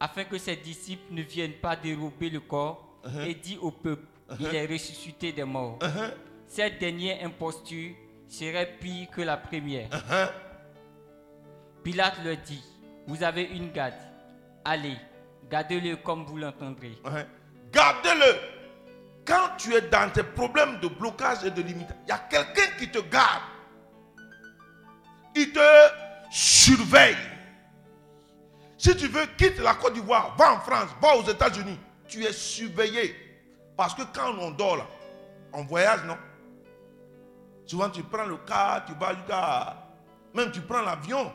[0.00, 2.87] afin que ses disciples ne viennent pas dérober le corps,
[3.26, 4.04] et dit au peuple,
[4.38, 5.78] il est ressuscité des morts.
[5.82, 6.10] Mhm.
[6.46, 7.94] Cette dernière imposture
[8.28, 9.88] serait pire que la première.
[11.82, 12.62] Pilate leur dit,
[13.06, 13.94] vous avez une garde,
[14.64, 14.96] allez,
[15.50, 16.98] gardez-le comme vous l'entendrez.
[17.72, 18.58] Gardez-le.
[19.24, 22.70] Quand tu es dans tes problèmes de blocage et de limitation, il y a quelqu'un
[22.78, 23.42] qui te garde.
[25.34, 25.60] Il te
[26.30, 27.16] surveille.
[28.78, 31.78] Si tu veux, quitte la Côte d'Ivoire, va en France, va aux États-Unis.
[32.08, 33.14] Tu es surveillé.
[33.76, 34.86] Parce que quand on dort là,
[35.52, 36.16] on voyage, non?
[37.66, 39.76] Souvent, tu prends le car, tu vas jusqu'à.
[40.34, 41.30] Même tu prends l'avion.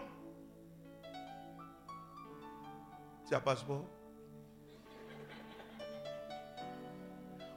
[3.27, 3.85] Tu as passeport?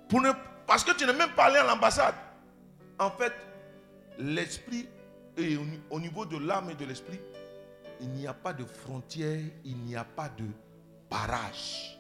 [0.09, 0.31] Pour ne-
[0.67, 2.15] parce que tu n'es même pas allé à l'ambassade.
[2.99, 3.33] En fait,
[4.19, 4.89] l'esprit,
[5.37, 7.21] et au ni- au niveau de l'âme et de l'esprit,
[8.01, 10.45] il n'y a pas de frontière, il n'y a pas de
[11.11, 11.96] barrage.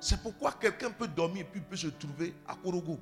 [0.00, 2.98] C'est pourquoi quelqu'un peut dormir et puis peut se trouver à Korogo.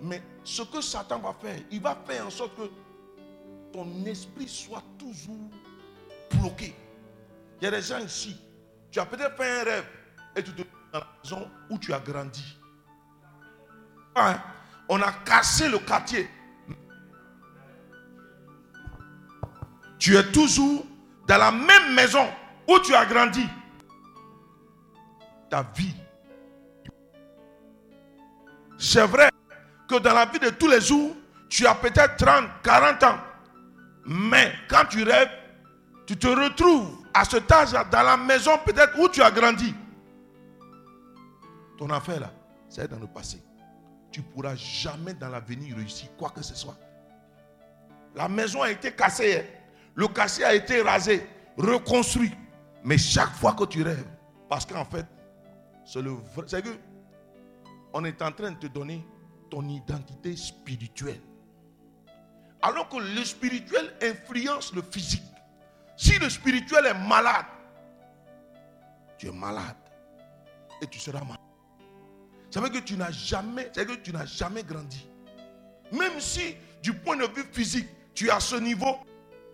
[0.00, 2.70] Mais ce que Satan va faire, il va faire en sorte que
[3.72, 5.50] ton esprit soit toujours
[6.38, 6.74] bloqué.
[7.60, 8.36] Il y a des gens ici,
[8.90, 9.84] tu as peut-être fait un rêve
[10.36, 12.56] et tu te trouves dans la maison où tu as grandi.
[14.14, 14.40] Hein,
[14.88, 16.28] On a cassé le quartier.
[19.98, 20.84] Tu es toujours
[21.26, 22.26] dans la même maison
[22.68, 23.44] où tu as grandi.
[25.50, 25.94] Ta vie.
[28.76, 29.30] C'est vrai
[29.88, 31.16] que dans la vie de tous les jours,
[31.48, 33.18] tu as peut-être 30, 40 ans.
[34.06, 35.30] Mais quand tu rêves,
[36.06, 39.74] tu te retrouves à cet âge dans la maison peut-être où tu as grandi.
[41.78, 42.30] Ton affaire là,
[42.68, 43.42] c'est dans le passé.
[44.10, 46.76] Tu ne pourras jamais dans l'avenir réussir quoi que ce soit.
[48.14, 49.38] La maison a été cassée.
[49.38, 49.44] hein.
[49.94, 51.26] Le quartier a été rasé,
[51.56, 52.32] reconstruit.
[52.84, 54.06] Mais chaque fois que tu rêves,
[54.48, 55.04] parce qu'en fait,
[55.88, 56.78] c'est que
[57.94, 59.04] on est en train de te donner
[59.50, 61.20] ton identité spirituelle.
[62.60, 65.22] Alors que le spirituel influence le physique.
[65.96, 67.46] Si le spirituel est malade,
[69.16, 69.76] tu es malade
[70.82, 71.38] et tu seras malade.
[72.50, 75.08] Ça veut dire tu n'as jamais, c'est que tu n'as jamais grandi.
[75.90, 78.98] Même si du point de vue physique, tu es à ce niveau,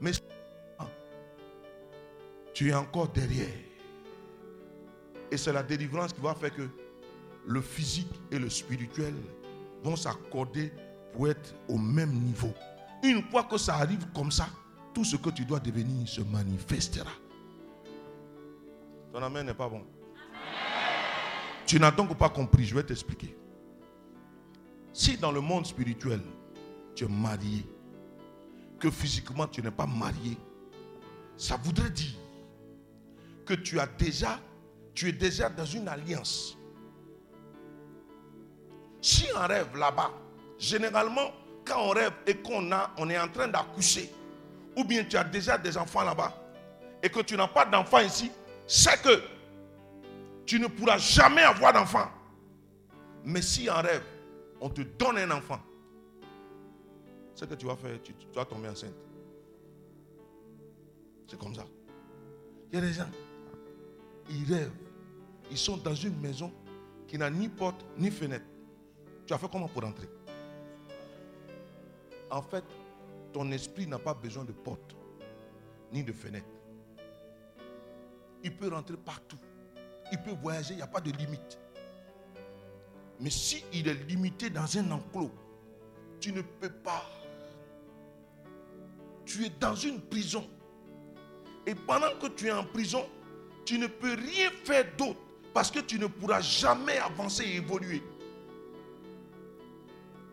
[0.01, 0.11] mais
[2.53, 3.64] tu es encore derrière.
[5.35, 6.69] Et c'est la délivrance qui va faire que
[7.45, 9.15] le physique et le spirituel
[9.83, 10.73] vont s'accorder
[11.13, 12.55] pour être au même niveau.
[13.03, 14.47] Une fois que ça arrive comme ça,
[14.95, 17.11] tout ce que tu dois devenir se manifestera.
[19.13, 19.85] Ton amen n'est pas bon.
[21.67, 23.37] Tu n'as donc pas compris, je vais t'expliquer.
[24.93, 26.21] Si dans le monde spirituel,
[26.95, 27.67] tu es marié,
[28.79, 30.39] que physiquement tu n'es pas marié,
[31.37, 32.15] ça voudrait dire
[33.45, 34.39] que tu as déjà
[34.95, 36.57] tu es déjà dans une alliance.
[39.01, 40.13] Si on rêve là-bas,
[40.59, 41.33] généralement,
[41.65, 44.11] quand on rêve et qu'on a, on est en train d'accoucher,
[44.77, 46.33] ou bien tu as déjà des enfants là-bas,
[47.03, 48.31] et que tu n'as pas d'enfants ici,
[48.67, 49.23] c'est que
[50.47, 52.09] tu ne pourras jamais avoir d'enfant.
[53.25, 54.05] Mais si en rêve,
[54.61, 55.61] on te donne un enfant,
[57.35, 58.95] ce que tu vas faire, tu, tu vas tomber enceinte.
[61.27, 61.65] C'est comme ça.
[62.71, 63.11] Il y a des gens,
[64.31, 64.84] ils rêvent.
[65.51, 66.53] Ils sont dans une maison
[67.07, 68.47] qui n'a ni porte ni fenêtre.
[69.27, 70.09] Tu as fait comment pour entrer
[72.31, 72.65] En fait,
[73.33, 74.97] ton esprit n'a pas besoin de porte
[75.93, 76.47] ni de fenêtre.
[78.43, 79.39] Il peut rentrer partout.
[80.13, 81.59] Il peut voyager, il n'y a pas de limite.
[83.21, 85.31] Mais si est limité dans un enclos,
[86.21, 87.05] tu ne peux pas.
[89.25, 90.49] Tu es dans une prison.
[91.67, 93.07] Et pendant que tu es en prison,
[93.65, 95.21] tu ne peux rien faire d'autre
[95.55, 98.03] parce que tu ne pourras jamais avancer et évoluer.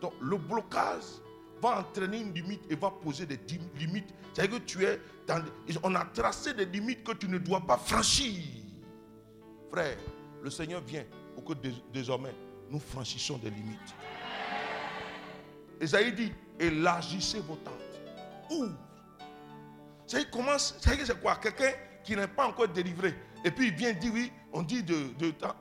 [0.01, 1.03] Donc le blocage
[1.61, 3.39] va entraîner une limite et va poser des
[3.77, 4.09] limites.
[4.33, 5.43] C'est-à-dire que tu es dans...
[5.83, 8.43] On a tracé des limites que tu ne dois pas franchir.
[9.71, 9.97] Frère,
[10.41, 11.53] le Seigneur vient pour que
[11.93, 12.33] désormais
[12.69, 13.95] nous franchissions des limites.
[15.79, 17.73] Esaïe dit, élargissez vos tentes.
[18.49, 18.73] Ouvre.
[20.07, 21.35] C'est commence, c'est quoi?
[21.35, 21.71] Quelqu'un
[22.03, 23.13] qui n'est pas encore délivré.
[23.43, 25.55] Et puis il vient dire oui, on dit de, temps.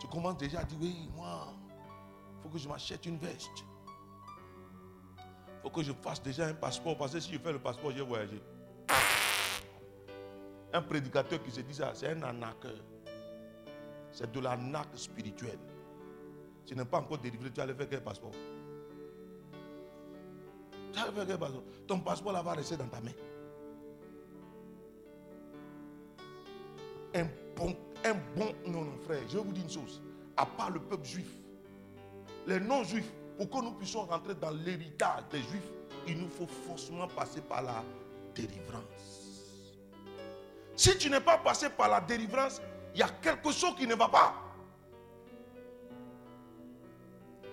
[0.00, 1.52] Tu commences déjà à dire oui, moi,
[2.36, 3.64] il faut que je m'achète une veste.
[5.18, 6.96] Il faut que je fasse déjà un passeport.
[6.96, 8.42] Parce que si je fais le passeport, je vais voyager.
[10.72, 12.78] Un prédicateur qui se dit ça, c'est un arnaqueur.
[14.10, 15.58] C'est de l'arnaque spirituelle.
[16.66, 18.32] Tu n'es pas encore délivré, tu allais faire quel passeport?
[20.92, 21.62] Tu allais faire quel passeport?
[21.86, 23.12] Ton passeport là va rester dans ta main.
[27.14, 27.26] Un
[27.56, 30.02] bon, un bon, non, non, frère, je vais vous dire une chose.
[30.36, 31.30] À part le peuple juif,
[32.46, 35.70] les non-juifs, pour que nous puissions rentrer dans l'héritage des juifs,
[36.06, 37.82] il nous faut forcément passer par la
[38.34, 38.82] délivrance.
[40.76, 42.62] Si tu n'es pas passé par la délivrance,
[42.94, 44.34] il y a quelque chose qui ne va pas.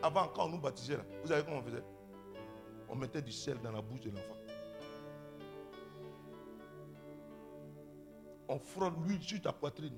[0.01, 1.83] Avant, quand on nous baptisait, vous savez comment on faisait?
[2.87, 4.36] On mettait du sel dans la bouche de l'enfant.
[8.49, 9.97] On frotte l'huile sur ta poitrine.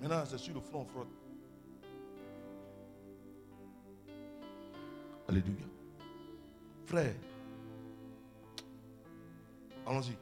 [0.00, 1.08] Maintenant, c'est sur le front, on frotte.
[5.28, 5.66] Alléluia.
[6.86, 7.14] Frère,
[9.86, 10.16] allons-y.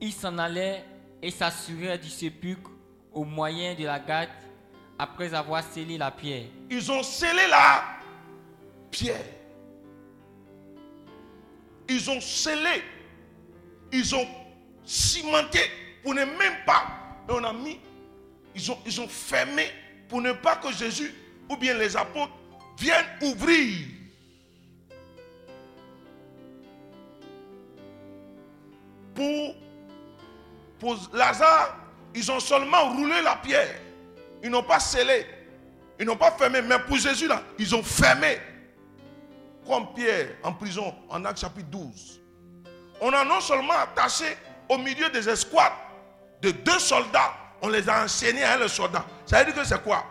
[0.00, 0.84] Il s'en allait
[1.22, 2.70] et s'assurait du sépulcre
[3.12, 4.30] au moyen de la garde
[4.98, 6.46] après avoir scellé la pierre.
[6.70, 7.84] Ils ont scellé la
[8.90, 9.24] pierre.
[11.88, 12.82] Ils ont scellé.
[13.94, 14.26] Ils ont
[14.84, 15.60] cimenté
[16.02, 16.84] pour ne même pas.
[17.28, 17.78] on a mis.
[18.52, 19.70] Ils ont, ils ont fermé
[20.08, 21.14] pour ne pas que Jésus
[21.48, 22.32] ou bien les apôtres
[22.76, 23.86] viennent ouvrir.
[29.14, 29.54] Pour,
[30.80, 31.78] pour Lazare,
[32.16, 33.76] ils ont seulement roulé la pierre.
[34.42, 35.24] Ils n'ont pas scellé.
[36.00, 36.62] Ils n'ont pas fermé.
[36.62, 38.38] Mais pour Jésus, là, ils ont fermé.
[39.64, 42.23] Comme Pierre en prison en Acte chapitre 12.
[43.06, 44.24] On a non seulement attaché
[44.66, 45.74] au milieu des escouades
[46.40, 49.04] de deux soldats, on les a enseignés à un soldat.
[49.26, 50.02] Ça veut dire que c'est quoi?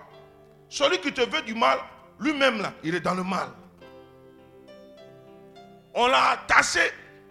[0.69, 1.79] Celui qui te veut du mal,
[2.19, 3.47] lui-même là, il est dans le mal.
[5.95, 6.81] On l'a attaché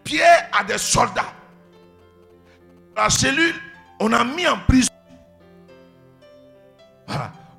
[0.03, 1.33] Pierre à des soldats.
[2.97, 3.55] La cellule,
[4.01, 4.91] on a mis en prison.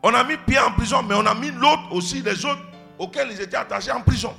[0.02, 2.64] On a mis Pierre en prison, mais on a mis l'autre aussi, les autres
[3.00, 4.36] auxquels ils étaient attachés en prison.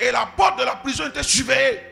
[0.00, 1.87] Et la porte de la prison était surveillée.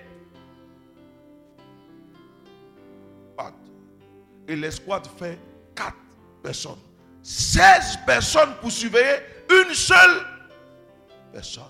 [4.49, 5.39] Et l'escouade fait
[5.75, 5.97] quatre
[6.43, 6.79] personnes.
[7.23, 9.19] 16 personnes pour surveiller
[9.51, 10.25] une seule
[11.33, 11.65] personne.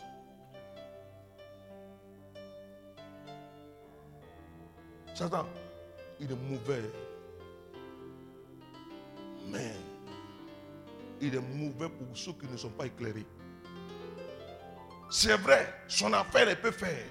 [5.15, 5.47] Satan,
[6.20, 6.82] il est mauvais.
[9.48, 9.73] Mais
[11.23, 13.27] il est mauvais pour ceux qui ne sont pas éclairés.
[15.09, 17.07] C'est vrai, son affaire, elle peut faire.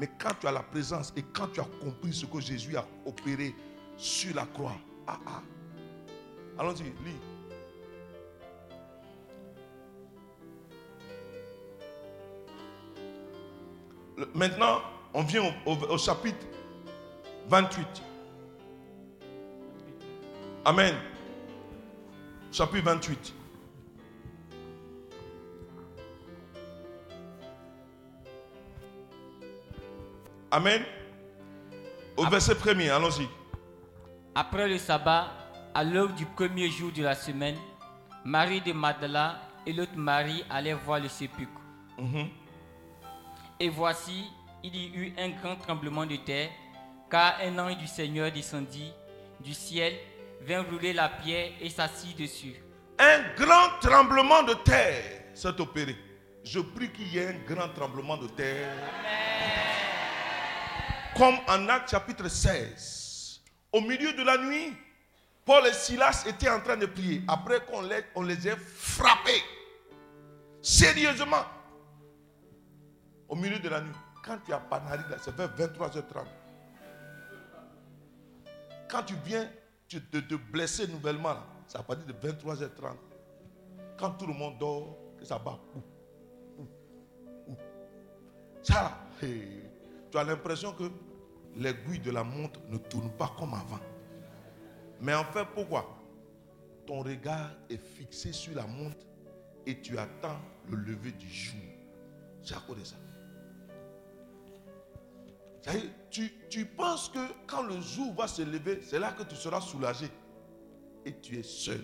[0.00, 2.86] Mais quand tu as la présence et quand tu as compris ce que Jésus a
[3.04, 3.54] opéré
[3.98, 4.76] sur la croix,
[5.06, 5.42] ah ah.
[6.58, 7.18] Allons-y, lis.
[14.34, 14.80] Maintenant,
[15.14, 16.46] on vient au, chapitre
[17.48, 17.86] 28.
[20.64, 20.94] Amen.
[22.52, 23.34] Chapitre 28.
[30.50, 30.82] Amen.
[32.16, 33.26] Au verset premier, allons-y.
[34.34, 35.28] Après le sabbat,
[35.74, 37.56] à l'heure du premier jour de la semaine,
[38.24, 41.60] Marie de Magdala et l'autre Marie allaient voir le sépulcre.
[41.98, 42.28] Mhm.
[43.60, 44.24] Et voici,
[44.62, 46.48] il y eut un grand tremblement de terre,
[47.10, 48.90] car un ange du Seigneur descendit
[49.38, 49.92] du ciel,
[50.40, 52.54] vint rouler la pierre et s'assit dessus.
[52.98, 55.94] Un grand tremblement de terre s'est opéré.
[56.42, 58.72] Je prie qu'il y ait un grand tremblement de terre.
[61.14, 63.01] Comme en Acte chapitre 16.
[63.72, 64.76] Au milieu de la nuit,
[65.44, 67.22] Paul et Silas étaient en train de prier.
[67.26, 69.42] Après qu'on les, ait frappés.
[70.60, 71.44] Sérieusement.
[73.28, 73.94] Au milieu de la nuit.
[74.24, 76.26] Quand tu as panari, là, c'est vers 23h30.
[78.88, 79.48] Quand tu viens
[79.90, 81.36] de te blesser nouvellement,
[81.74, 82.96] à partir de 23h30.
[83.98, 85.58] Quand tout le monde dort, que ça bat.
[87.48, 87.56] Ouh.
[88.62, 90.84] Ça, tu as l'impression que
[91.56, 93.80] l'aiguille de la montre ne tourne pas comme avant.
[95.00, 95.98] Mais en fait, pourquoi?
[96.86, 99.06] Ton regard est fixé sur la montre
[99.66, 101.60] et tu attends le lever du jour.
[102.42, 102.96] C'est à cause de ça.
[106.10, 109.60] Tu, tu penses que quand le jour va se lever, c'est là que tu seras
[109.60, 110.06] soulagé.
[111.04, 111.80] Et tu es seul.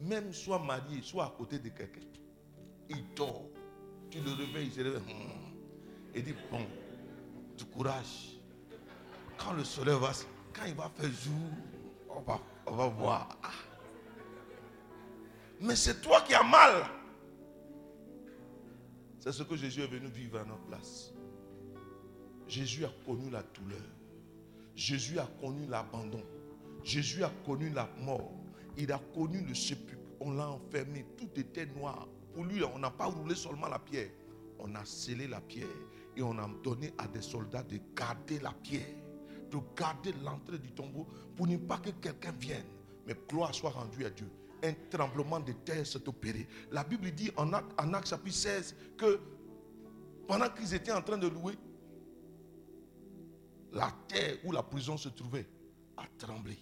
[0.00, 2.00] Même soit marié, soit à côté de quelqu'un.
[2.88, 3.44] Il dort.
[4.10, 5.02] Tu le réveilles, il se réveille.
[5.02, 6.14] Hmm.
[6.14, 6.64] Et dit, bon,
[7.58, 8.38] du courage.
[9.36, 10.12] Quand le soleil va,
[10.52, 11.34] quand il va faire jour,
[12.08, 13.28] on va, on va voir.
[13.42, 13.50] Ah.
[15.60, 16.84] Mais c'est toi qui as mal.
[19.18, 21.12] C'est ce que Jésus est venu vivre à notre place.
[22.46, 23.82] Jésus a connu la douleur.
[24.74, 26.22] Jésus a connu l'abandon.
[26.84, 28.30] Jésus a connu la mort.
[28.76, 29.98] Il a connu le sépulcre.
[30.20, 31.04] On l'a enfermé.
[31.16, 32.06] Tout était noir.
[32.32, 34.10] Pour lui, on n'a pas roulé seulement la pierre.
[34.60, 35.66] On a scellé la pierre.
[36.18, 38.82] Et on a donné à des soldats de garder la pierre.
[39.52, 42.66] De garder l'entrée du tombeau pour ne pas que quelqu'un vienne.
[43.06, 44.28] Mais gloire soit rendue à Dieu.
[44.64, 46.48] Un tremblement de terre s'est opéré.
[46.72, 49.20] La Bible dit en Acte, chapitre 16 que
[50.26, 51.54] pendant qu'ils étaient en train de louer,
[53.72, 55.46] la terre où la prison se trouvait
[55.96, 56.58] a tremblé.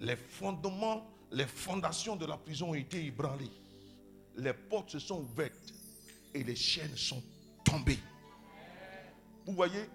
[0.00, 3.50] Les fondements, les fondations de la prison ont été ébranlées.
[4.36, 5.72] Les portes se sont ouvertes
[6.34, 7.22] et les chaînes sont
[7.64, 7.98] tombées.
[9.46, 9.88] Vous voyez,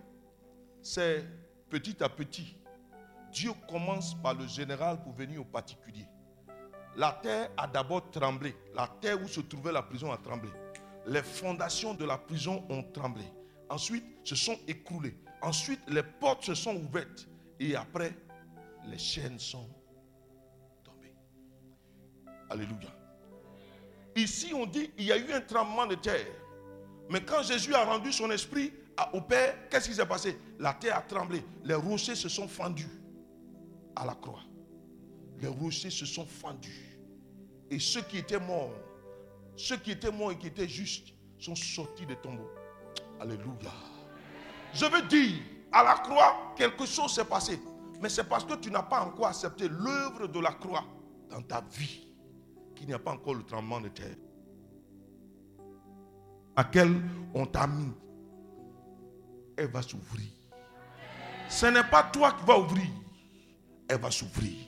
[0.81, 1.25] c'est
[1.69, 2.55] petit à petit.
[3.31, 6.07] Dieu commence par le général pour venir au particulier.
[6.95, 8.55] La terre a d'abord tremblé.
[8.73, 10.49] La terre où se trouvait la prison a tremblé.
[11.05, 13.25] Les fondations de la prison ont tremblé.
[13.69, 15.17] Ensuite, se sont écroulées.
[15.41, 17.27] Ensuite, les portes se sont ouvertes.
[17.59, 18.13] Et après,
[18.85, 19.69] les chaînes sont
[20.83, 21.13] tombées.
[22.49, 22.89] Alléluia.
[24.15, 26.27] Ici, on dit il y a eu un tremblement de terre.
[27.09, 28.73] Mais quand Jésus a rendu son esprit
[29.13, 30.37] au Père, qu'est-ce qui s'est passé?
[30.59, 31.43] La terre a tremblé.
[31.63, 32.89] Les rochers se sont fendus
[33.95, 34.43] à la croix.
[35.39, 36.99] Les rochers se sont fendus.
[37.69, 38.73] Et ceux qui étaient morts,
[39.55, 42.49] ceux qui étaient morts et qui étaient justes, sont sortis des tombeaux.
[43.19, 43.71] Alléluia.
[44.73, 45.41] Je veux dire,
[45.71, 47.59] à la croix, quelque chose s'est passé.
[48.01, 50.83] Mais c'est parce que tu n'as pas encore accepté l'œuvre de la croix
[51.29, 52.07] dans ta vie
[52.75, 54.15] qu'il n'y a pas encore le tremblement de terre.
[56.55, 57.01] À quel
[57.33, 57.91] on t'a mis,
[59.61, 60.27] elle va s'ouvrir.
[61.49, 62.87] Ce n'est pas toi qui vas ouvrir,
[63.87, 64.67] elle va s'ouvrir.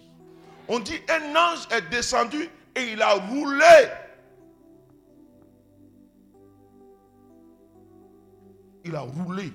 [0.68, 3.88] On dit un ange est descendu et il a roulé.
[8.86, 9.52] Il a roulé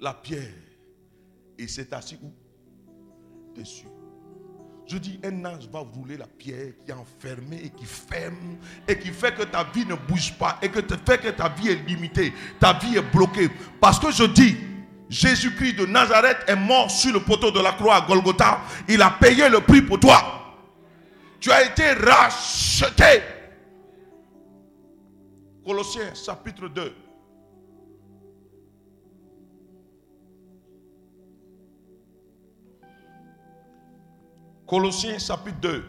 [0.00, 0.52] la pierre
[1.58, 2.32] et s'est assis où?
[3.54, 3.86] Dessus.
[4.90, 8.56] Je dis, un ange va rouler la pierre qui est enfermée et qui ferme
[8.88, 11.68] et qui fait que ta vie ne bouge pas et que fait que ta vie
[11.68, 13.50] est limitée, ta vie est bloquée.
[13.82, 14.56] Parce que je dis,
[15.10, 18.60] Jésus-Christ de Nazareth est mort sur le poteau de la croix à Golgotha.
[18.88, 20.56] Il a payé le prix pour toi.
[21.38, 23.22] Tu as été racheté.
[25.66, 27.07] Colossiens chapitre 2.
[34.68, 35.84] Colossiens chapitre 2.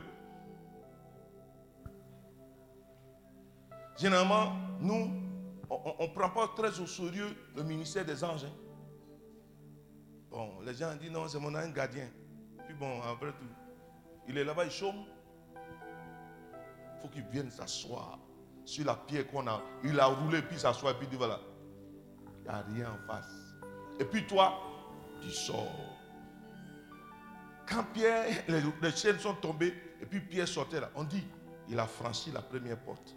[3.97, 5.11] Généralement, nous,
[5.69, 8.45] on ne prend pas très au sérieux le ministère des anges.
[8.45, 8.55] hein.
[10.31, 12.07] Bon, les gens disent non, c'est mon un gardien.
[12.65, 13.49] Puis bon, après tout,
[14.29, 15.03] il est là-bas, il chôme.
[16.95, 18.17] Il faut qu'il vienne s'asseoir
[18.63, 19.61] sur la pierre qu'on a.
[19.83, 21.41] Il a roulé, puis s'asseoir, puis dit voilà.
[22.37, 23.55] Il n'y a rien en face.
[23.99, 24.53] Et puis toi,
[25.21, 25.67] tu sors.
[27.69, 31.23] Quand Pierre, les, chaînes sont tombées, et puis Pierre sortait là, on dit,
[31.67, 33.15] il a franchi la première porte.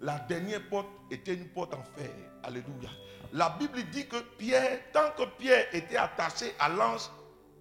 [0.00, 2.10] La dernière porte était une porte en fer.
[2.44, 2.90] Alléluia.
[3.32, 7.10] La Bible dit que Pierre, tant que Pierre était attaché à l'ange,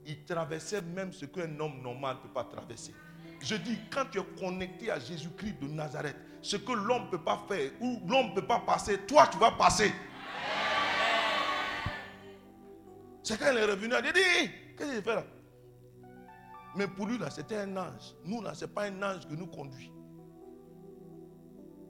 [0.05, 2.93] il traversait même ce qu'un homme normal ne peut pas traverser.
[3.41, 7.23] Je dis, quand tu es connecté à Jésus-Christ de Nazareth, ce que l'homme ne peut
[7.23, 9.91] pas faire ou l'homme ne peut pas passer, toi tu vas passer.
[13.23, 14.19] C'est quand il est revenu, il a dit,
[14.77, 15.23] qu'est-ce qu'il fait là?
[16.77, 18.15] Mais pour lui là, c'était un ange.
[18.23, 19.91] Nous là, ce n'est pas un ange que nous conduit.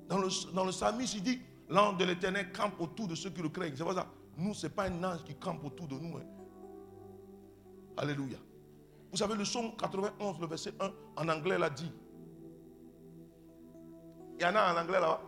[0.08, 0.72] Dans le, dans le
[1.14, 3.76] il dit, l'ange de l'éternel campe autour de ceux qui le craignent.
[3.76, 4.08] C'est pas ça.
[4.38, 6.16] Nous, ce n'est pas un ange qui campe autour de nous.
[6.18, 6.24] hein.
[7.98, 8.38] Alléluia.
[9.12, 11.92] Vous savez, le psaume 91, le verset 1, en anglais, l'a dit.
[14.40, 15.22] Il y en a en anglais là-bas.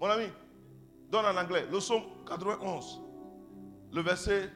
[0.00, 0.26] Mon ami,
[1.10, 1.66] donne en anglais.
[1.70, 3.02] Le psaume 91,
[3.92, 4.50] le verset.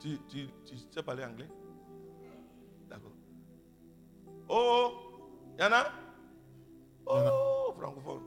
[0.00, 1.48] Tu, tu, tu sais parler anglais?
[2.88, 3.12] D'accord.
[4.48, 4.92] Oh,
[5.58, 5.86] il y en a
[7.06, 8.22] Oh, francophone.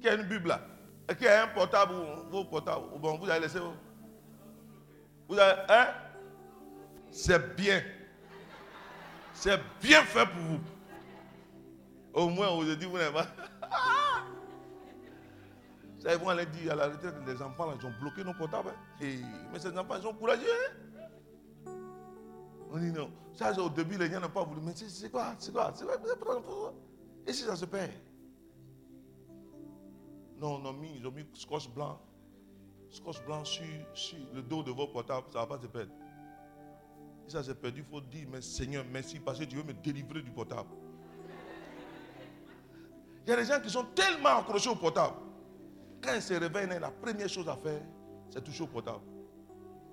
[0.00, 0.60] Qui a une Bible là?
[1.18, 3.72] Qui a un portable ou vos portables Bon, vous avez laissé où
[5.28, 5.62] Vous avez.
[5.68, 5.88] Hein?
[7.10, 7.82] C'est bien.
[9.32, 10.60] C'est bien fait pour vous.
[12.12, 13.26] Au moins, aujourd'hui, vous n'avez pas.
[16.06, 18.68] Savez, vous allez dire à la retraite, les enfants, ils ont bloqué nos portables.
[18.68, 19.06] hein.
[19.52, 20.44] Mais ces enfants, ils sont courageux.
[21.66, 21.72] hein.
[22.70, 23.10] On dit non.
[23.32, 24.60] Ça, au début, les gens n'ont pas voulu.
[24.62, 26.72] Mais c'est quoi C'est quoi C'est quoi
[27.26, 27.90] Et si ça se perd?
[30.38, 31.98] Non, on a mis, ils ont mis scotch blanc.
[32.88, 35.90] Scotch blanc sur, sur le dos de vos portables, ça ne va pas se perdre.
[37.26, 39.72] Si ça s'est perdu, il faut dire, mais Seigneur, merci parce que tu veux me
[39.72, 40.68] délivrer du portable.
[43.26, 45.16] Il y a des gens qui sont tellement accrochés au portable.
[46.02, 47.80] Quand ils se réveillent, la première chose à faire,
[48.30, 49.00] c'est toucher au portable.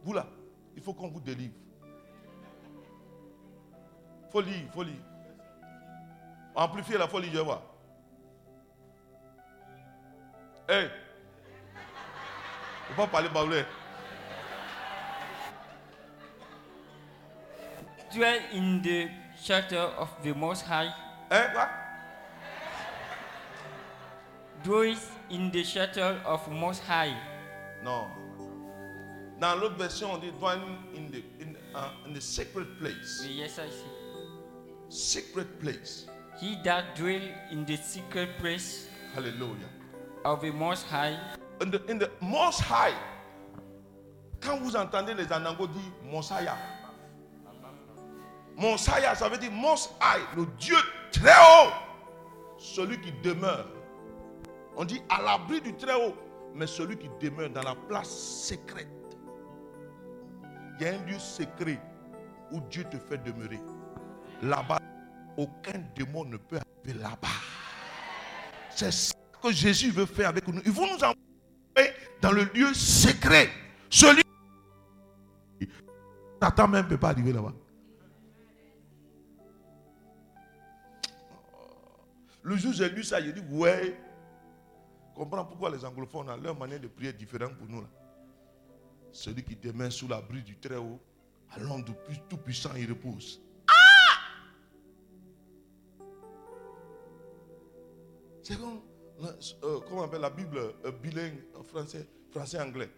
[0.04, 0.28] Vous là,
[0.76, 1.54] il faut qu'on vous délivre.
[4.34, 4.96] faut lire, faut lire.
[6.56, 7.62] Amplifier la folie, je vais voir.
[10.68, 10.90] Hey!
[12.90, 13.64] Faut pas parler baoulé.
[18.12, 19.10] Dwell in the
[19.40, 20.92] shelter of the Most High.
[21.30, 21.70] Hein, quoi?
[24.64, 24.96] Dwell
[25.34, 27.16] in the shelter of Most High.
[27.84, 28.06] Non.
[29.40, 30.60] Dans l'autre version, on dit dwell
[30.96, 33.26] in the, in, uh, in the sacred place.
[33.28, 33.90] Yes, I see.
[34.90, 36.06] Secret place.
[36.40, 39.70] He that dwell in the secret place Hallelujah.
[40.24, 41.18] of the Most High.
[41.62, 42.94] In the, in the most high.
[44.40, 46.58] Quand vous entendez les Anango dire Monsaya.
[48.56, 50.76] Monsaya, ça veut dire most high, le Dieu
[51.12, 51.72] très haut.
[52.60, 53.66] Celui qui demeure.
[54.76, 56.16] On dit à l'abri du très haut,
[56.56, 58.88] mais celui qui demeure dans la place secrète.
[60.80, 61.80] Il y a un lieu secret
[62.52, 63.60] où Dieu te fait demeurer.
[64.42, 64.80] Là-bas,
[65.38, 67.28] aucun démon ne peut arriver là-bas.
[68.70, 70.62] C'est ça que Jésus veut faire avec nous.
[70.66, 73.50] Il veut nous envoyer dans le lieu secret.
[73.90, 74.24] Celui
[76.42, 77.54] Satan même ne peut pas arriver là-bas.
[82.42, 83.98] Le jour où j'ai lu ça, j'ai dit, ouais.
[85.16, 87.82] Comprends pourquoi les anglophones ont leur manière de prier différente pour nous.
[87.82, 87.88] Là.
[89.12, 91.00] Celui qui demeure sous l'abri du Très-Haut,
[91.52, 93.40] à l'ombre du Tout-Puissant, il repose.
[98.42, 98.82] C'est comme,
[99.20, 99.30] la-
[99.64, 102.90] euh, comment on appelle la Bible euh, bilingue français, français-anglais,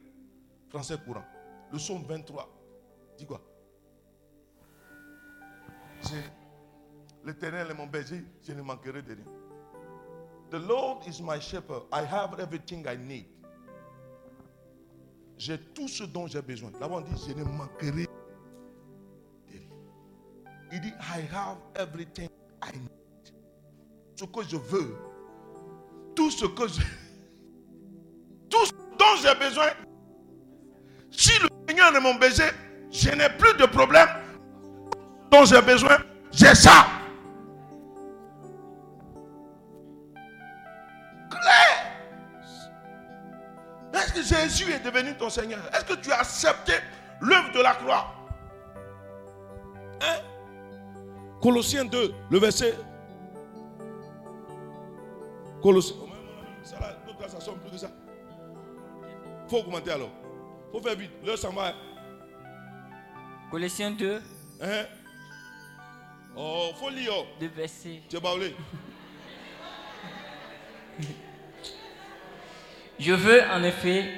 [0.70, 1.26] français courant.
[1.72, 2.50] Le psaume 23.
[3.18, 3.42] Dis quoi?
[7.24, 9.26] L'éternel est mon berger, je ne manquerai de rien.
[10.52, 11.84] The Lord is my shepherd.
[11.92, 13.26] I have everything I need.
[15.38, 16.72] J'ai tout ce dont j'ai besoin.
[16.80, 18.06] Là-bas, on dit, je ne manquerai de rien.
[20.72, 22.30] Il dit, I have everything
[22.64, 22.90] I need.
[24.16, 24.96] Ce que je veux,
[26.16, 26.82] tout ce que je.
[28.50, 29.68] Tout ce dont j'ai besoin.
[31.12, 32.52] Si le Seigneur est mon berger,
[32.92, 34.08] je n'ai plus de problème.
[35.32, 35.98] Dont j'ai besoin,
[36.32, 36.88] j'ai ça.
[44.26, 46.74] Jésus est devenu ton Seigneur Est-ce que tu as accepté
[47.22, 48.14] l'œuvre de la croix?
[50.02, 50.20] Hein?
[51.42, 52.76] Colossiens 2, le verset.
[55.62, 55.96] Colossiens.
[56.02, 56.10] Oh,
[56.64, 56.98] ça là,
[57.28, 57.92] ça sonne plus que ça.
[59.48, 60.10] faut augmenter alors.
[60.72, 61.12] faut faire vite.
[61.24, 61.74] L'heure s'en va.
[63.52, 64.22] Colossiens 2,
[64.62, 64.86] Hein?
[66.36, 67.12] Oh, faut lire.
[67.16, 67.26] oh.
[67.40, 68.02] le verset.
[68.10, 68.56] Tu es baoulé.
[73.00, 74.10] Je veux en effet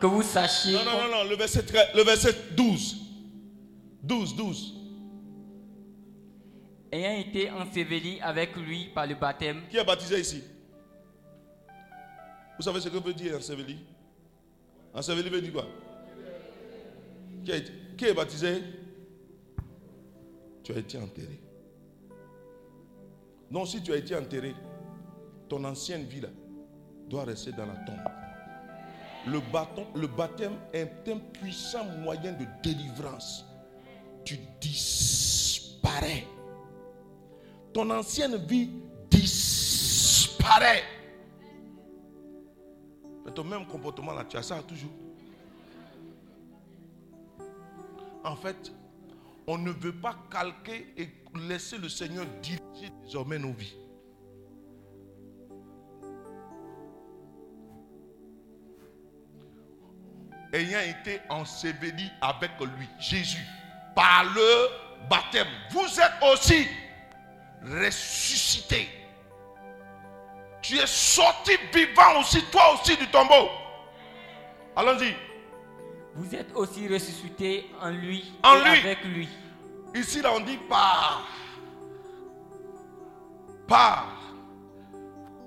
[0.00, 0.74] que vous sachiez.
[0.74, 2.98] Non, non, non, non, le verset, le verset 12.
[4.02, 4.74] 12, 12.
[6.92, 10.42] ayant été enseveli avec lui par le baptême, Qui est baptisé ici?
[12.58, 13.78] Vous savez ce que veut dire enseveli?
[14.92, 15.66] Enseveli veut dire quoi?
[17.44, 18.62] Qui, a été- qui est baptisé?
[20.62, 21.40] Tu as été enterré.
[23.50, 24.54] Non, si tu as été enterré,
[25.48, 26.28] ton ancienne vie là
[27.12, 28.00] doit rester dans la tombe.
[29.26, 33.44] Le, bâton, le baptême est un puissant moyen de délivrance.
[34.24, 36.26] Tu disparais.
[37.72, 38.70] Ton ancienne vie
[39.10, 40.82] disparaît.
[43.24, 44.90] Mais ton même comportement là, tu as ça toujours.
[48.24, 48.72] En fait,
[49.46, 51.08] on ne veut pas calquer et
[51.46, 53.76] laisser le Seigneur diriger désormais nos vies.
[60.52, 63.44] Ayant été enseveli avec lui, Jésus,
[63.94, 64.68] par le
[65.08, 65.46] baptême.
[65.70, 66.66] Vous êtes aussi
[67.62, 68.88] ressuscité.
[70.60, 73.48] Tu es sorti vivant aussi, toi aussi du tombeau.
[74.76, 75.14] Allons-y.
[76.14, 78.80] vous êtes aussi ressuscité en lui En et lui.
[78.80, 79.28] avec lui.
[79.94, 81.26] Ici, là, on dit par.
[83.68, 84.06] Par.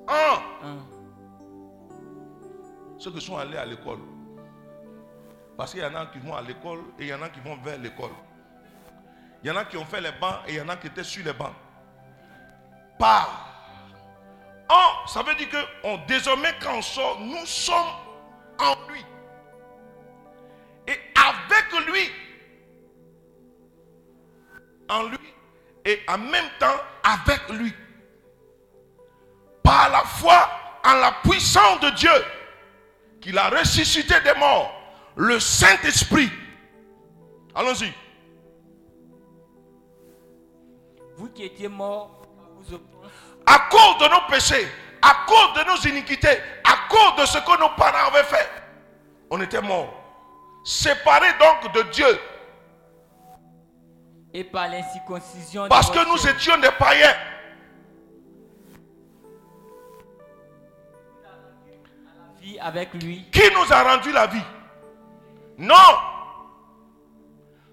[0.07, 0.39] En.
[2.99, 3.99] Ceux qui sont allés à l'école.
[5.57, 7.39] Parce qu'il y en a qui vont à l'école et il y en a qui
[7.39, 8.11] vont vers l'école.
[9.43, 10.87] Il y en a qui ont fait les bancs et il y en a qui
[10.87, 11.53] étaient sur les bancs.
[12.99, 13.51] Par.
[14.67, 17.75] En, ça veut dire que on, désormais quand on sort, nous sommes
[18.59, 19.05] en lui.
[20.87, 22.11] Et avec lui.
[24.89, 25.19] En lui.
[25.85, 27.73] Et en même temps avec lui.
[29.63, 30.49] Par la foi
[30.83, 32.25] en la puissance de Dieu
[33.21, 34.71] qu'il a ressuscité des morts,
[35.15, 36.29] le Saint-Esprit.
[37.53, 37.93] Allons-y.
[41.17, 42.21] Vous qui étiez morts
[42.59, 42.79] offenses
[43.45, 44.67] À cause de nos péchés,
[45.01, 48.49] à cause de nos iniquités, à cause de ce que nos parents avaient fait,
[49.29, 49.93] on était morts.
[50.65, 52.19] Séparés donc de Dieu.
[54.33, 57.15] et par l'incirconcision Parce que nous étions des païens.
[62.41, 64.41] vie avec lui, Qui nous a rendu la vie?
[65.57, 65.75] Non.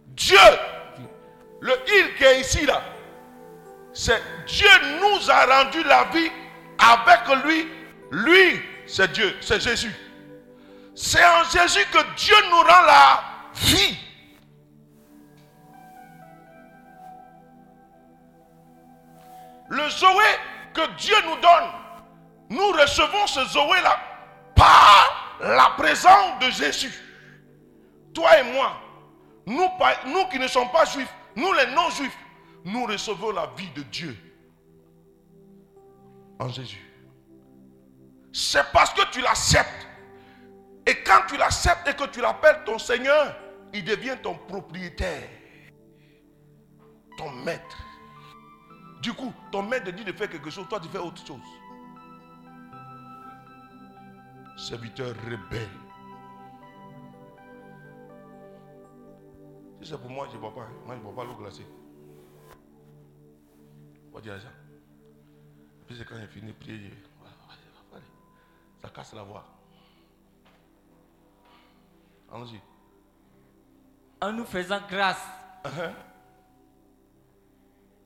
[0.08, 0.38] Dieu.
[1.60, 2.82] Le il qui est ici là.
[3.92, 4.68] C'est Dieu
[5.00, 6.30] nous a rendu la vie
[6.78, 7.68] avec lui.
[8.10, 9.94] Lui, c'est Dieu, c'est Jésus.
[10.94, 13.22] C'est en Jésus que Dieu nous rend la
[13.54, 13.96] vie.
[19.68, 20.24] Le Zoé
[20.74, 21.70] que Dieu nous donne,
[22.50, 23.98] nous recevons ce Zoé là
[24.54, 26.92] par la présence de Jésus.
[28.14, 28.76] Toi et moi,
[29.46, 32.16] nous, qui ne sommes pas juifs, nous les non-juifs,
[32.64, 34.16] nous recevons la vie de Dieu
[36.38, 36.88] en Jésus.
[38.32, 39.88] C'est parce que tu l'acceptes.
[40.86, 43.36] Et quand tu l'acceptes et que tu l'appelles ton Seigneur,
[43.72, 45.28] il devient ton propriétaire,
[47.16, 47.78] ton maître.
[49.00, 51.40] Du coup, ton maître dit de faire quelque chose, toi tu fais autre chose.
[54.56, 55.81] Serviteur rebelle.
[59.84, 60.62] C'est pour moi, je ne bois pas.
[60.62, 60.72] hein.
[60.86, 61.66] Moi, je ne bois pas l'eau glacée.
[64.10, 64.48] On va dire ça.
[64.48, 68.00] Et puis c'est quand j'ai fini de prier, je-
[68.82, 69.44] ça casse la voix.
[72.32, 72.60] Allons-y.
[74.20, 75.20] en nous faisant grâce
[75.64, 75.92] Uh-huh.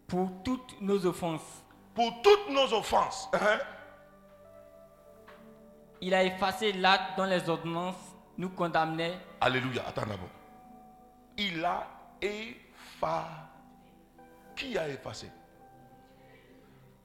[0.07, 1.63] pour toutes nos offenses.
[1.95, 3.29] Pour toutes nos offenses.
[3.33, 3.61] Uh-huh.
[6.03, 9.87] Il a effacé l'acte dont les ordonnances nous condamnaient Alléluia.
[9.87, 10.29] Attends d'abord.
[11.39, 11.87] Il a
[12.21, 13.27] effacé.
[14.55, 15.31] Qui a effacé?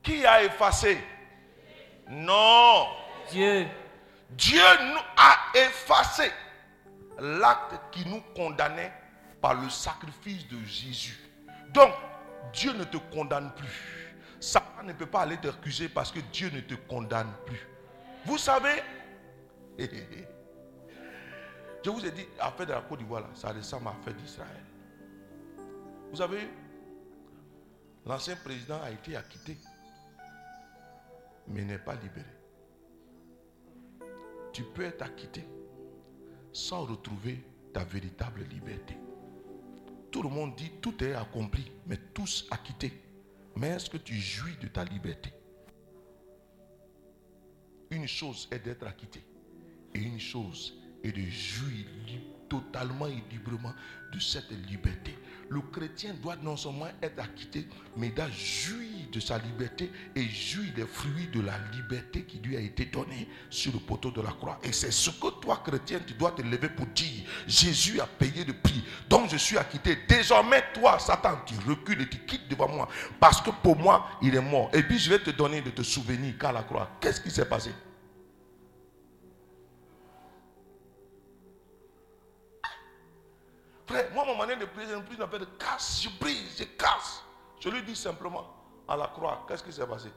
[0.02, 0.98] Qui a effacé?
[2.10, 2.88] Non.
[3.30, 3.68] Dieu.
[4.32, 6.32] Dieu nous a effacé
[7.20, 8.94] l'acte qui nous condamnait
[9.42, 11.20] par le sacrifice de Jésus.
[11.70, 11.92] Donc,
[12.54, 14.16] Dieu ne te condamne plus.
[14.40, 17.68] Satan ne peut pas aller t'accuser parce que Dieu ne te condamne plus.
[18.26, 18.82] Vous savez,
[21.84, 24.64] je vous ai dit, affaire de la Côte d'Ivoire, ça ressemble à l'affaire d'Israël.
[26.12, 26.48] Vous savez,
[28.06, 29.58] l'ancien président a été acquitté,
[31.48, 32.26] mais n'est pas libéré.
[34.54, 35.46] Tu peux être acquitté
[36.52, 37.44] sans retrouver
[37.74, 38.98] ta véritable liberté.
[40.12, 42.92] Tout le monde dit tout est accompli, mais tous acquittés.
[43.56, 45.32] Mais est-ce que tu jouis de ta liberté?
[47.90, 49.24] Une chose est d'être acquitté
[49.94, 51.86] et une chose et de jouir
[52.50, 53.74] totalement et librement
[54.12, 55.18] de cette liberté.
[55.50, 57.66] Le chrétien doit non seulement être acquitté,
[57.96, 62.56] mais doit jouir de sa liberté et jouir des fruits de la liberté qui lui
[62.56, 64.60] a été donnée sur le poteau de la croix.
[64.64, 68.46] Et c'est ce que toi, chrétien, tu dois te lever pour dire, Jésus a payé
[68.46, 69.98] le prix, donc je suis acquitté.
[70.08, 74.36] Désormais, toi, Satan, tu recules et tu quittes devant moi, parce que pour moi, il
[74.36, 74.70] est mort.
[74.74, 77.46] Et puis je vais te donner de te souvenir qu'à la croix, qu'est-ce qui s'est
[77.46, 77.72] passé?
[84.14, 86.04] Moi, mon manière de prier, je ne de casse.
[86.04, 87.24] Je brise, je casse.
[87.60, 88.48] Je lui dis simplement,
[88.88, 90.10] à la croix, qu'est-ce qui s'est passé?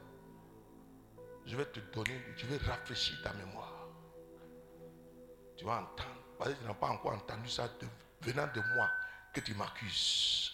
[1.45, 3.87] Je vais te donner, je vais rafraîchir ta mémoire.
[5.57, 7.69] Tu vas entendre, parce que tu n'as pas encore entendu ça
[8.21, 8.87] venant de moi,
[9.31, 10.53] que tu m'accuses.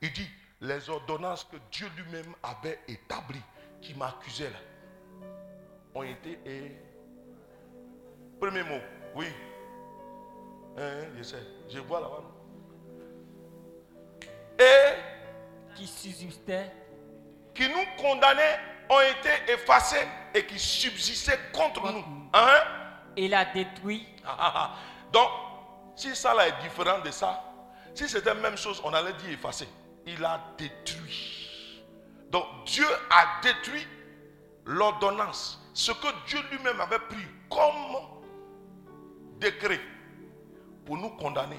[0.00, 0.28] Il dit,
[0.60, 3.42] les ordonnances que Dieu lui-même avait établies,
[3.80, 5.28] qui m'accusaient là,
[5.94, 6.76] ont été et...
[8.40, 8.80] Premier mot,
[9.14, 9.26] oui.
[10.76, 12.41] Hein, je sais, je vois là-bas
[15.82, 16.70] qui subsistaient,
[17.54, 22.04] qui nous condamnaient, ont été effacés et qui subsistaient contre nous.
[22.32, 22.58] Hein?
[23.16, 24.06] Il a détruit.
[24.24, 24.74] Ah, ah, ah.
[25.12, 25.28] Donc,
[25.96, 27.42] si ça là est différent de ça,
[27.94, 29.68] si c'était la même chose, on allait dire effacé.
[30.06, 31.82] Il a détruit.
[32.30, 33.86] Donc, Dieu a détruit
[34.64, 35.60] l'ordonnance.
[35.74, 37.96] Ce que Dieu lui-même avait pris comme
[39.38, 39.80] décret
[40.86, 41.58] pour nous condamner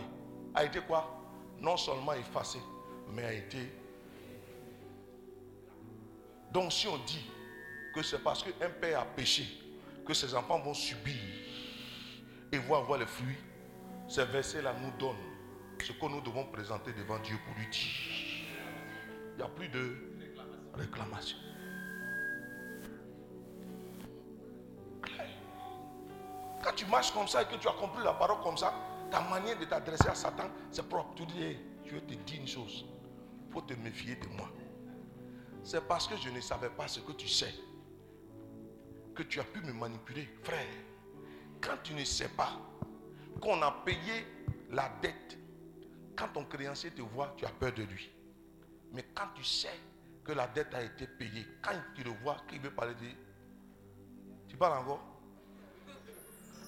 [0.55, 1.09] a été quoi?
[1.59, 2.59] Non seulement effacé,
[3.11, 3.82] mais a été.
[6.53, 7.25] Donc si on dit
[7.93, 9.45] que c'est parce qu'un père a péché
[10.05, 11.15] que ses enfants vont subir
[12.51, 13.37] et vont avoir les fruits,
[14.07, 15.15] ces versets-là nous donnent
[15.83, 17.81] ce que nous devons présenter devant Dieu pour lui dire.
[19.33, 19.95] Il n'y a plus de
[20.75, 21.37] réclamation.
[26.63, 28.73] Quand tu marches comme ça et que tu as compris la parole comme ça,
[29.11, 31.13] ta manière de t'adresser à Satan, c'est propre.
[31.15, 32.85] Tu dis, je te dire une chose
[33.53, 34.49] faut te méfier de moi.
[35.63, 37.53] C'est parce que je ne savais pas ce que tu sais
[39.15, 40.27] que tu as pu me manipuler.
[40.43, 40.65] Frère,
[41.61, 42.59] quand tu ne sais pas
[43.39, 44.25] qu'on a payé
[44.71, 45.37] la dette,
[46.15, 48.11] quand ton créancier te voit, tu as peur de lui.
[48.91, 49.79] Mais quand tu sais
[50.23, 53.07] que la dette a été payée, quand tu le vois, qu'il veut parler de...
[54.47, 55.01] Tu parles encore?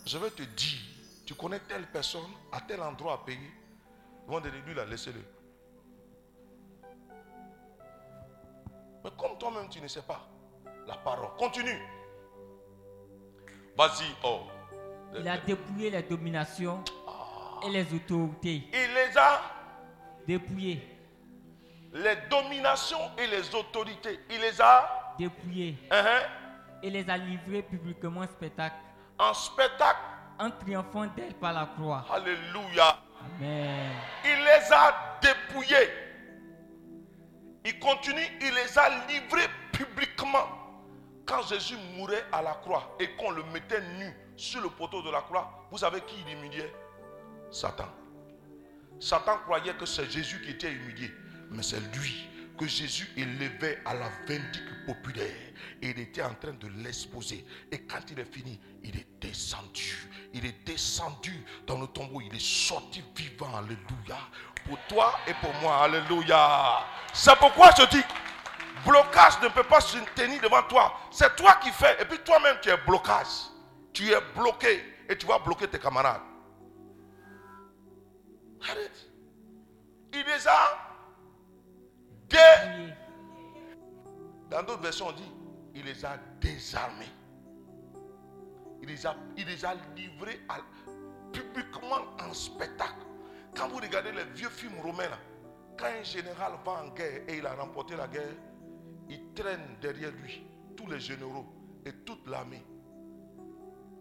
[0.06, 0.80] Je vais te dire,
[1.26, 3.52] tu connais telle personne à tel endroit à payer.
[4.28, 5.35] Ils vont dire, lui, là, laissez-le.
[9.06, 10.20] Mais comme toi-même, tu ne sais pas
[10.88, 11.30] la parole.
[11.38, 11.80] Continue.
[13.78, 14.42] Vas-y, oh.
[15.16, 16.84] Il a dépouillé les dominations
[17.64, 18.68] et les autorités.
[18.74, 19.42] Il les a
[20.28, 20.82] dépouillées.
[21.94, 25.78] Les dominations et les autorités, il les a dépouillées.
[25.92, 26.82] Uh-huh.
[26.82, 28.76] Et les a livrées publiquement en spectacle.
[29.20, 30.00] En spectacle.
[30.40, 32.06] En triomphant d'elle par la croix.
[32.12, 32.98] Alléluia.
[33.38, 33.92] Amen.
[34.26, 36.05] Il les a dépouillées.
[37.66, 40.48] Il continue, il les a livrés publiquement.
[41.26, 45.10] Quand Jésus mourait à la croix et qu'on le mettait nu sur le poteau de
[45.10, 46.72] la croix, vous savez qui il humiliait?
[47.50, 47.90] Satan.
[49.00, 51.12] Satan croyait que c'est Jésus qui était humilié,
[51.50, 52.28] mais c'est lui
[52.58, 55.36] que Jésus élevait à la vindicte populaire.
[55.82, 57.46] Et il était en train de l'exposer.
[57.72, 60.08] Et quand il est fini, il est descendu.
[60.34, 62.22] Il est descendu dans le tombeau.
[62.22, 63.54] Il est sorti vivant.
[63.56, 64.18] Alléluia
[64.68, 65.84] pour toi et pour moi.
[65.84, 66.84] Alléluia.
[67.14, 68.04] C'est pourquoi je dis,
[68.86, 70.94] blocage ne peut pas se tenir devant toi.
[71.12, 72.02] C'est toi qui fais.
[72.02, 73.50] Et puis toi-même, tu es blocage.
[73.94, 74.84] Tu es bloqué.
[75.08, 76.22] Et tu vas bloquer tes camarades.
[78.64, 79.08] Arrête.
[80.14, 80.78] Il les a
[82.30, 82.94] dé...
[84.50, 85.32] Dans d'autres versions, on dit,
[85.74, 87.12] il les a désarmés.
[88.82, 90.40] Il les a, il les a livrés
[91.34, 93.06] publiquement en spectacle.
[93.56, 95.18] Quand vous regardez les vieux films romains,
[95.78, 98.36] quand un général va en guerre et il a remporté la guerre,
[99.10, 100.46] il traîne derrière lui
[100.76, 101.46] tous les généraux
[101.86, 102.64] et toute l'armée.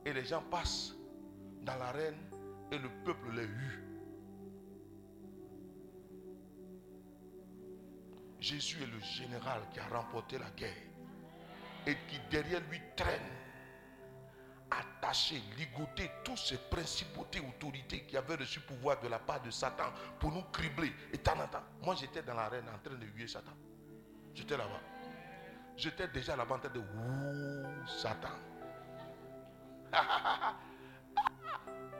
[0.04, 0.94] Et les gens passent
[1.62, 2.18] dans l'arène
[2.70, 3.84] et le peuple les hue.
[8.40, 10.70] Jésus est le général qui a remporté la guerre
[11.86, 13.22] et qui derrière lui traîne
[14.78, 19.92] attacher, ligoter tous ces principautés, autorités qui avaient reçu pouvoir de la part de Satan
[20.18, 20.92] pour nous cribler.
[21.12, 23.52] Et tant temps, moi j'étais dans l'arène en train de huer Satan.
[24.34, 24.80] J'étais là-bas.
[25.76, 28.28] J'étais déjà là-bas en train de Ouh, Satan.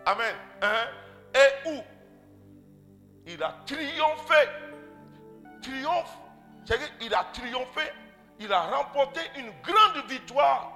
[0.07, 0.35] Amen.
[0.63, 0.87] Hein?
[1.35, 1.83] Et où?
[3.27, 4.49] Il a triomphé.
[5.63, 6.17] Triomphe.
[6.65, 7.83] C'est-à-dire qu'il a triomphé.
[8.39, 10.74] Il a remporté une grande victoire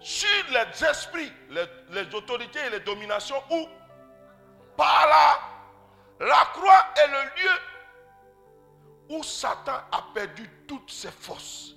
[0.00, 3.66] sur les esprits, les, autorités et les dominations ou
[4.76, 5.38] par là.
[6.20, 11.74] La croix est le lieu où Satan a perdu toutes ses forces.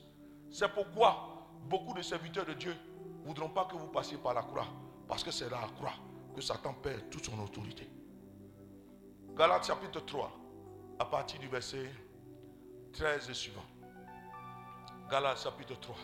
[0.52, 2.76] C'est pourquoi beaucoup de serviteurs de Dieu
[3.22, 4.68] ne voudront pas que vous passiez par la croix.
[5.08, 5.94] Parce que c'est la croix
[6.36, 7.90] que Satan perd toute son autorité.
[9.36, 10.32] Galates chapitre 3,
[11.00, 11.90] à partir du verset
[12.94, 13.66] 13 et suivant.
[15.10, 15.96] Galates chapitre 3.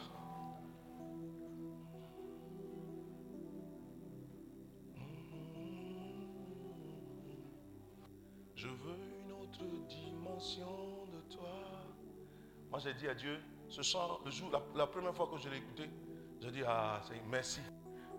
[8.59, 11.61] Je veux une autre dimension de toi.
[12.69, 15.47] Moi, j'ai dit à Dieu, ce soir, le jour, la, la première fois que je
[15.47, 15.89] l'ai écouté,
[16.41, 17.61] j'ai dit, ah, c'est merci.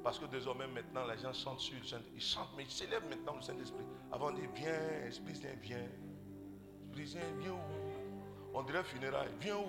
[0.02, 2.14] Parce que désormais, maintenant, les gens chantent sur le Saint-Esprit.
[2.14, 3.84] Ils chantent, mais ils célèbrent maintenant le Saint-Esprit.
[4.10, 5.86] Avant, on dit, viens, Esprit Saint, viens.
[6.86, 8.54] Esprit Saint, viens où?
[8.54, 9.68] On dirait funérailles, viens où?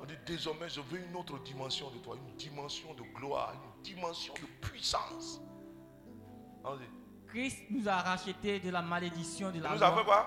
[0.00, 3.82] On dit, désormais, je veux une autre dimension de toi, une dimension de gloire, une
[3.82, 5.40] dimension de puissance.
[7.28, 9.98] Christ nous a racheté de la malédiction de la nous a loi.
[9.98, 10.26] fait quoi?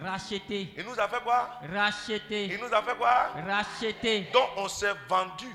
[0.00, 0.74] Racheté.
[0.76, 1.60] Il nous a fait quoi?
[1.72, 2.44] Racheté.
[2.46, 3.28] Il nous a fait quoi?
[3.46, 4.28] Racheté.
[4.32, 5.48] Donc on s'est vendu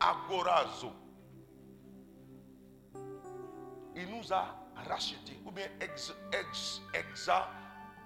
[0.00, 0.92] à Gorazo.
[3.94, 4.56] Il nous a
[4.88, 5.38] racheté.
[5.44, 7.48] Ou bien ex, ex, exa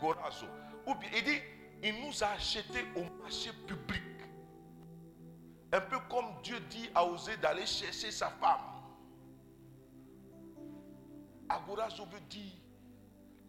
[0.01, 0.47] Gorazo.
[0.87, 1.41] Ou bien il dit,
[1.83, 4.03] il nous a acheté au marché public.
[5.73, 8.76] Un peu comme Dieu dit à Osée d'aller chercher sa femme.
[11.49, 12.53] Agorazo veut dire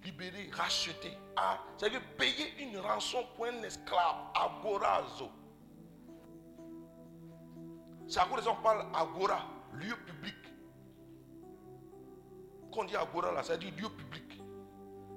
[0.03, 1.17] libérer, racheter.
[1.35, 4.15] Ah, ça veut payer une rançon pour un esclave.
[4.35, 5.29] Agorazo.
[8.07, 10.35] C'est à cause qu'on parle Agora, lieu public.
[12.71, 14.41] Quand on dit Agora là, ça veut dire lieu public.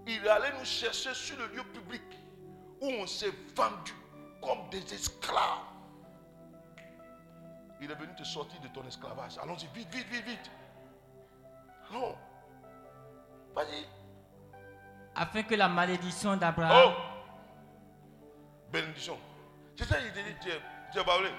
[0.06, 2.02] Il allait nous chercher sur le lieu public
[2.80, 3.94] où on s'est vendu
[4.42, 5.70] comme des esclaves.
[7.80, 9.38] Il est venu te sortir de ton esclavage.
[9.38, 10.50] Allons-y, vite, vite, vite, vite.
[11.92, 12.14] Non.
[13.54, 13.86] Vas-y.
[15.14, 16.72] Afin que la malédiction d'Abraham.
[16.86, 16.92] Oh
[18.72, 19.18] Bénédiction.
[19.76, 20.60] C'est ça, il dit, tu es,
[20.92, 21.30] tu es baoulé.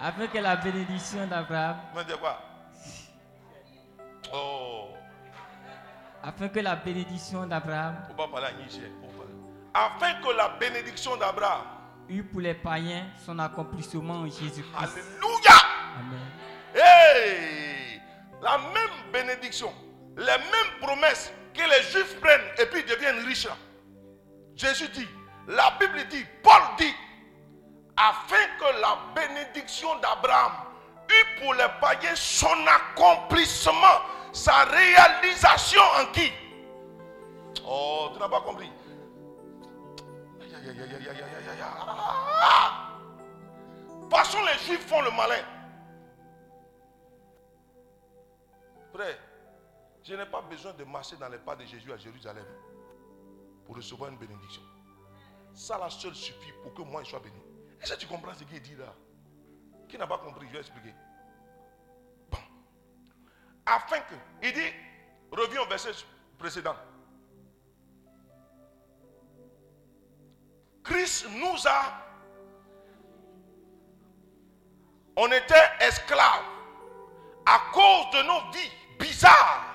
[0.00, 1.76] Afin que la bénédiction d'Abraham.
[2.20, 2.38] Quoi?
[4.32, 4.88] Oh.
[6.22, 7.96] Afin que la bénédiction d'Abraham.
[8.08, 8.90] Faut pas parler à Niger.
[9.72, 11.62] Afin que la bénédiction d'Abraham.
[12.08, 14.74] eut pour les païens son accomplissement en Jésus-Christ.
[14.76, 15.56] Alléluia.
[15.98, 16.20] Amen.
[16.74, 18.00] Hey
[18.42, 19.72] La même bénédiction,
[20.16, 23.48] les mêmes promesses que les Juifs prennent et puis deviennent riches.
[24.56, 25.08] Jésus dit,
[25.48, 26.94] la Bible dit, Paul dit,
[27.96, 30.52] afin que la bénédiction d'Abraham
[31.08, 34.00] eût pour les païens son accomplissement,
[34.32, 36.32] sa réalisation en qui?
[37.64, 38.70] Oh, tu n'as pas compris.
[44.10, 45.42] Passons les Juifs font le malin.
[48.92, 49.18] Prêt
[50.04, 52.46] je n'ai pas besoin de marcher dans les pas de Jésus à Jérusalem
[53.64, 54.62] pour recevoir une bénédiction.
[55.54, 57.40] Ça, la seule suffit pour que moi je sois béni.
[57.80, 58.94] Est-ce que tu comprends ce qu'il dit là?
[59.88, 60.94] Qui n'a pas compris, je vais expliquer.
[62.30, 62.38] Bon.
[63.64, 64.72] Afin que, il dit,
[65.32, 65.92] reviens au verset
[66.38, 66.76] précédent.
[70.82, 72.04] Christ nous a.
[75.16, 76.44] On était esclaves
[77.46, 79.73] à cause de nos vies bizarres,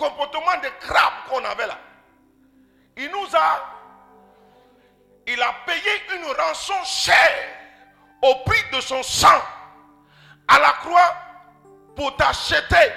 [0.00, 1.78] comportement de crabe qu'on avait là.
[2.96, 3.76] Il nous a.
[5.26, 7.48] Il a payé une rançon chère
[8.22, 9.40] au prix de son sang
[10.48, 11.14] à la croix
[11.94, 12.92] pour t'acheter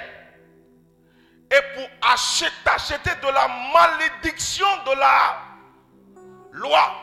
[1.50, 5.38] et pour acheter, t'acheter de la malédiction de la
[6.52, 6.94] loi.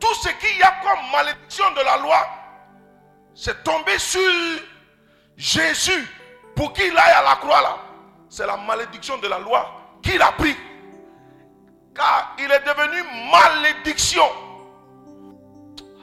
[0.00, 2.26] Tout ce qu'il y a comme malédiction de la loi,
[3.34, 4.20] c'est tombé sur
[5.36, 6.08] Jésus
[6.54, 7.85] pour qu'il aille à la croix là.
[8.28, 9.70] C'est la malédiction de la loi
[10.02, 10.56] qu'il a pris.
[11.94, 14.24] Car il est devenu malédiction.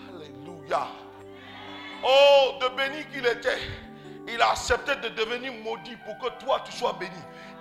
[0.09, 0.87] Alléluia.
[2.03, 3.59] Oh, de béni qu'il était.
[4.27, 7.11] Il a accepté de devenir maudit pour que toi tu sois béni.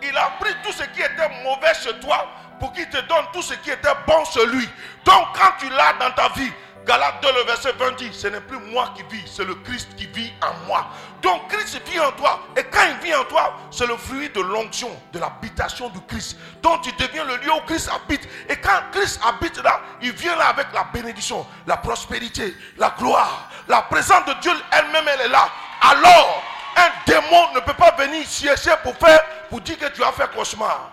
[0.02, 2.28] Il a pris tout ce qui était mauvais chez toi
[2.58, 4.68] pour qu'il te donne tout ce qui était bon chez lui.
[5.04, 6.50] Donc quand tu l'as dans ta vie,
[6.84, 9.94] Galate 2, le verset 20 dit, ce n'est plus moi qui vis, c'est le Christ
[9.96, 10.86] qui vit en moi.
[11.22, 12.40] Donc Christ vit en toi.
[12.56, 16.36] Et quand il vit en toi, c'est le fruit de l'onction, de l'habitation du Christ.
[16.62, 18.28] Donc tu deviens le lieu où Christ habite.
[18.48, 23.50] Et quand Christ habite là, il vient là avec la bénédiction, la prospérité, la gloire.
[23.68, 25.48] La présence de Dieu elle-même, elle est là.
[25.80, 26.42] Alors,
[26.76, 30.28] un démon ne peut pas venir siéger pour faire, pour dire que tu as fait
[30.34, 30.90] cauchemar.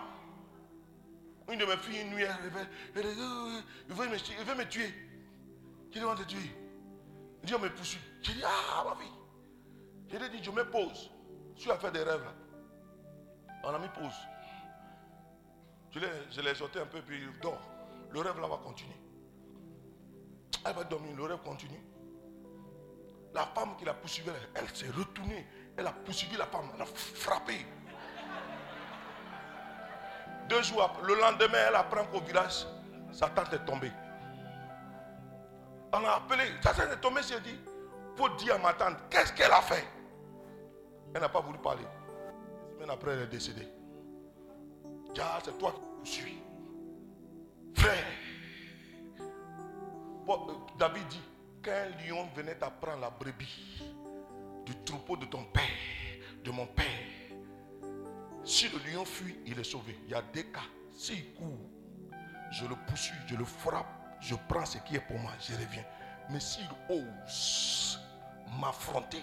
[1.51, 3.23] Une de mes filles, une nuit, elle dit,
[3.89, 4.93] il veut me, il veut me tuer.
[5.91, 6.55] Qui demande de tuer
[7.55, 7.99] on me poursuit.
[8.21, 9.18] J'ai dit, ah, ma fille.
[10.11, 11.11] Je lui ai dit, je me pose.
[11.55, 12.33] Suis à faire des rêves là.
[13.63, 14.13] On a mis pause.
[15.91, 17.59] Je l'ai exhorté un peu, puis il dort.
[18.11, 18.95] Le rêve là va continuer.
[20.65, 21.81] Elle va dormir, le rêve continue.
[23.33, 25.45] La femme qui l'a poursuivi, elle, s'est retournée.
[25.77, 27.65] Elle a poursuivi la femme, elle a frappé.
[30.47, 32.65] Deux jours après, le lendemain, elle apprend qu'au village,
[33.11, 33.91] sa tante est tombée.
[35.93, 37.59] On a appelé, sa tante est tombée, j'ai dit,
[38.15, 39.87] faut dire à ma tante, qu'est-ce qu'elle a fait?
[41.13, 41.85] Elle n'a pas voulu parler.
[42.73, 43.67] Semaine après, elle est décédée.
[45.43, 46.39] c'est toi qui poursuis.
[47.75, 48.05] Frère,
[50.29, 50.35] euh,
[50.77, 51.21] David dit,
[51.63, 53.83] qu'un lion venait apprendre la brebis
[54.65, 55.63] du troupeau de ton père,
[56.43, 56.85] de mon père,
[58.43, 59.97] si le lion fuit, il est sauvé.
[60.05, 60.61] Il y a des cas.
[60.95, 61.69] S'il court,
[62.51, 63.85] je le poursuis, je le frappe,
[64.19, 65.85] je prends ce qui est pour moi, je reviens.
[66.29, 67.99] Mais s'il ose
[68.59, 69.21] m'affronter,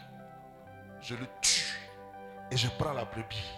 [1.00, 1.65] je le tue
[2.50, 3.52] et je prends la brebis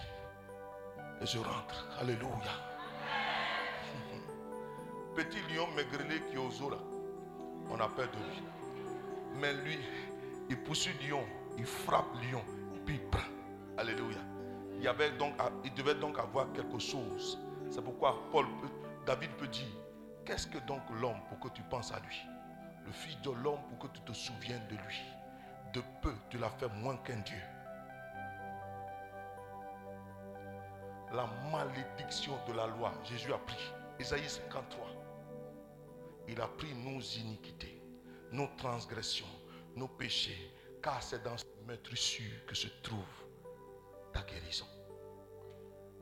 [1.20, 1.86] et je rentre.
[2.00, 2.28] Alléluia.
[5.14, 6.72] Petit lion maigrené qui est aux eaux
[7.70, 8.42] on a peur de lui.
[9.34, 9.78] Mais lui,
[10.48, 11.24] il poursuit lion,
[11.56, 12.42] il frappe lion,
[12.86, 13.00] puis il.
[13.78, 14.18] Alléluia.
[14.80, 15.34] Il, avait donc,
[15.64, 17.38] il devait donc avoir quelque chose.
[17.70, 18.46] C'est pourquoi Paul,
[19.06, 19.68] David peut dire,
[20.24, 22.16] qu'est-ce que donc l'homme pour que tu penses à lui?
[22.86, 25.02] Le fils de l'homme pour que tu te souviennes de lui.
[25.74, 27.38] De peu, tu l'as fait moins qu'un Dieu.
[31.12, 33.72] La malédiction de la loi, Jésus a pris.
[33.98, 34.86] Isaïe 53.
[36.28, 37.80] Il a pris nos iniquités,
[38.30, 39.26] nos transgressions,
[39.74, 40.52] nos péchés,
[40.82, 42.98] car c'est dans ce meurtrissure que se trouve
[44.12, 44.66] ta guérison.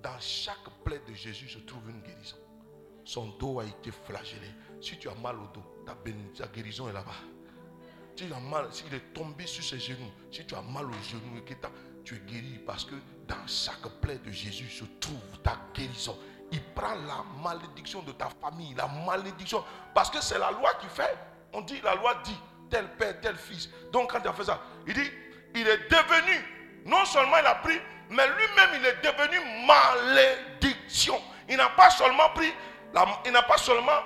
[0.02, 2.36] Dans chaque plaie de Jésus se trouve une guérison.
[3.04, 4.48] Son dos a été flagellé.
[4.80, 5.96] Si tu as mal au dos, ta,
[6.48, 7.12] guérison est là-bas.
[8.16, 11.02] Si tu as mal, s'il est tombé sur ses genoux, si tu as mal aux
[11.04, 11.40] genoux,
[12.04, 12.96] tu es guéri parce que
[13.26, 16.16] dans chaque plaie de Jésus se trouve ta guérison.
[16.52, 19.64] Il prend la malédiction de ta famille, la malédiction.
[19.94, 21.16] Parce que c'est la loi qui fait.
[21.52, 22.36] On dit, la loi dit,
[22.70, 23.68] tel père, tel fils.
[23.92, 25.10] Donc quand il a fait ça, il dit,
[25.54, 27.78] il est devenu, non seulement il a pris,
[28.10, 31.20] mais lui-même il est devenu malédiction.
[31.48, 32.52] Il n'a pas seulement pris,
[33.24, 34.00] il n'a pas seulement,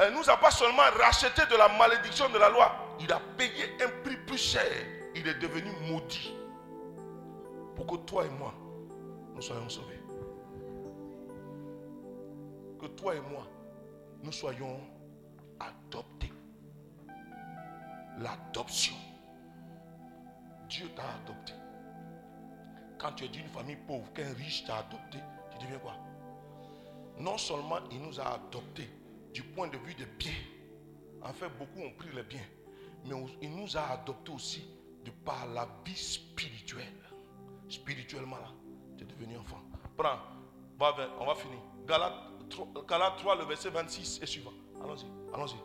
[0.00, 3.76] il nous a pas seulement racheté de la malédiction de la loi, il a payé
[3.82, 4.66] un prix plus cher.
[5.14, 6.34] Il est devenu maudit.
[7.76, 8.54] Pour que toi et moi,
[9.34, 10.00] nous soyons sauvés.
[12.78, 13.46] Que toi et moi,
[14.22, 14.80] nous soyons
[15.58, 16.32] adoptés
[18.18, 18.94] l'adoption.
[20.68, 21.52] Dieu t'a adopté.
[22.98, 25.18] Quand tu es d'une famille pauvre, qu'un riche t'a adopté,
[25.50, 25.96] tu deviens quoi?
[27.18, 28.88] Non seulement il nous a adoptés
[29.32, 30.32] du point de vue des biens.
[31.22, 32.46] En fait, beaucoup ont pris les biens.
[33.06, 34.66] Mais il nous a adoptés aussi
[35.04, 37.03] de par la vie spirituelle.
[37.68, 38.48] Spirituellement, là,
[38.96, 39.60] tu es devenu enfant.
[39.96, 40.18] Prends,
[40.80, 41.58] on va finir.
[41.86, 44.52] Galates 3, le verset 26 et suivant.
[44.82, 45.56] Allons-y, allons-y.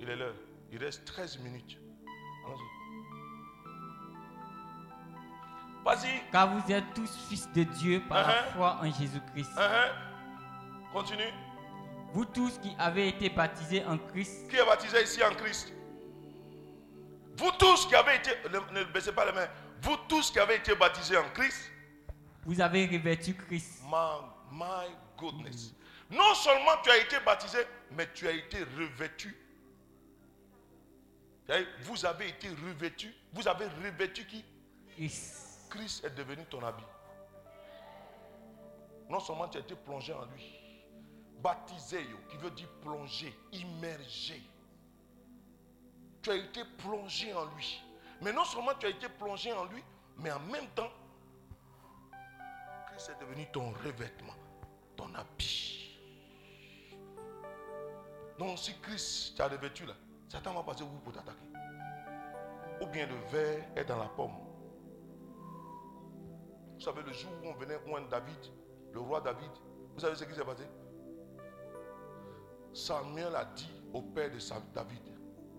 [0.00, 0.34] Il est l'heure.
[0.70, 1.78] Il reste 13 minutes.
[5.84, 6.22] Vas-y.
[6.32, 8.52] Car vous êtes tous fils de Dieu par la uh-huh.
[8.56, 9.50] foi en Jésus-Christ.
[9.56, 10.92] Uh-huh.
[10.92, 11.32] Continue.
[12.12, 14.48] Vous tous qui avez été baptisés en Christ.
[14.48, 15.72] Qui est baptisé ici en Christ?
[17.36, 18.30] Vous tous qui avez été.
[18.72, 19.48] Ne, baissez pas les mains.
[19.82, 21.70] Vous tous qui avez été baptisés en Christ.
[22.44, 23.82] Vous avez revêtu Christ.
[23.84, 24.20] My,
[24.50, 25.74] my goodness.
[26.10, 27.58] Non seulement tu as été baptisé,
[27.92, 29.36] mais tu as été revêtu
[31.82, 33.14] vous avez été revêtu.
[33.32, 34.44] Vous avez revêtu qui?
[35.70, 36.04] Christ.
[36.04, 36.84] est devenu ton habit.
[39.10, 40.60] Non seulement tu as été plongé en lui.
[41.40, 44.42] Baptisé, qui veut dire plongé, immergé.
[46.22, 47.82] Tu as été plongé en lui.
[48.24, 49.84] Mais non seulement tu as été plongé en lui,
[50.16, 50.90] mais en même temps,
[52.88, 54.32] Christ est devenu ton revêtement,
[54.96, 56.00] ton habit.
[58.38, 59.92] Donc si Christ t'a revêtu là,
[60.26, 61.44] Satan va passer où pour t'attaquer.
[62.80, 64.32] Ou bien le verre est dans la pomme.
[66.74, 68.38] Vous savez, le jour où on venait oindre David,
[68.92, 69.50] le roi David,
[69.92, 70.64] vous savez ce qui s'est passé?
[72.72, 74.38] Samuel a dit au père de
[74.74, 75.02] David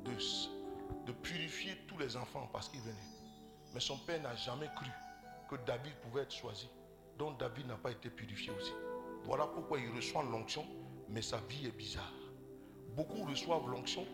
[0.03, 0.11] de,
[1.05, 2.95] de purifier tous les enfants parce qu'ils venaient.
[3.73, 4.87] Mais son père n'a jamais cru
[5.49, 6.69] que David pouvait être choisi.
[7.17, 8.73] Donc David n'a pas été purifié aussi.
[9.23, 10.65] Voilà pourquoi il reçoit l'onction,
[11.09, 12.13] mais sa vie est bizarre.
[12.95, 14.05] Beaucoup reçoivent l'onction,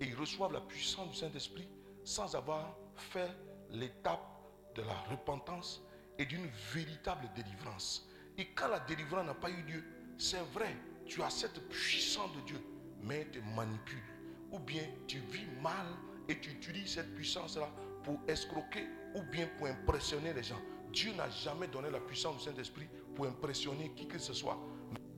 [0.00, 1.68] et ils reçoivent la puissance du Saint-Esprit
[2.04, 3.30] sans avoir fait
[3.70, 4.26] l'étape
[4.74, 5.82] de la repentance
[6.18, 8.08] et d'une véritable délivrance.
[8.38, 9.84] Et quand la délivrance n'a pas eu lieu,
[10.18, 10.74] c'est vrai,
[11.06, 12.64] tu as cette puissance de Dieu,
[13.00, 14.02] mais elle te manipule.
[14.50, 15.86] Ou bien tu vis mal
[16.28, 17.70] et tu utilises cette puissance-là
[18.04, 20.60] pour escroquer ou bien pour impressionner les gens.
[20.92, 24.58] Dieu n'a jamais donné la puissance du Saint-Esprit pour impressionner qui que ce soit,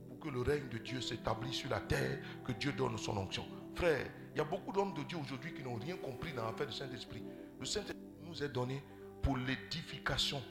[0.09, 3.45] pour que le règne de Dieu s'établisse sur la terre, que Dieu donne son onction.
[3.75, 6.67] Frère, il y a beaucoup d'hommes de Dieu aujourd'hui qui n'ont rien compris dans l'affaire
[6.67, 7.23] du Saint-Esprit.
[7.59, 8.81] Le Saint-Esprit nous est donné
[9.21, 10.41] pour l'édification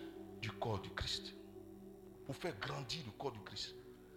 [0.41, 1.35] du corps du Christ.
[2.27, 3.75] Pour faire grandir le corps du Christ.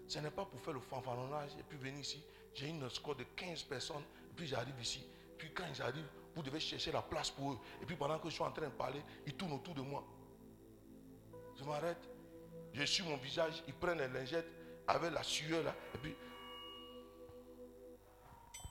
[0.07, 2.23] Ce n'est pas pour faire le fanfaronnage et puis venir ici.
[2.53, 4.03] J'ai une score de 15 personnes,
[4.35, 5.05] puis j'arrive ici.
[5.37, 7.59] Puis quand ils arrivent, vous devez chercher la place pour eux.
[7.81, 10.03] Et puis pendant que je suis en train de parler, ils tournent autour de moi.
[11.57, 11.97] Je m'arrête.
[12.73, 14.47] Je suis mon visage, ils prennent les lingettes
[14.87, 15.73] avec la sueur là.
[15.95, 16.15] Et puis.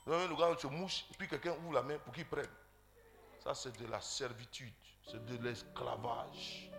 [0.06, 2.46] Le gars se mouche, et puis quelqu'un ouvre la main pour qu'il prenne.
[3.42, 4.72] Ça, c'est de la servitude.
[5.10, 6.70] C'est de l'esclavage.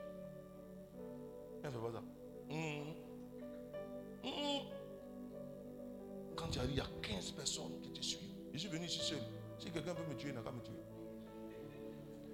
[2.49, 2.95] Hum.
[6.37, 8.21] Quand tu arrives, il y a 15 personnes qui te suivent.
[8.53, 9.19] Je suis venu ici seul.
[9.59, 10.73] Si quelqu'un veut me tuer, il n'a qu'à me tuer.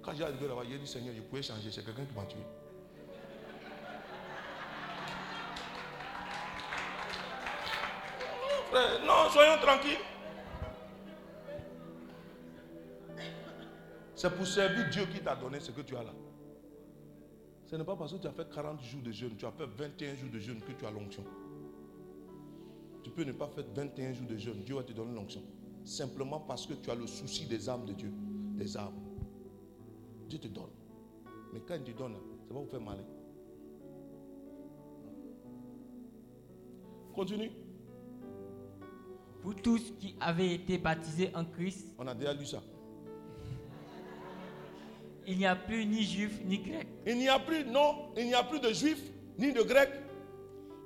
[0.02, 1.70] Quand j'ai arrivé là-bas, j'ai dit Seigneur, je pouvais changer.
[1.70, 2.40] C'est quelqu'un qui m'a tué.
[9.06, 9.98] non, soyons tranquilles.
[14.16, 16.12] C'est pour servir Dieu qui t'a donné ce que tu as là.
[17.66, 19.66] Ce n'est pas parce que tu as fait 40 jours de jeûne, tu as fait
[19.66, 21.24] 21 jours de jeûne que tu as l'onction.
[23.02, 25.42] Tu peux ne pas faire 21 jours de jeûne, Dieu va te donner l'onction.
[25.84, 28.10] Simplement parce que tu as le souci des âmes de Dieu,
[28.56, 28.94] des âmes.
[30.28, 30.70] Dieu te donne.
[31.52, 32.14] Mais quand il te donne,
[32.48, 33.04] ça va vous faire mal.
[37.14, 37.50] Continue.
[39.42, 41.94] Pour tous qui avaient été baptisés en Christ.
[41.98, 42.62] On a déjà lu ça.
[45.26, 46.86] Il n'y a plus ni juif ni grec.
[47.06, 49.92] Il n'y a plus, non, il n'y a plus de juifs ni de grecs.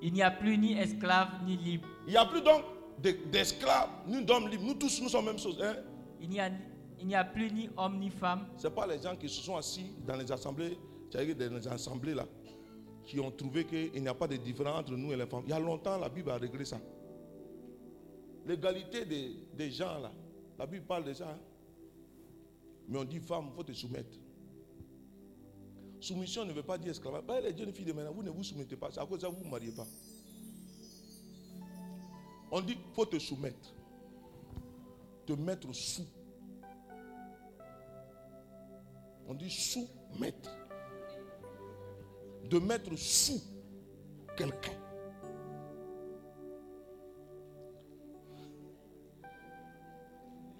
[0.02, 1.88] Il n'y a plus ni esclaves ni libres.
[2.06, 2.62] Il n'y a plus donc
[3.02, 4.64] d'esclaves ni d'hommes libres.
[4.64, 5.58] Nous tous, nous sommes même chose.
[5.62, 5.76] Hein?
[6.20, 6.50] Il n'y a,
[7.00, 8.46] il n'y a plus ni homme ni femme.
[8.56, 10.78] Ce pas les gens qui se sont assis dans les assemblées,
[11.12, 11.20] dans
[11.56, 12.26] les assemblées là,
[13.04, 15.42] qui ont trouvé qu'il n'y a pas de différence entre nous et les femmes.
[15.46, 16.80] Il y a longtemps, la Bible a réglé ça.
[18.46, 20.10] L'égalité des, des, gens là,
[20.58, 21.28] la Bible parle de ça.
[21.30, 21.38] Hein.
[22.88, 24.18] Mais on dit femme, il faut te soumettre.
[26.00, 27.22] Soumission ne veut pas dire esclavage.
[27.26, 28.88] Bah, les jeunes filles de maintenant, vous ne vous soumettez pas.
[28.90, 29.86] C'est à cause de ça que vous ne vous mariez pas.
[32.50, 33.74] On dit faut te soumettre.
[35.26, 36.06] Te mettre sous.
[39.26, 40.50] On dit soumettre.
[42.44, 43.40] De mettre sous
[44.36, 44.72] quelqu'un.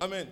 [0.01, 0.29] Amen.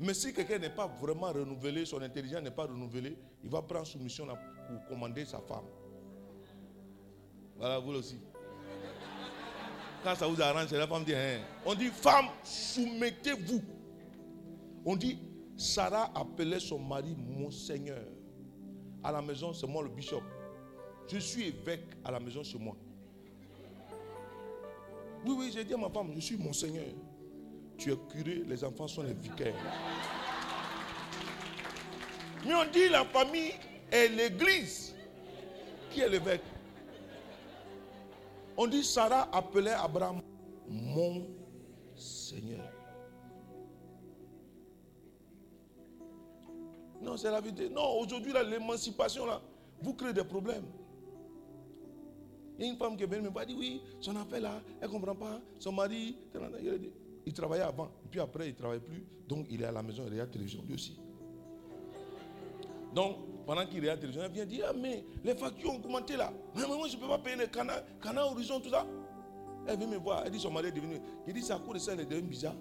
[0.00, 3.86] Mais si quelqu'un n'est pas vraiment renouvelé, son intelligence n'est pas renouvelée, il va prendre
[3.86, 5.64] soumission pour commander sa femme.
[7.56, 8.18] Voilà, vous aussi.
[10.04, 11.40] Quand ça vous arrange, la femme dit hein.
[11.66, 13.62] On dit femme, soumettez-vous.
[14.84, 15.18] On dit
[15.56, 18.04] Sarah appelait son mari mon Seigneur.
[19.02, 20.22] À la maison, c'est moi le bishop.
[21.10, 22.76] Je suis évêque à la maison chez moi.
[25.26, 26.84] Oui, oui, j'ai dit à ma femme, je suis mon Seigneur.
[27.76, 29.54] Tu es curé, les enfants sont les vicaires.
[32.46, 33.52] Mais on dit la famille
[33.90, 34.94] est l'église
[35.90, 36.42] qui est l'évêque.
[38.60, 40.20] On dit Sarah appelait Abraham
[40.68, 41.28] mon
[41.94, 42.68] Seigneur.
[47.00, 47.70] Non, c'est la vérité.
[47.70, 49.40] Non, aujourd'hui, l'émancipation, là,
[49.80, 50.66] vous créez des problèmes.
[52.58, 54.88] Il y a une femme qui est venue me dire, oui, son affaire là, elle
[54.88, 56.18] ne comprend pas, son mari,
[57.24, 59.06] il travaillait avant, puis après, il ne travaille plus.
[59.28, 60.98] Donc, il est à la maison, il regarde la télévision, lui aussi.
[62.92, 63.18] Donc,
[63.48, 66.30] pendant qu'il regarde la télévision, elle vient dire, ah, mais les factures ont augmenté là.
[66.54, 67.72] Mais moi, je ne peux pas payer les canaux,
[68.02, 68.86] canaux horizon, tout ça.
[69.66, 71.00] Elle vient me voir, elle dit, son mari est devenu.
[71.26, 72.56] Il dit, c'est à cause de ça, est devenue bizarre.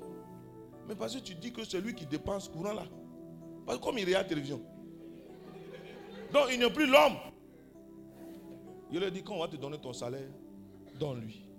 [0.88, 2.86] Mais parce que tu dis que c'est lui qui dépense courant là.
[3.66, 4.62] Parce que comme il regarde la télévision.
[6.32, 7.18] Donc, il n'est plus l'homme.
[8.90, 10.30] Il lui dit, quand on va te donner ton salaire,
[10.98, 11.50] donne-lui.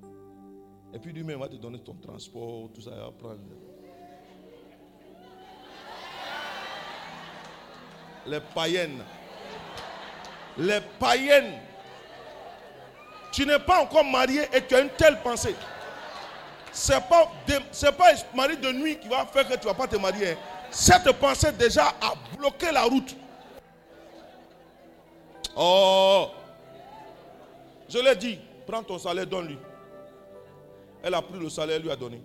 [0.94, 3.40] Et puis lui-même va te donner ton transport, tout ça, va prendre.
[8.26, 9.02] Les païennes.
[10.58, 11.54] Les païennes.
[13.30, 15.54] Tu n'es pas encore marié et tu as une telle pensée.
[16.72, 17.30] Ce n'est pas,
[17.92, 20.32] pas mari de nuit qui va faire que tu ne vas pas te marier.
[20.32, 20.36] Hein.
[20.70, 23.16] Cette pensée déjà a bloqué la route.
[25.56, 26.28] Oh.
[27.88, 29.58] Je l'ai dit, prends ton salaire, donne-lui.
[31.02, 32.22] Elle a pris le salaire, lui a donné.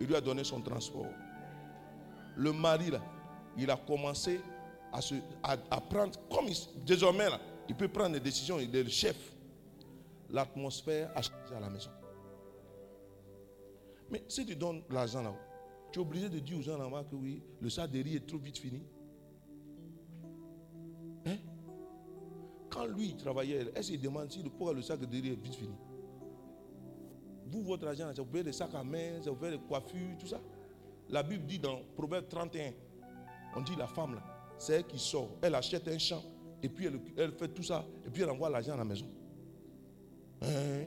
[0.00, 1.06] Il lui a donné son transport.
[2.36, 3.00] Le mari, là,
[3.56, 4.40] il a commencé
[4.96, 6.46] à, se, à, prendre, comme
[6.86, 9.16] désormais, là, il peut prendre des décisions, il est le chef.
[10.30, 11.90] L'atmosphère a changé à la maison.
[14.10, 15.34] Mais si tu donnes l'argent là,
[15.92, 18.26] tu es obligé de dire aux gens là-bas que oui, le sac de riz est
[18.26, 18.82] trop vite fini.
[21.26, 21.36] Hein?
[22.70, 25.56] Quand lui il travaillait, est-ce qu'il demande si pourquoi le sac de riz est vite
[25.56, 25.74] fini?
[27.48, 30.26] Vous, votre argent, ça vous fait des sacs à main, vous fait des coiffures, tout
[30.26, 30.40] ça.
[31.10, 32.72] La Bible dit dans Proverbe 31,
[33.56, 36.22] on dit la femme là, c'est elle qui sort, elle achète un champ,
[36.62, 39.06] et puis elle, fait tout ça, et puis elle envoie l'argent à la maison.
[40.42, 40.86] Hein?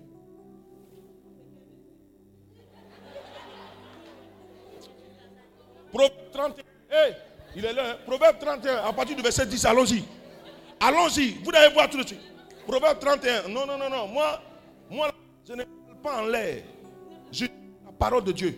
[5.92, 6.64] Proverbe 31.
[6.92, 7.16] Hey,
[7.56, 7.92] il est là.
[7.94, 7.98] hein.
[8.06, 10.04] Proverbe 31, à partir du verset 10, allons-y.
[10.80, 11.34] Allons-y.
[11.44, 12.20] Vous allez voir tout de suite.
[12.68, 13.48] Proverbe 31.
[13.50, 14.08] Non, non, non, non.
[14.08, 14.42] Moi,
[14.90, 15.12] moi
[15.48, 16.64] je ne parle pas en l'air.
[17.32, 17.46] Je
[17.86, 18.58] la parole de Dieu.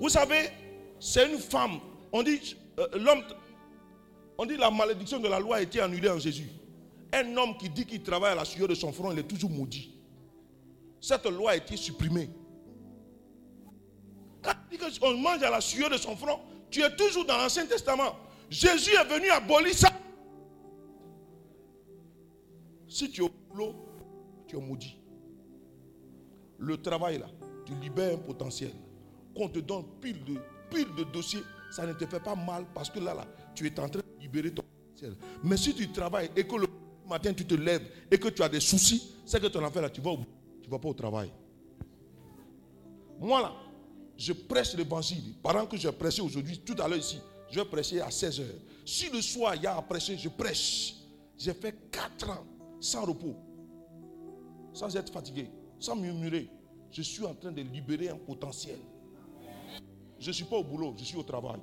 [0.00, 0.48] Vous savez,
[0.98, 1.78] c'est une femme.
[2.12, 3.22] On dit, euh, l'homme,
[4.38, 6.48] on dit la malédiction de la loi a été annulée en Jésus.
[7.12, 9.50] Un homme qui dit qu'il travaille à la sueur de son front, il est toujours
[9.50, 9.94] maudit.
[11.00, 12.30] Cette loi a été supprimée.
[14.42, 14.54] Quand
[15.00, 16.40] qu'on mange à la sueur de son front,
[16.70, 18.16] tu es toujours dans l'Ancien Testament.
[18.50, 19.90] Jésus est venu abolir ça.
[22.88, 23.74] Si tu es au boulot,
[24.46, 24.96] tu es maudit.
[26.58, 27.26] Le travail là,
[27.66, 28.72] tu libères un potentiel.
[29.34, 30.34] Qu'on te donne pile de,
[30.70, 31.42] pile de dossiers,
[31.72, 34.20] ça ne te fait pas mal parce que là, là, tu es en train de
[34.20, 35.16] libérer ton potentiel.
[35.42, 36.66] Mais si tu travailles et que le
[37.08, 39.90] matin tu te lèves et que tu as des soucis, c'est que ton affaire là,
[39.90, 40.24] tu vas, au-
[40.62, 41.30] tu vas pas au travail.
[43.18, 43.52] Moi là,
[44.16, 45.34] je prêche l'évangile.
[45.42, 47.18] Pendant que je prêchais aujourd'hui, tout à l'heure ici,
[47.50, 48.46] je vais prêcher à 16 heures.
[48.84, 50.94] Si le soir il y a à prêcher, je prêche.
[51.38, 52.44] J'ai fait 4 ans
[52.80, 53.34] sans repos,
[54.72, 56.48] sans être fatigué, sans murmurer.
[56.90, 58.78] Je suis en train de libérer un potentiel.
[60.22, 61.60] Je ne suis pas au boulot, je suis au travail.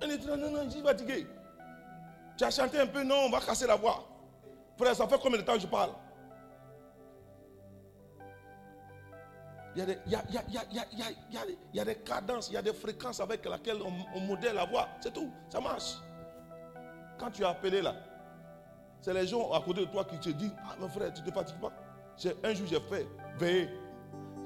[0.00, 1.26] Non, non, non, je suis fatigué.
[2.38, 4.08] Tu as chanté un peu, non, on va casser la voix.
[4.78, 5.90] Frère, ça fait combien de temps que je parle?
[9.74, 9.86] Il y, a
[11.84, 14.86] des, cadences, il y a des fréquences avec lesquelles on, on modèle la voix.
[15.00, 15.96] C'est tout, ça marche.
[17.18, 17.96] Quand tu es appelé là,
[19.00, 21.26] c'est les gens à côté de toi qui te disent Ah, mon frère, tu ne
[21.26, 21.72] te fatigues pas?
[22.44, 23.06] Un jour, j'ai fait
[23.38, 23.68] veiller.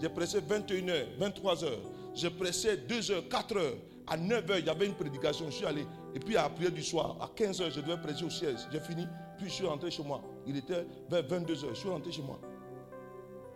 [0.01, 1.68] J'ai pressé 21h, 23h.
[2.14, 3.74] J'ai pressé 2h, 4h.
[4.06, 5.46] À 9h, il y avait une prédication.
[5.46, 5.86] Je suis allé.
[6.14, 8.59] Et puis à la prière du soir, à 15h, je devais prêcher au siège.
[8.70, 9.06] J'ai fini.
[9.38, 10.22] Puis je suis rentré chez moi.
[10.46, 11.70] Il était vers 22h.
[11.70, 12.38] Je suis rentré chez moi.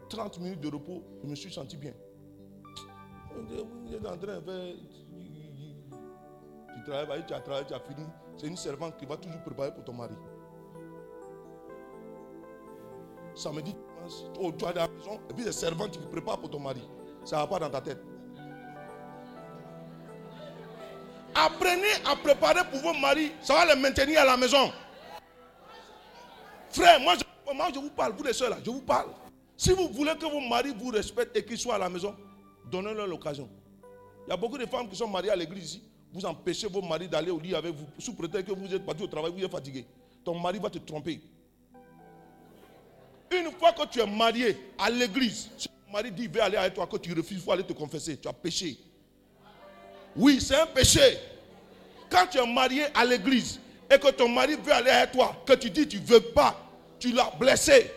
[0.09, 1.93] 30 minutes de repos, je me suis senti bien.
[6.75, 8.07] Tu travailles, tu as travaillé, tu as fini.
[8.37, 10.15] C'est une servante qui va toujours préparer pour ton mari.
[13.35, 13.88] Samedi, dimanche,
[14.41, 16.83] oh, tu es à la maison, et puis les servantes qui préparent pour ton mari.
[17.25, 18.03] Ça ne va pas dans ta tête.
[21.35, 23.33] Apprenez à préparer pour vos maris.
[23.43, 24.73] Ça va les maintenir à la maison.
[26.71, 29.11] Frère, moi je, moi je vous parle, vous les soeurs là, je vous parle.
[29.57, 32.15] Si vous voulez que vos maris vous respectent et qu'ils soient à la maison,
[32.71, 33.49] donnez-leur l'occasion.
[34.27, 35.83] Il y a beaucoup de femmes qui sont mariées à l'église ici.
[36.13, 39.03] Vous empêchez vos maris d'aller au lit avec vous sous prétexte que vous êtes parti
[39.03, 39.87] au travail, vous êtes fatigué.
[40.25, 41.21] Ton mari va te tromper.
[43.31, 46.75] Une fois que tu es marié à l'église, si ton mari dit veut aller avec
[46.75, 48.17] toi, que tu refuses, il faut aller te confesser.
[48.17, 48.79] Tu as péché.
[50.17, 51.19] Oui, c'est un péché.
[52.11, 53.61] Quand tu es marié à l'église
[53.91, 56.57] et que ton mari veut aller avec toi, que tu dis tu ne veux pas,
[56.99, 57.91] tu l'as blessé.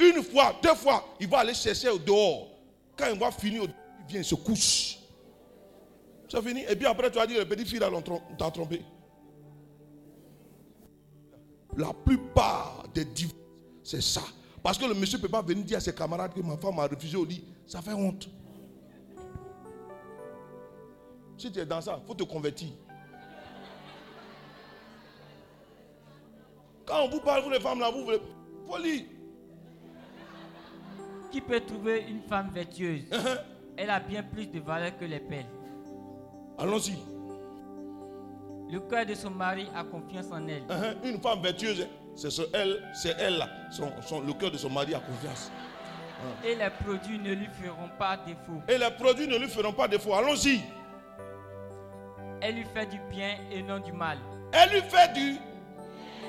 [0.00, 2.48] Une fois, deux fois, il va aller chercher au dehors.
[2.96, 4.98] Quand il va finir, il vient, il se couche.
[6.30, 6.62] C'est fini.
[6.68, 8.80] Et puis après, tu vas dire, le petit fille là, l'ont trom- t'a trompé.
[11.76, 13.36] La plupart des divorces,
[13.82, 14.22] c'est ça.
[14.68, 16.76] Parce que le monsieur ne peut pas venir dire à ses camarades que ma femme
[16.76, 17.42] m'a refusé au lit.
[17.66, 18.28] Ça fait honte.
[21.38, 22.68] Si tu es dans ça, il faut te convertir.
[26.84, 28.20] Quand on vous parle, vous les femmes là, vous voulez.
[28.66, 29.06] Folie.
[31.32, 33.04] Qui peut trouver une femme vertueuse?
[33.74, 35.46] Elle a bien plus de valeur que les perles.
[36.58, 36.98] Allons-y.
[38.70, 40.64] Le cœur de son mari a confiance en elle.
[40.68, 41.86] Hein, Une femme vertueuse,
[42.20, 43.48] c'est ce- elle, c'est elle là.
[43.70, 45.50] Son, son- le cœur de son mari a confiance.
[46.44, 48.60] Et les produits ne lui feront pas défaut.
[48.68, 50.14] Et les produits ne lui feront pas défaut.
[50.14, 50.60] Allons-y.
[52.40, 54.18] Elle lui fait du bien et non du mal.
[54.52, 55.36] Elle lui fait du.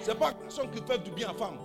[0.02, 1.58] C'est pas garçon qui fait du bien à femme.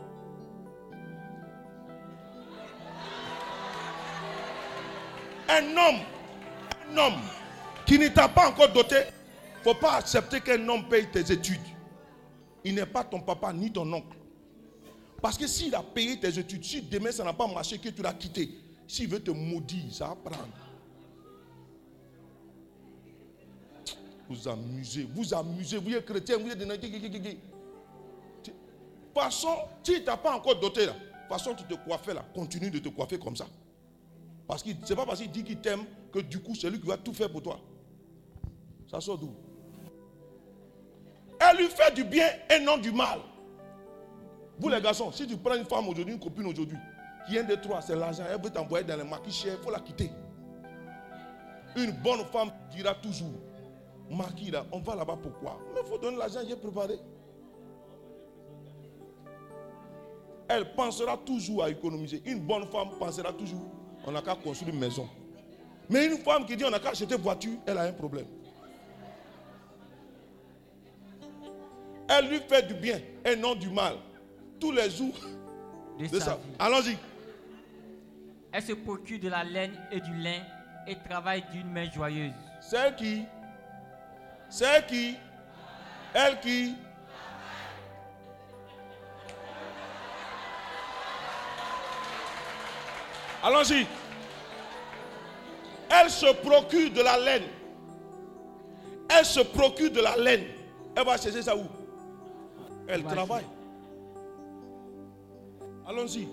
[5.49, 6.01] Un homme,
[6.93, 7.21] un homme
[7.87, 11.31] qui ne t'a pas encore doté, il ne faut pas accepter qu'un homme paye tes
[11.33, 11.61] études.
[12.65, 14.17] Il n'est pas ton papa ni ton oncle.
[15.21, 18.03] Parce que s'il a payé tes études, si demain ça n'a pas marché, que tu
[18.03, 18.51] l'as quitté,
[18.87, 20.49] s'il veut te maudire, ça va prendre.
[24.29, 26.65] Vous amusez, vous amusez, vous êtes chrétien, vous êtes de
[29.15, 29.49] façon,
[29.83, 30.95] si tu n'as pas encore doté là,
[31.29, 33.47] façon tu te coiffais là, continue de te coiffer comme ça.
[34.47, 36.87] Parce que c'est pas parce qu'il dit qu'il t'aime que du coup c'est lui qui
[36.87, 37.61] va tout faire pour toi.
[38.91, 39.35] Ça sort d'où?
[41.65, 43.21] Lui fait du bien et non du mal.
[44.59, 46.79] Vous les garçons, si tu prends une femme aujourd'hui, une copine aujourd'hui,
[47.27, 49.65] qui est un des trois, c'est l'argent, elle veut t'envoyer dans les maquis chers, il
[49.65, 50.11] faut la quitter.
[51.77, 53.41] Une bonne femme dira toujours,
[54.11, 55.59] Maquis là, on va là-bas pourquoi?
[55.75, 56.99] Mais il faut donner l'argent, j'ai préparé.
[60.47, 62.23] Elle pensera toujours à économiser.
[62.27, 63.67] Une bonne femme pensera toujours,
[64.07, 65.09] on n'a qu'à construire une maison.
[65.89, 68.27] Mais une femme qui dit on n'a qu'à acheter voiture, elle a un problème.
[72.17, 73.97] Elle lui fait du bien et non du mal.
[74.61, 75.19] Tous les jours
[75.99, 76.35] de, de sa ça.
[76.37, 76.55] vie.
[76.59, 76.97] Allons-y.
[78.53, 80.41] Elle se procure de la laine et du lin
[80.87, 82.33] et travaille d'une main joyeuse.
[82.61, 83.25] C'est qui?
[84.49, 85.17] C'est qui?
[86.13, 86.75] Elle qui?
[93.43, 93.87] Allons-y.
[95.91, 97.43] Elle se procure de la laine.
[99.09, 100.45] Elle se procure de la laine.
[100.97, 101.65] Elle va chercher ça où?
[102.89, 103.45] Elle Va travaille.
[105.87, 106.29] Allons-y.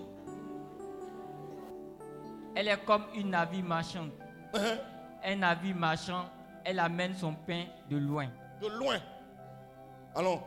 [2.54, 4.10] Elle est comme une navire marchande.
[4.54, 4.76] Hein?
[5.24, 6.24] Un navire marchand,
[6.64, 8.28] elle amène son pain de loin.
[8.60, 8.98] De loin.
[10.14, 10.40] Allons.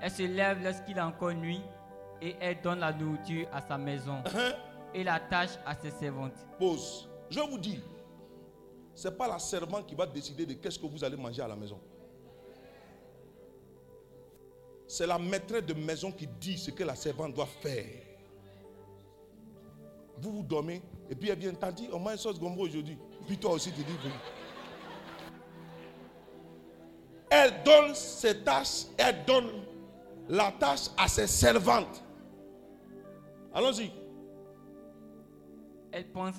[0.00, 1.60] Elle se lève lorsqu'il est encore nuit
[2.20, 4.52] et elle donne la nourriture à sa maison Hein?
[4.94, 6.34] et la tâche à ses servantes.
[6.58, 7.08] Pause.
[7.30, 7.80] Je vous dis,
[8.94, 11.48] ce n'est pas la servante qui va décider de qu'est-ce que vous allez manger à
[11.48, 11.80] la maison.
[14.92, 17.86] C'est la maîtresse de maison qui dit ce que la servante doit faire.
[20.18, 22.98] Vous vous dormez et puis elle vient t'en dit, on mange sauce gombo aujourd'hui.
[23.26, 24.10] Puis toi aussi tu dis, oui.
[27.30, 29.64] Elle donne ses tâches, elle donne
[30.28, 32.04] la tâche à ses servantes.
[33.54, 33.90] Allons-y.
[35.90, 36.36] Elle pense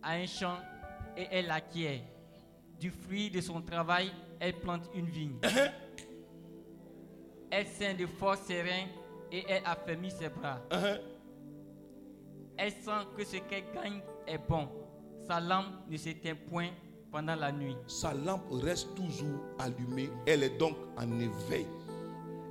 [0.00, 0.58] à un champ
[1.16, 2.02] et elle l'acquiert.
[2.78, 5.40] Du fruit de son travail, elle plante une vigne.
[7.50, 8.86] Elle sent de forts sereins
[9.32, 10.60] et elle affermit ses bras.
[12.56, 14.68] Elle sent que ce qu'elle gagne est bon.
[15.26, 16.68] Sa lampe ne s'éteint point
[17.10, 17.76] pendant la nuit.
[17.86, 20.10] Sa lampe reste toujours allumée.
[20.26, 21.66] Elle est donc en éveil.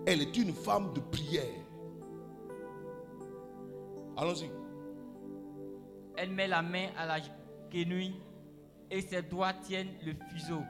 [0.05, 1.43] Elle est une femme de prière.
[4.17, 4.49] Allons-y.
[6.17, 7.19] Elle met la main à la
[7.71, 8.15] quenouille
[8.91, 10.61] et ses doigts tiennent le fuseau.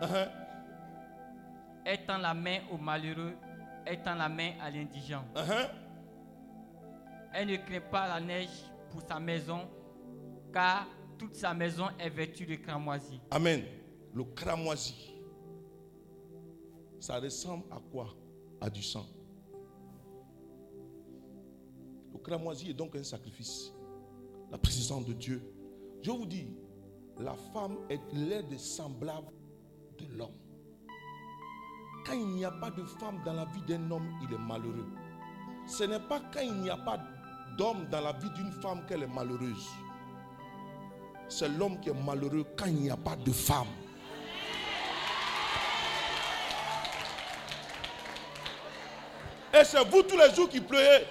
[1.85, 3.33] Elle tend la main au malheureux,
[3.85, 5.23] elle tend la main à l'indigent.
[7.33, 8.49] Elle ne craint pas la neige
[8.89, 9.67] pour sa maison,
[10.51, 10.87] car
[11.17, 13.19] toute sa maison est vêtue de cramoisi.
[13.31, 13.63] Amen.
[14.13, 15.13] Le cramoisi.
[16.99, 18.07] Ça ressemble à quoi?
[18.59, 19.05] À du sang.
[22.11, 23.71] Le cramoisi est donc un sacrifice.
[24.51, 25.41] La présence de Dieu.
[26.01, 26.47] Je vous dis,
[27.19, 29.31] la femme est l'aide semblable
[29.97, 30.35] de l'homme.
[32.05, 34.87] Quand il n'y a pas de femme dans la vie d'un homme, il est malheureux.
[35.67, 36.97] Ce n'est pas quand il n'y a pas
[37.57, 39.67] d'homme dans la vie d'une femme qu'elle est malheureuse.
[41.27, 43.67] C'est l'homme qui est malheureux quand il n'y a pas de femme.
[49.53, 51.05] Et c'est vous tous les jours qui pleurez.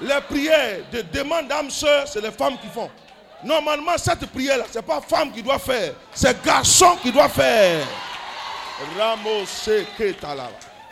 [0.00, 2.90] Les prières de demande d'âme sœur, c'est les femmes qui font.
[3.44, 7.86] Normalement, cette prière-là, ce n'est pas femme qui doit faire, c'est garçon qui doit faire.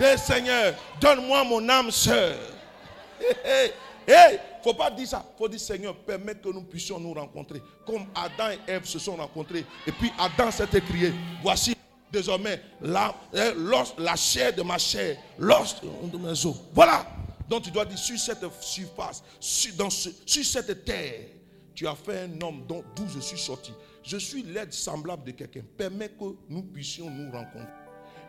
[0.01, 2.35] Eh Seigneur, donne-moi mon âme sœur.
[3.45, 3.73] Hé,
[4.09, 5.25] hé, faut pas dire ça.
[5.37, 7.62] faut dire Seigneur, permets que nous puissions nous rencontrer.
[7.87, 9.65] Comme Adam et Ève se sont rencontrés.
[9.87, 11.12] Et puis Adam s'est écrié.
[11.43, 11.77] Voici
[12.11, 13.53] désormais la, eh,
[13.99, 16.57] la chair de ma chair, l'os de mes os.
[16.73, 17.07] Voilà.
[17.49, 21.27] Donc tu dois dire sur cette surface, sur, dans sur cette terre,
[21.75, 23.73] tu as fait un homme d'où je suis sorti.
[24.03, 25.62] Je suis l'aide semblable de quelqu'un.
[25.77, 27.80] Permets que nous puissions nous rencontrer.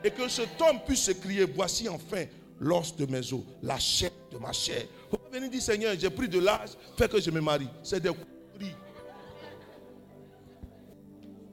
[0.03, 2.26] Et que cet homme puisse se crier, voici enfin
[2.60, 4.86] l'os de mes os, la chair de ma chair.
[5.10, 7.69] Faut pas venir dire, Seigneur, j'ai pris de l'âge, fais que je me marie.
[7.84, 8.76] C'est des conneries.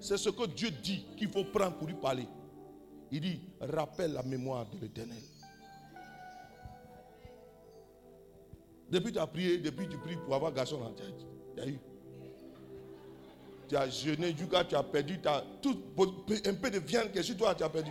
[0.00, 2.26] C'est ce que Dieu dit qu'il faut prendre pour lui parler.
[3.10, 5.22] Il dit, rappelle la mémoire de l'éternel.
[8.90, 11.78] Depuis tu as prié, depuis tu pries pour avoir garçon tête, tu as eu.
[13.68, 15.20] Tu as jeûné jusqu'à tu as perdu
[15.60, 15.78] tout,
[16.46, 17.90] un peu de viande que sur toi tu as perdu.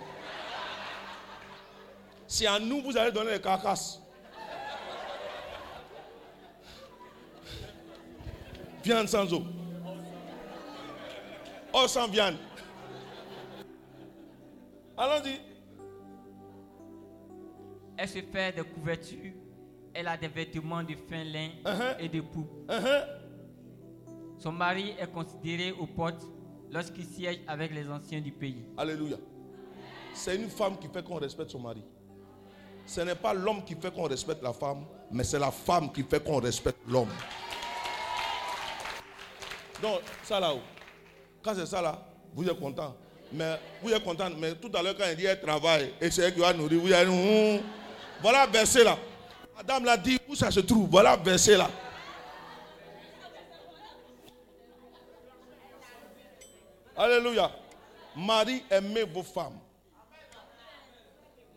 [2.28, 4.02] C'est à nous vous allez donner les carcasses.
[8.84, 9.44] Viande sans eau.
[11.74, 12.36] Eau sans viande.
[14.98, 15.40] Allons-y.
[17.98, 19.34] Elle se fait des couvertures,
[19.94, 21.96] Elle a des vêtements de fin lin Uh-huh.
[22.00, 22.52] et de poupe.
[22.70, 23.06] Uh-huh.
[24.38, 26.24] Son mari est considéré aux portes
[26.72, 28.66] lorsqu'il siège avec les anciens du pays.
[28.78, 29.18] Alléluia.
[30.14, 31.84] C'est une femme qui fait qu'on respecte son mari.
[32.88, 36.04] Ce n'est pas l'homme qui fait qu'on respecte la femme, mais c'est la femme qui
[36.04, 37.12] fait qu'on respecte l'homme.
[39.82, 40.54] Donc, ça là,
[41.44, 42.02] quand c'est ça là,
[42.34, 42.96] vous êtes content.
[43.34, 46.22] Mais vous êtes content, mais tout à l'heure quand il dit elle travaille et c'est
[46.22, 47.62] elle qui va nourrir, vous êtes hum.
[48.22, 48.98] Voilà verset là.
[49.56, 50.88] Madame l'a dit où ça se trouve?
[50.90, 51.70] Voilà verset là.
[56.96, 57.52] Alléluia.
[58.16, 59.60] Marie, aimez vos femmes.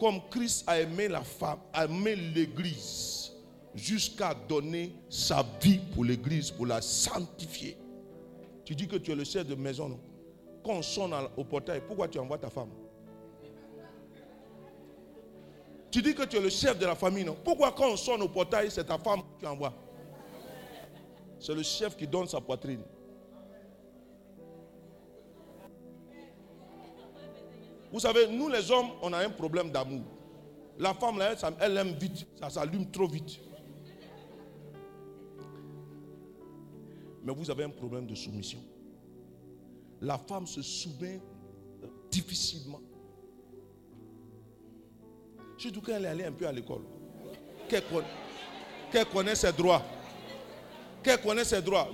[0.00, 3.32] Comme Christ a aimé la femme, a aimé l'église,
[3.74, 7.76] jusqu'à donner sa vie pour l'église, pour la sanctifier.
[8.64, 10.00] Tu dis que tu es le chef de maison, non?
[10.64, 12.70] Quand on sonne au portail, pourquoi tu envoies ta femme?
[15.90, 17.36] Tu dis que tu es le chef de la famille, non?
[17.44, 19.74] Pourquoi quand on sonne au portail, c'est ta femme que tu envoies?
[21.38, 22.82] C'est le chef qui donne sa poitrine.
[27.92, 30.04] Vous savez, nous les hommes, on a un problème d'amour.
[30.78, 33.38] La femme, là, elle, elle aime vite, ça s'allume trop vite.
[37.22, 38.60] Mais vous avez un problème de soumission.
[40.00, 41.20] La femme se soumet
[42.10, 42.80] difficilement.
[45.58, 46.82] Surtout quand elle est allée un peu à l'école.
[47.68, 49.82] Qu'elle connaît, ses droits.
[51.02, 51.88] Qu'elle connaît ses droits.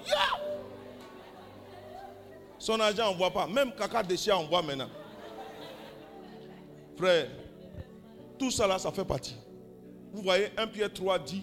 [2.58, 3.46] Son argent, on ne voit pas.
[3.48, 4.88] Même caca déchet, on voit maintenant.
[6.96, 7.28] Frère,
[8.38, 9.36] tout ça là, ça fait partie.
[10.12, 11.42] Vous voyez, 1 Pierre 3 dit,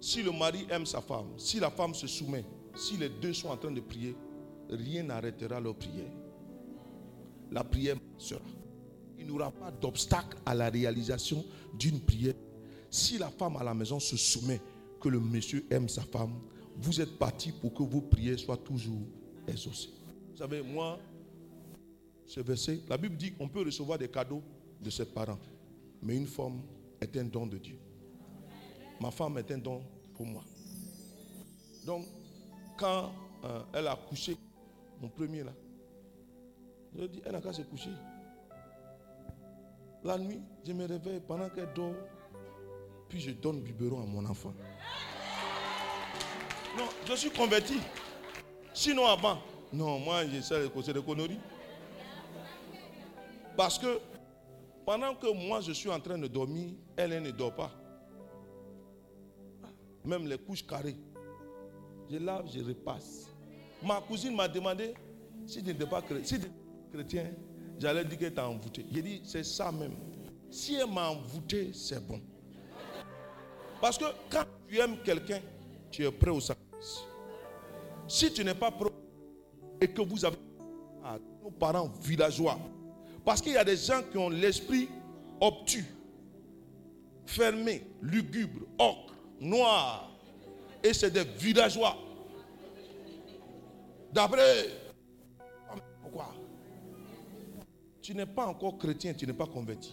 [0.00, 2.44] si le mari aime sa femme, si la femme se soumet,
[2.74, 4.16] si les deux sont en train de prier,
[4.68, 6.10] rien n'arrêtera leur prière.
[7.50, 8.40] La prière sera.
[9.18, 11.44] Il n'y aura pas d'obstacle à la réalisation
[11.78, 12.34] d'une prière.
[12.90, 14.60] Si la femme à la maison se soumet,
[15.00, 16.34] que le monsieur aime sa femme,
[16.76, 19.02] vous êtes parti pour que vos prières soient toujours
[19.46, 19.90] exaucées.
[20.30, 20.98] Vous savez, moi,
[22.26, 24.42] ce verset, la Bible dit qu'on peut recevoir des cadeaux
[24.82, 25.38] de ses parents.
[26.02, 26.60] Mais une femme
[27.00, 27.78] est un don de Dieu.
[29.00, 29.82] Ma femme est un don
[30.14, 30.42] pour moi.
[31.84, 32.06] Donc,
[32.76, 33.12] quand
[33.44, 34.36] euh, elle a couché,
[35.00, 35.52] mon premier là,
[36.96, 37.90] je dit, elle n'a qu'à se coucher.
[40.04, 41.94] La nuit, je me réveille pendant qu'elle dort,
[43.08, 44.52] puis je donne biberon à mon enfant.
[46.76, 47.78] Non, je suis converti.
[48.74, 49.38] Sinon avant,
[49.72, 51.38] non, moi j'essaie de causer des conneries.
[53.56, 54.00] Parce que
[54.84, 57.70] pendant que moi je suis en train de dormir, elle, ne dort pas.
[60.04, 60.96] Même les couches carrées.
[62.10, 63.28] Je lave, je repasse.
[63.82, 64.94] Ma cousine m'a demandé
[65.46, 66.36] si je n'étais pas chré- si
[66.92, 67.30] chrétien,
[67.78, 68.84] j'allais dire qu'elle t'a envoûté.
[68.92, 69.96] J'ai dit, c'est ça même.
[70.50, 72.20] Si elle m'a envoûté, c'est bon.
[73.80, 75.40] Parce que quand tu aimes quelqu'un,
[75.90, 77.04] tu es prêt au sacrifice.
[78.06, 78.90] Si tu n'es pas prêt
[79.80, 80.36] et que vous avez
[81.02, 82.58] ah, nos parents villageois,
[83.24, 84.88] parce qu'il y a des gens qui ont l'esprit
[85.40, 85.84] obtus,
[87.26, 90.10] fermé, lugubre, ocre, noir,
[90.82, 91.96] et c'est des villageois.
[94.12, 94.68] D'après,
[96.02, 96.34] pourquoi?
[98.00, 99.92] Tu n'es pas encore chrétien, tu n'es pas converti.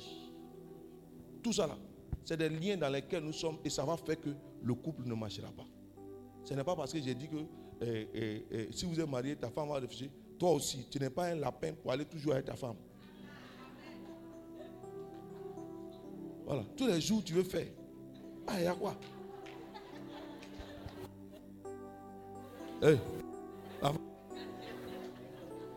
[1.44, 1.78] Tout ça là,
[2.26, 4.30] c'est des liens dans lesquels nous sommes et ça va faire que
[4.62, 5.66] le couple ne marchera pas.
[6.44, 7.38] Ce n'est pas parce que j'ai dit que
[7.82, 10.10] eh, eh, eh, si vous êtes marié, ta femme va réfléchir.
[10.38, 12.76] Toi aussi, tu n'es pas un lapin pour aller toujours avec ta femme.
[16.50, 17.68] Voilà, tous les jours tu veux faire.
[18.48, 18.96] Ah, il y a quoi?
[22.82, 22.90] La-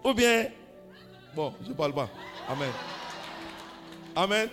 [0.03, 0.49] Ou bien,
[1.37, 2.09] bon, je ne parle pas.
[2.49, 2.71] Amen.
[4.17, 4.49] Amen.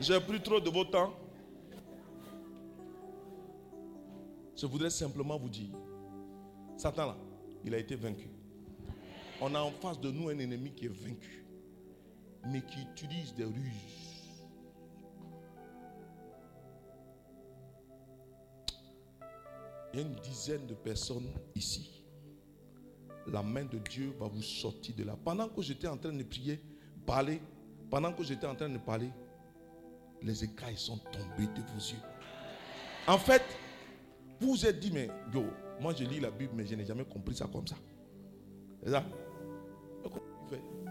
[0.00, 1.12] J'ai pris trop de votre temps.
[4.56, 5.74] Je voudrais simplement vous dire,
[6.78, 7.16] Satan là,
[7.66, 8.30] il a été vaincu.
[9.42, 11.44] On a en face de nous un ennemi qui est vaincu,
[12.46, 14.11] mais qui utilise des ruses.
[19.92, 22.02] Il y a une dizaine de personnes ici.
[23.26, 25.16] La main de Dieu va vous sortir de là.
[25.24, 26.60] Pendant que j'étais en train de prier,
[27.06, 27.40] parler,
[27.90, 29.10] pendant que j'étais en train de parler,
[30.22, 32.00] les écailles sont tombées de vos yeux.
[33.06, 33.42] En fait,
[34.40, 35.44] vous vous êtes dit, mais yo,
[35.80, 37.76] moi je lis la Bible, mais je n'ai jamais compris ça comme ça.
[38.82, 39.04] C'est ça?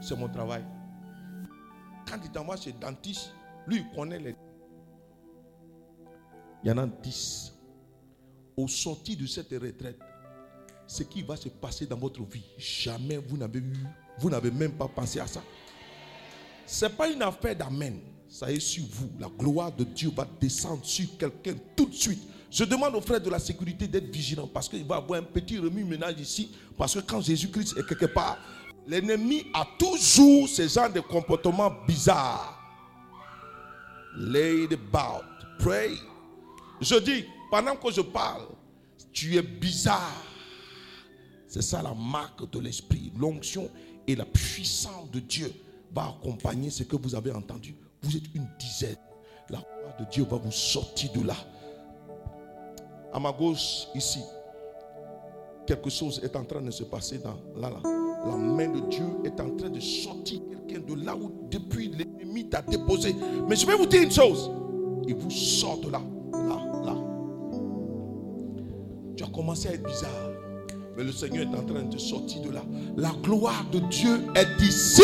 [0.02, 0.66] C'est mon travail.
[2.08, 3.34] Quand il t'envoie chez le dentiste,
[3.68, 4.36] lui, il connaît les.
[6.64, 7.61] Il y en a 10.
[8.62, 9.98] Au sortir de cette retraite,
[10.86, 13.74] ce qui va se passer dans votre vie, jamais vous n'avez eu,
[14.20, 15.42] vous n'avez même pas pensé à ça.
[16.68, 18.00] Ce n'est pas une affaire d'amen.
[18.30, 19.10] ça est sur vous.
[19.20, 22.22] La gloire de Dieu va descendre sur quelqu'un tout de suite.
[22.52, 25.24] Je demande aux frères de la sécurité d'être vigilants parce qu'il va y avoir un
[25.24, 26.52] petit remue-ménage ici.
[26.78, 28.38] Parce que quand Jésus-Christ est quelque part,
[28.86, 32.60] l'ennemi a toujours ce genre de comportement bizarre.
[34.18, 35.26] Lay about,
[35.58, 35.98] pray.
[36.80, 38.48] Je dis, pendant que je parle,
[39.12, 40.24] tu es bizarre.
[41.48, 43.12] C'est ça la marque de l'esprit.
[43.20, 43.70] L'onction
[44.08, 45.54] et la puissance de Dieu
[45.94, 47.76] va accompagner ce que vous avez entendu.
[48.02, 48.96] Vous êtes une dizaine.
[49.50, 51.36] La gloire de Dieu va vous sortir de là.
[53.12, 54.22] À ma gauche, ici,
[55.68, 57.82] quelque chose est en train de se passer dans là, là.
[57.84, 62.48] La main de Dieu est en train de sortir quelqu'un de là où depuis l'ennemi
[62.48, 63.14] t'a déposé.
[63.50, 64.50] Mais je vais vous dire une chose.
[65.06, 66.02] Il vous sort de là.
[69.42, 70.30] Commencé à être bizarre.
[70.96, 72.62] Mais le Seigneur est en train de sortir de là.
[72.96, 75.02] La gloire de Dieu est ici.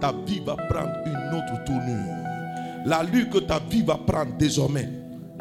[0.00, 2.84] Ta vie va prendre une autre tournure.
[2.84, 4.88] L'allure que ta vie va prendre désormais,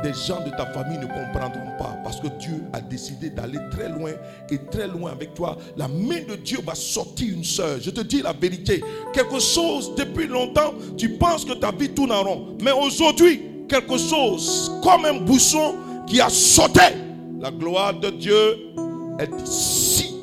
[0.04, 3.90] des gens de ta famille ne comprendront pas parce que Dieu a décidé d'aller très
[3.90, 4.12] loin
[4.52, 5.58] et très loin avec toi.
[5.76, 7.80] La main de Dieu va sortir une soeur.
[7.82, 8.84] Je te dis la vérité.
[9.12, 12.58] Quelque chose depuis longtemps, tu penses que ta vie tourne en rond.
[12.62, 17.03] Mais aujourd'hui, quelque chose comme un bouchon qui a sauté.
[17.44, 18.74] La gloire de Dieu
[19.20, 20.16] est ici.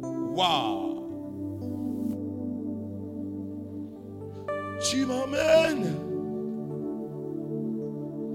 [0.00, 1.02] Waouh.
[4.80, 5.96] Tu m'emmènes.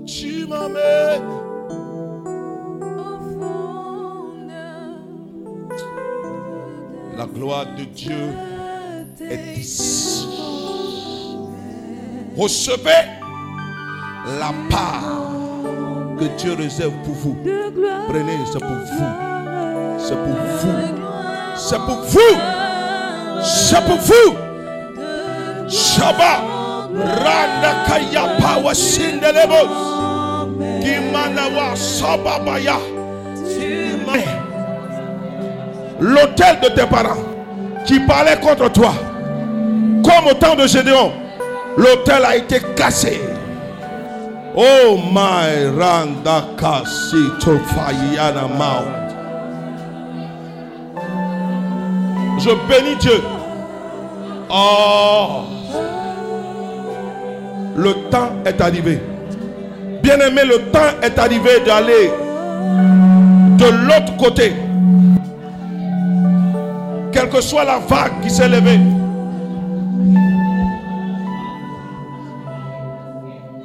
[0.06, 1.24] Tu m'emmènes.
[7.18, 8.34] La gloire de Dieu
[9.22, 10.28] est ici.
[12.36, 13.08] Recevez
[14.38, 15.33] la part
[16.18, 17.38] que Dieu réserve pour vous.
[18.08, 19.14] Prenez, c'est pour vous.
[19.98, 20.76] C'est pour vous.
[21.56, 22.20] C'est pour vous.
[23.44, 24.36] C'est pour vous.
[25.70, 26.42] Shabbat.
[26.94, 29.94] Randa kaya pawa sindelebos.
[31.76, 32.78] Sababaya.
[36.00, 37.24] L'hôtel de tes parents
[37.86, 38.94] qui parlait contre toi,
[40.04, 41.12] comme au temps de Gédéon,
[41.78, 43.22] l'hôtel a été cassé.
[44.56, 49.10] Oh my randa kasi tofayana mount.
[52.40, 53.22] Je bénis Dieu.
[54.50, 55.46] Oh.
[57.76, 59.02] Le temps est arrivé.
[60.04, 62.12] Bien-aimé, le temps est arrivé d'aller
[63.58, 64.54] de l'autre côté.
[67.12, 68.80] Quelle que soit la vague qui s'est levée.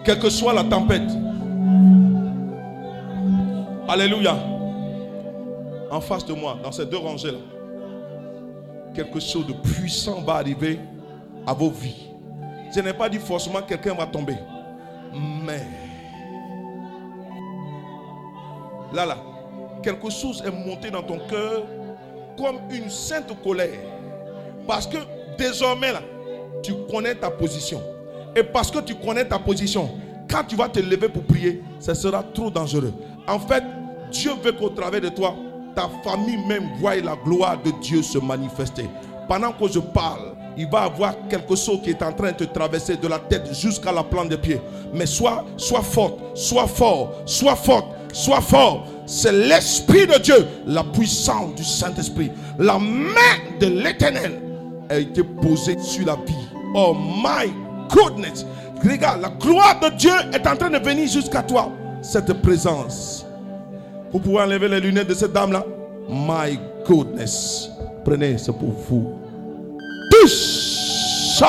[0.08, 1.02] Quelle que soit la tempête.
[3.86, 4.38] Alléluia.
[5.90, 7.36] En face de moi, dans ces deux rangées-là,
[8.94, 10.80] quelque chose de puissant va arriver
[11.46, 12.08] à vos vies.
[12.74, 14.38] Je n'ai pas dit forcément que quelqu'un va tomber.
[15.12, 15.60] Mais
[18.94, 19.18] là, là,
[19.82, 21.64] quelque chose est monté dans ton cœur
[22.38, 23.78] comme une sainte colère.
[24.66, 24.96] Parce que
[25.36, 26.00] désormais, là,
[26.62, 27.82] tu connais ta position.
[28.36, 29.90] Et parce que tu connais ta position,
[30.30, 32.92] quand tu vas te lever pour prier, ce sera trop dangereux.
[33.26, 33.64] En fait,
[34.10, 35.34] Dieu veut qu'au travers de toi,
[35.74, 38.86] ta famille même voie la gloire de Dieu se manifester.
[39.28, 42.44] Pendant que je parle, il va avoir quelque chose qui est en train de te
[42.44, 44.60] traverser de la tête jusqu'à la plante des pieds.
[44.92, 48.86] Mais sois, sois forte, sois fort, sois forte, sois fort.
[49.06, 52.30] C'est l'Esprit de Dieu, la puissance du Saint-Esprit.
[52.58, 54.40] La main de l'Éternel
[54.90, 56.34] a été posée sur la vie.
[56.74, 58.44] Oh my goodness.
[58.84, 61.70] Regarde, la gloire de Dieu est en train de venir jusqu'à toi.
[62.02, 63.26] Cette présence.
[64.12, 65.64] Vous pouvez enlever les lunettes de cette dame-là.
[66.08, 67.70] My goodness.
[68.04, 69.18] Prenez, c'est pour vous.
[70.10, 71.42] Touche.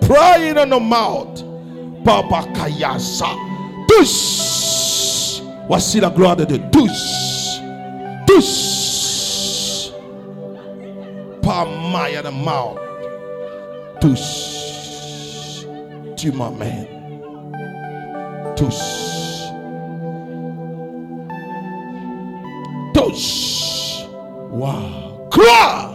[0.00, 1.44] Pray in the mouth.
[2.04, 3.26] Papa Kayasa.
[3.88, 5.42] Touche.
[5.66, 6.60] Voici la gloire de Dieu.
[6.70, 7.60] Touche.
[8.26, 9.90] Touche.
[11.42, 12.78] Pas Maya the mouth.
[14.00, 14.53] Touche.
[16.16, 16.86] Tu m'amènes.
[18.56, 19.50] Touche.
[22.94, 24.06] Touche.
[24.52, 25.28] Wow.
[25.30, 25.93] Gloire.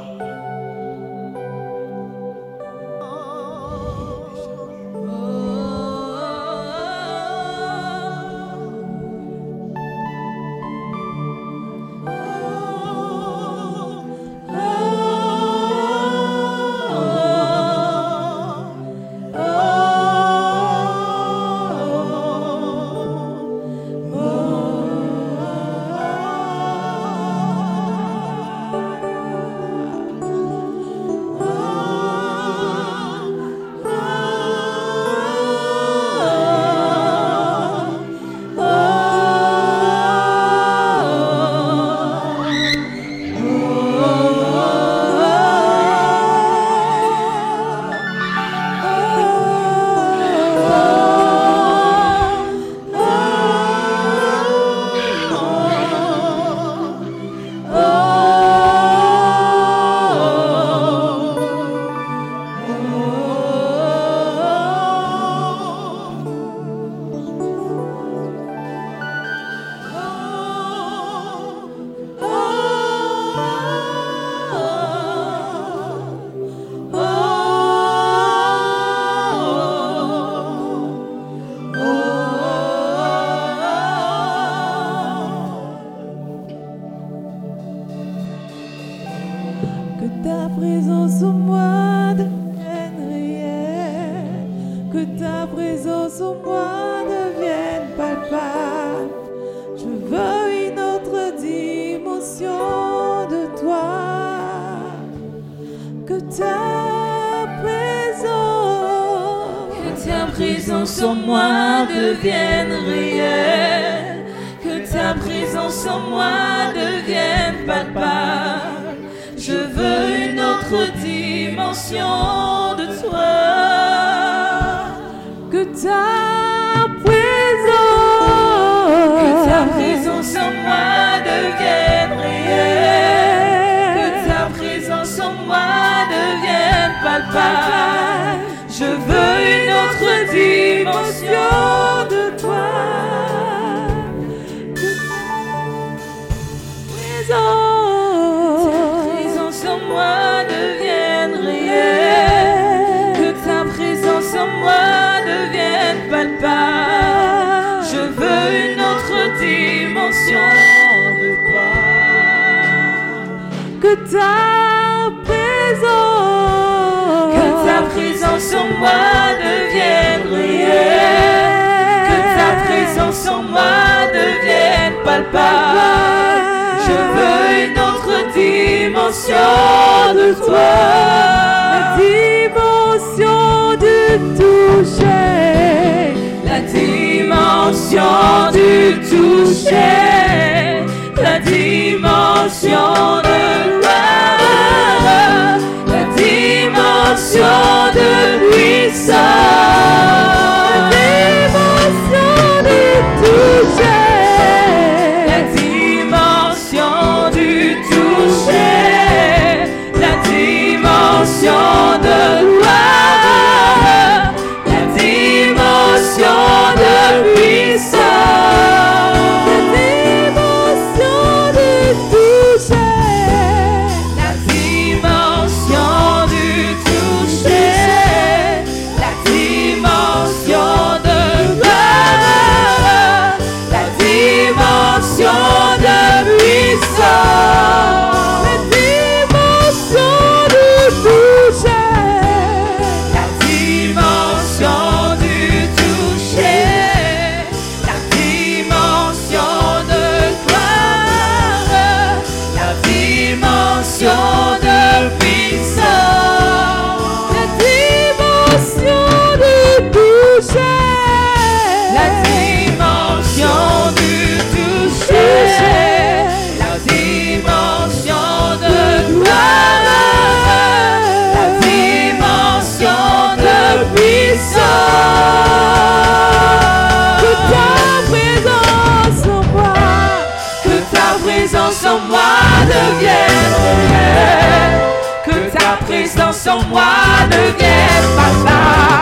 [285.99, 286.81] existence en moi
[287.29, 289.01] devienne papa.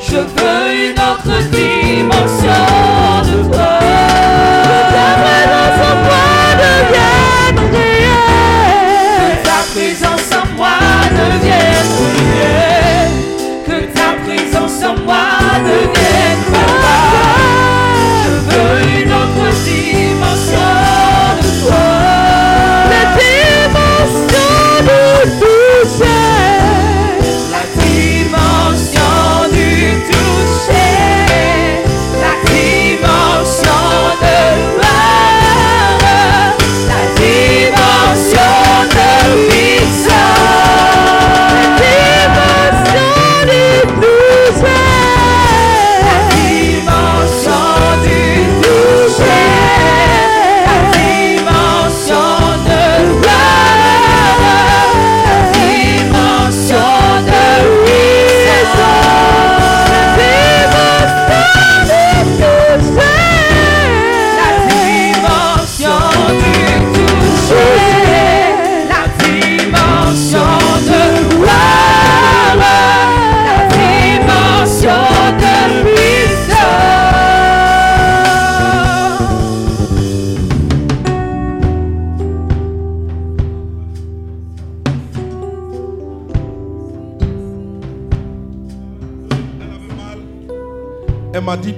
[0.00, 2.52] Je veux une autre dimension
[3.24, 3.95] de toi.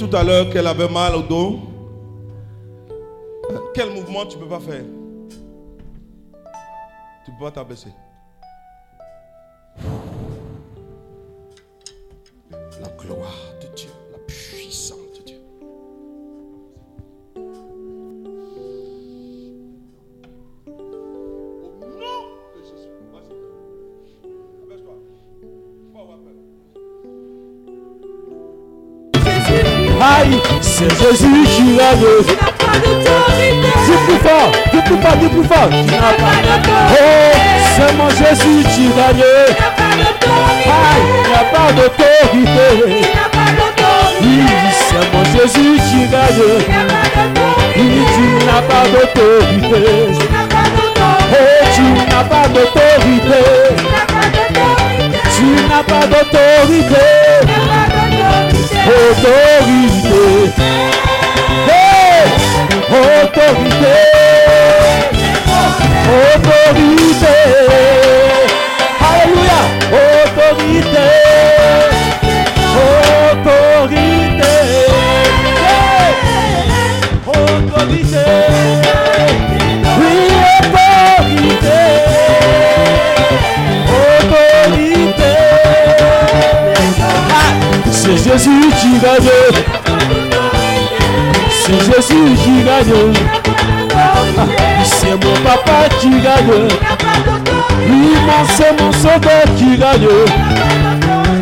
[0.08, 1.60] tout à l'heure qu'elle avait mal au dos.
[3.74, 4.84] Quel mouvement tu ne peux pas faire?
[7.24, 7.92] Tu ne peux pas t'abaisser.
[12.50, 13.47] La gloire.
[30.78, 32.06] C'est Jésus qui gagne.
[33.84, 35.68] Dis plus fort, dis plus fort, dis plus fort.
[35.70, 37.34] Tu n'as pas de Oh,
[37.74, 39.24] c'est mon Jésus qui gagne.
[40.66, 42.68] Aïe, il n'y a pas d'autorité.
[44.22, 44.38] Oui,
[44.88, 46.46] c'est mon Jésus qui gagne.
[47.76, 49.82] Oui, tu n'as pas d'autorité.
[51.30, 53.42] Oh, tu n'as pas d'autorité.
[55.36, 57.97] Tu n'as pas d'autorité.
[58.74, 60.52] Autorité.
[61.68, 62.28] Hey!
[62.88, 63.96] Autorité.
[66.34, 67.36] Autorité.
[69.00, 69.60] Alléluia.
[69.92, 71.08] Autorité.
[73.30, 74.54] Autorité.
[75.64, 76.10] Hey!
[77.26, 78.26] Autorité.
[88.08, 89.28] C'est Jésus qui gagne.
[91.60, 93.12] C'est Jésus qui gagne.
[93.94, 94.44] Ah,
[94.82, 96.68] C'est mon papa qui gagne.
[97.86, 100.08] Oui, mon c'est mon sauveur qui gagne.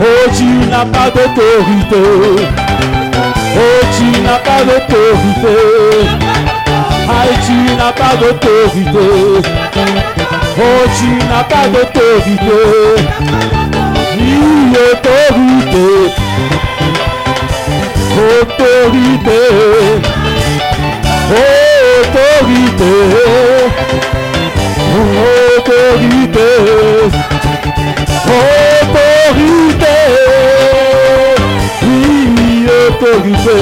[0.00, 2.02] Oh, tu n'as pas d'autorité.
[3.54, 5.56] Oh, tu n'as pas d'autorité.
[7.08, 9.06] Aïe, tu n'as pas d'autorité.
[10.58, 12.58] Oh, tu n'as pas d'autorité.
[14.18, 15.25] Oui, autorité.
[18.16, 19.42] Autorité.
[22.06, 22.94] Autorité.
[25.58, 26.50] Autorité.
[28.76, 29.96] Autorité.
[31.82, 33.58] Oui, autorité.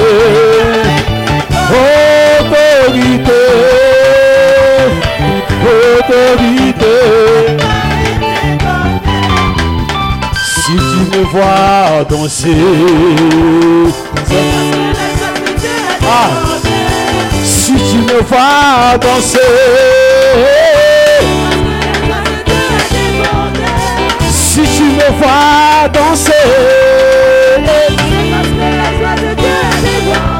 [2.41, 3.41] Autorité.
[5.65, 6.54] Autorité.
[11.17, 12.49] Me vois danser,
[16.03, 16.29] ah,
[17.43, 19.39] si tu me vois danser,
[24.29, 26.31] si tu me vois danser,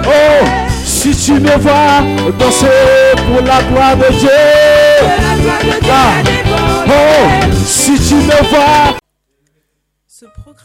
[0.06, 0.46] oh,
[0.84, 2.02] si tu me vois
[2.38, 2.68] danser
[3.28, 4.30] pour la gloire de Dieu,
[5.90, 6.22] ah,
[6.88, 6.92] oh,
[7.66, 9.05] si tu me vois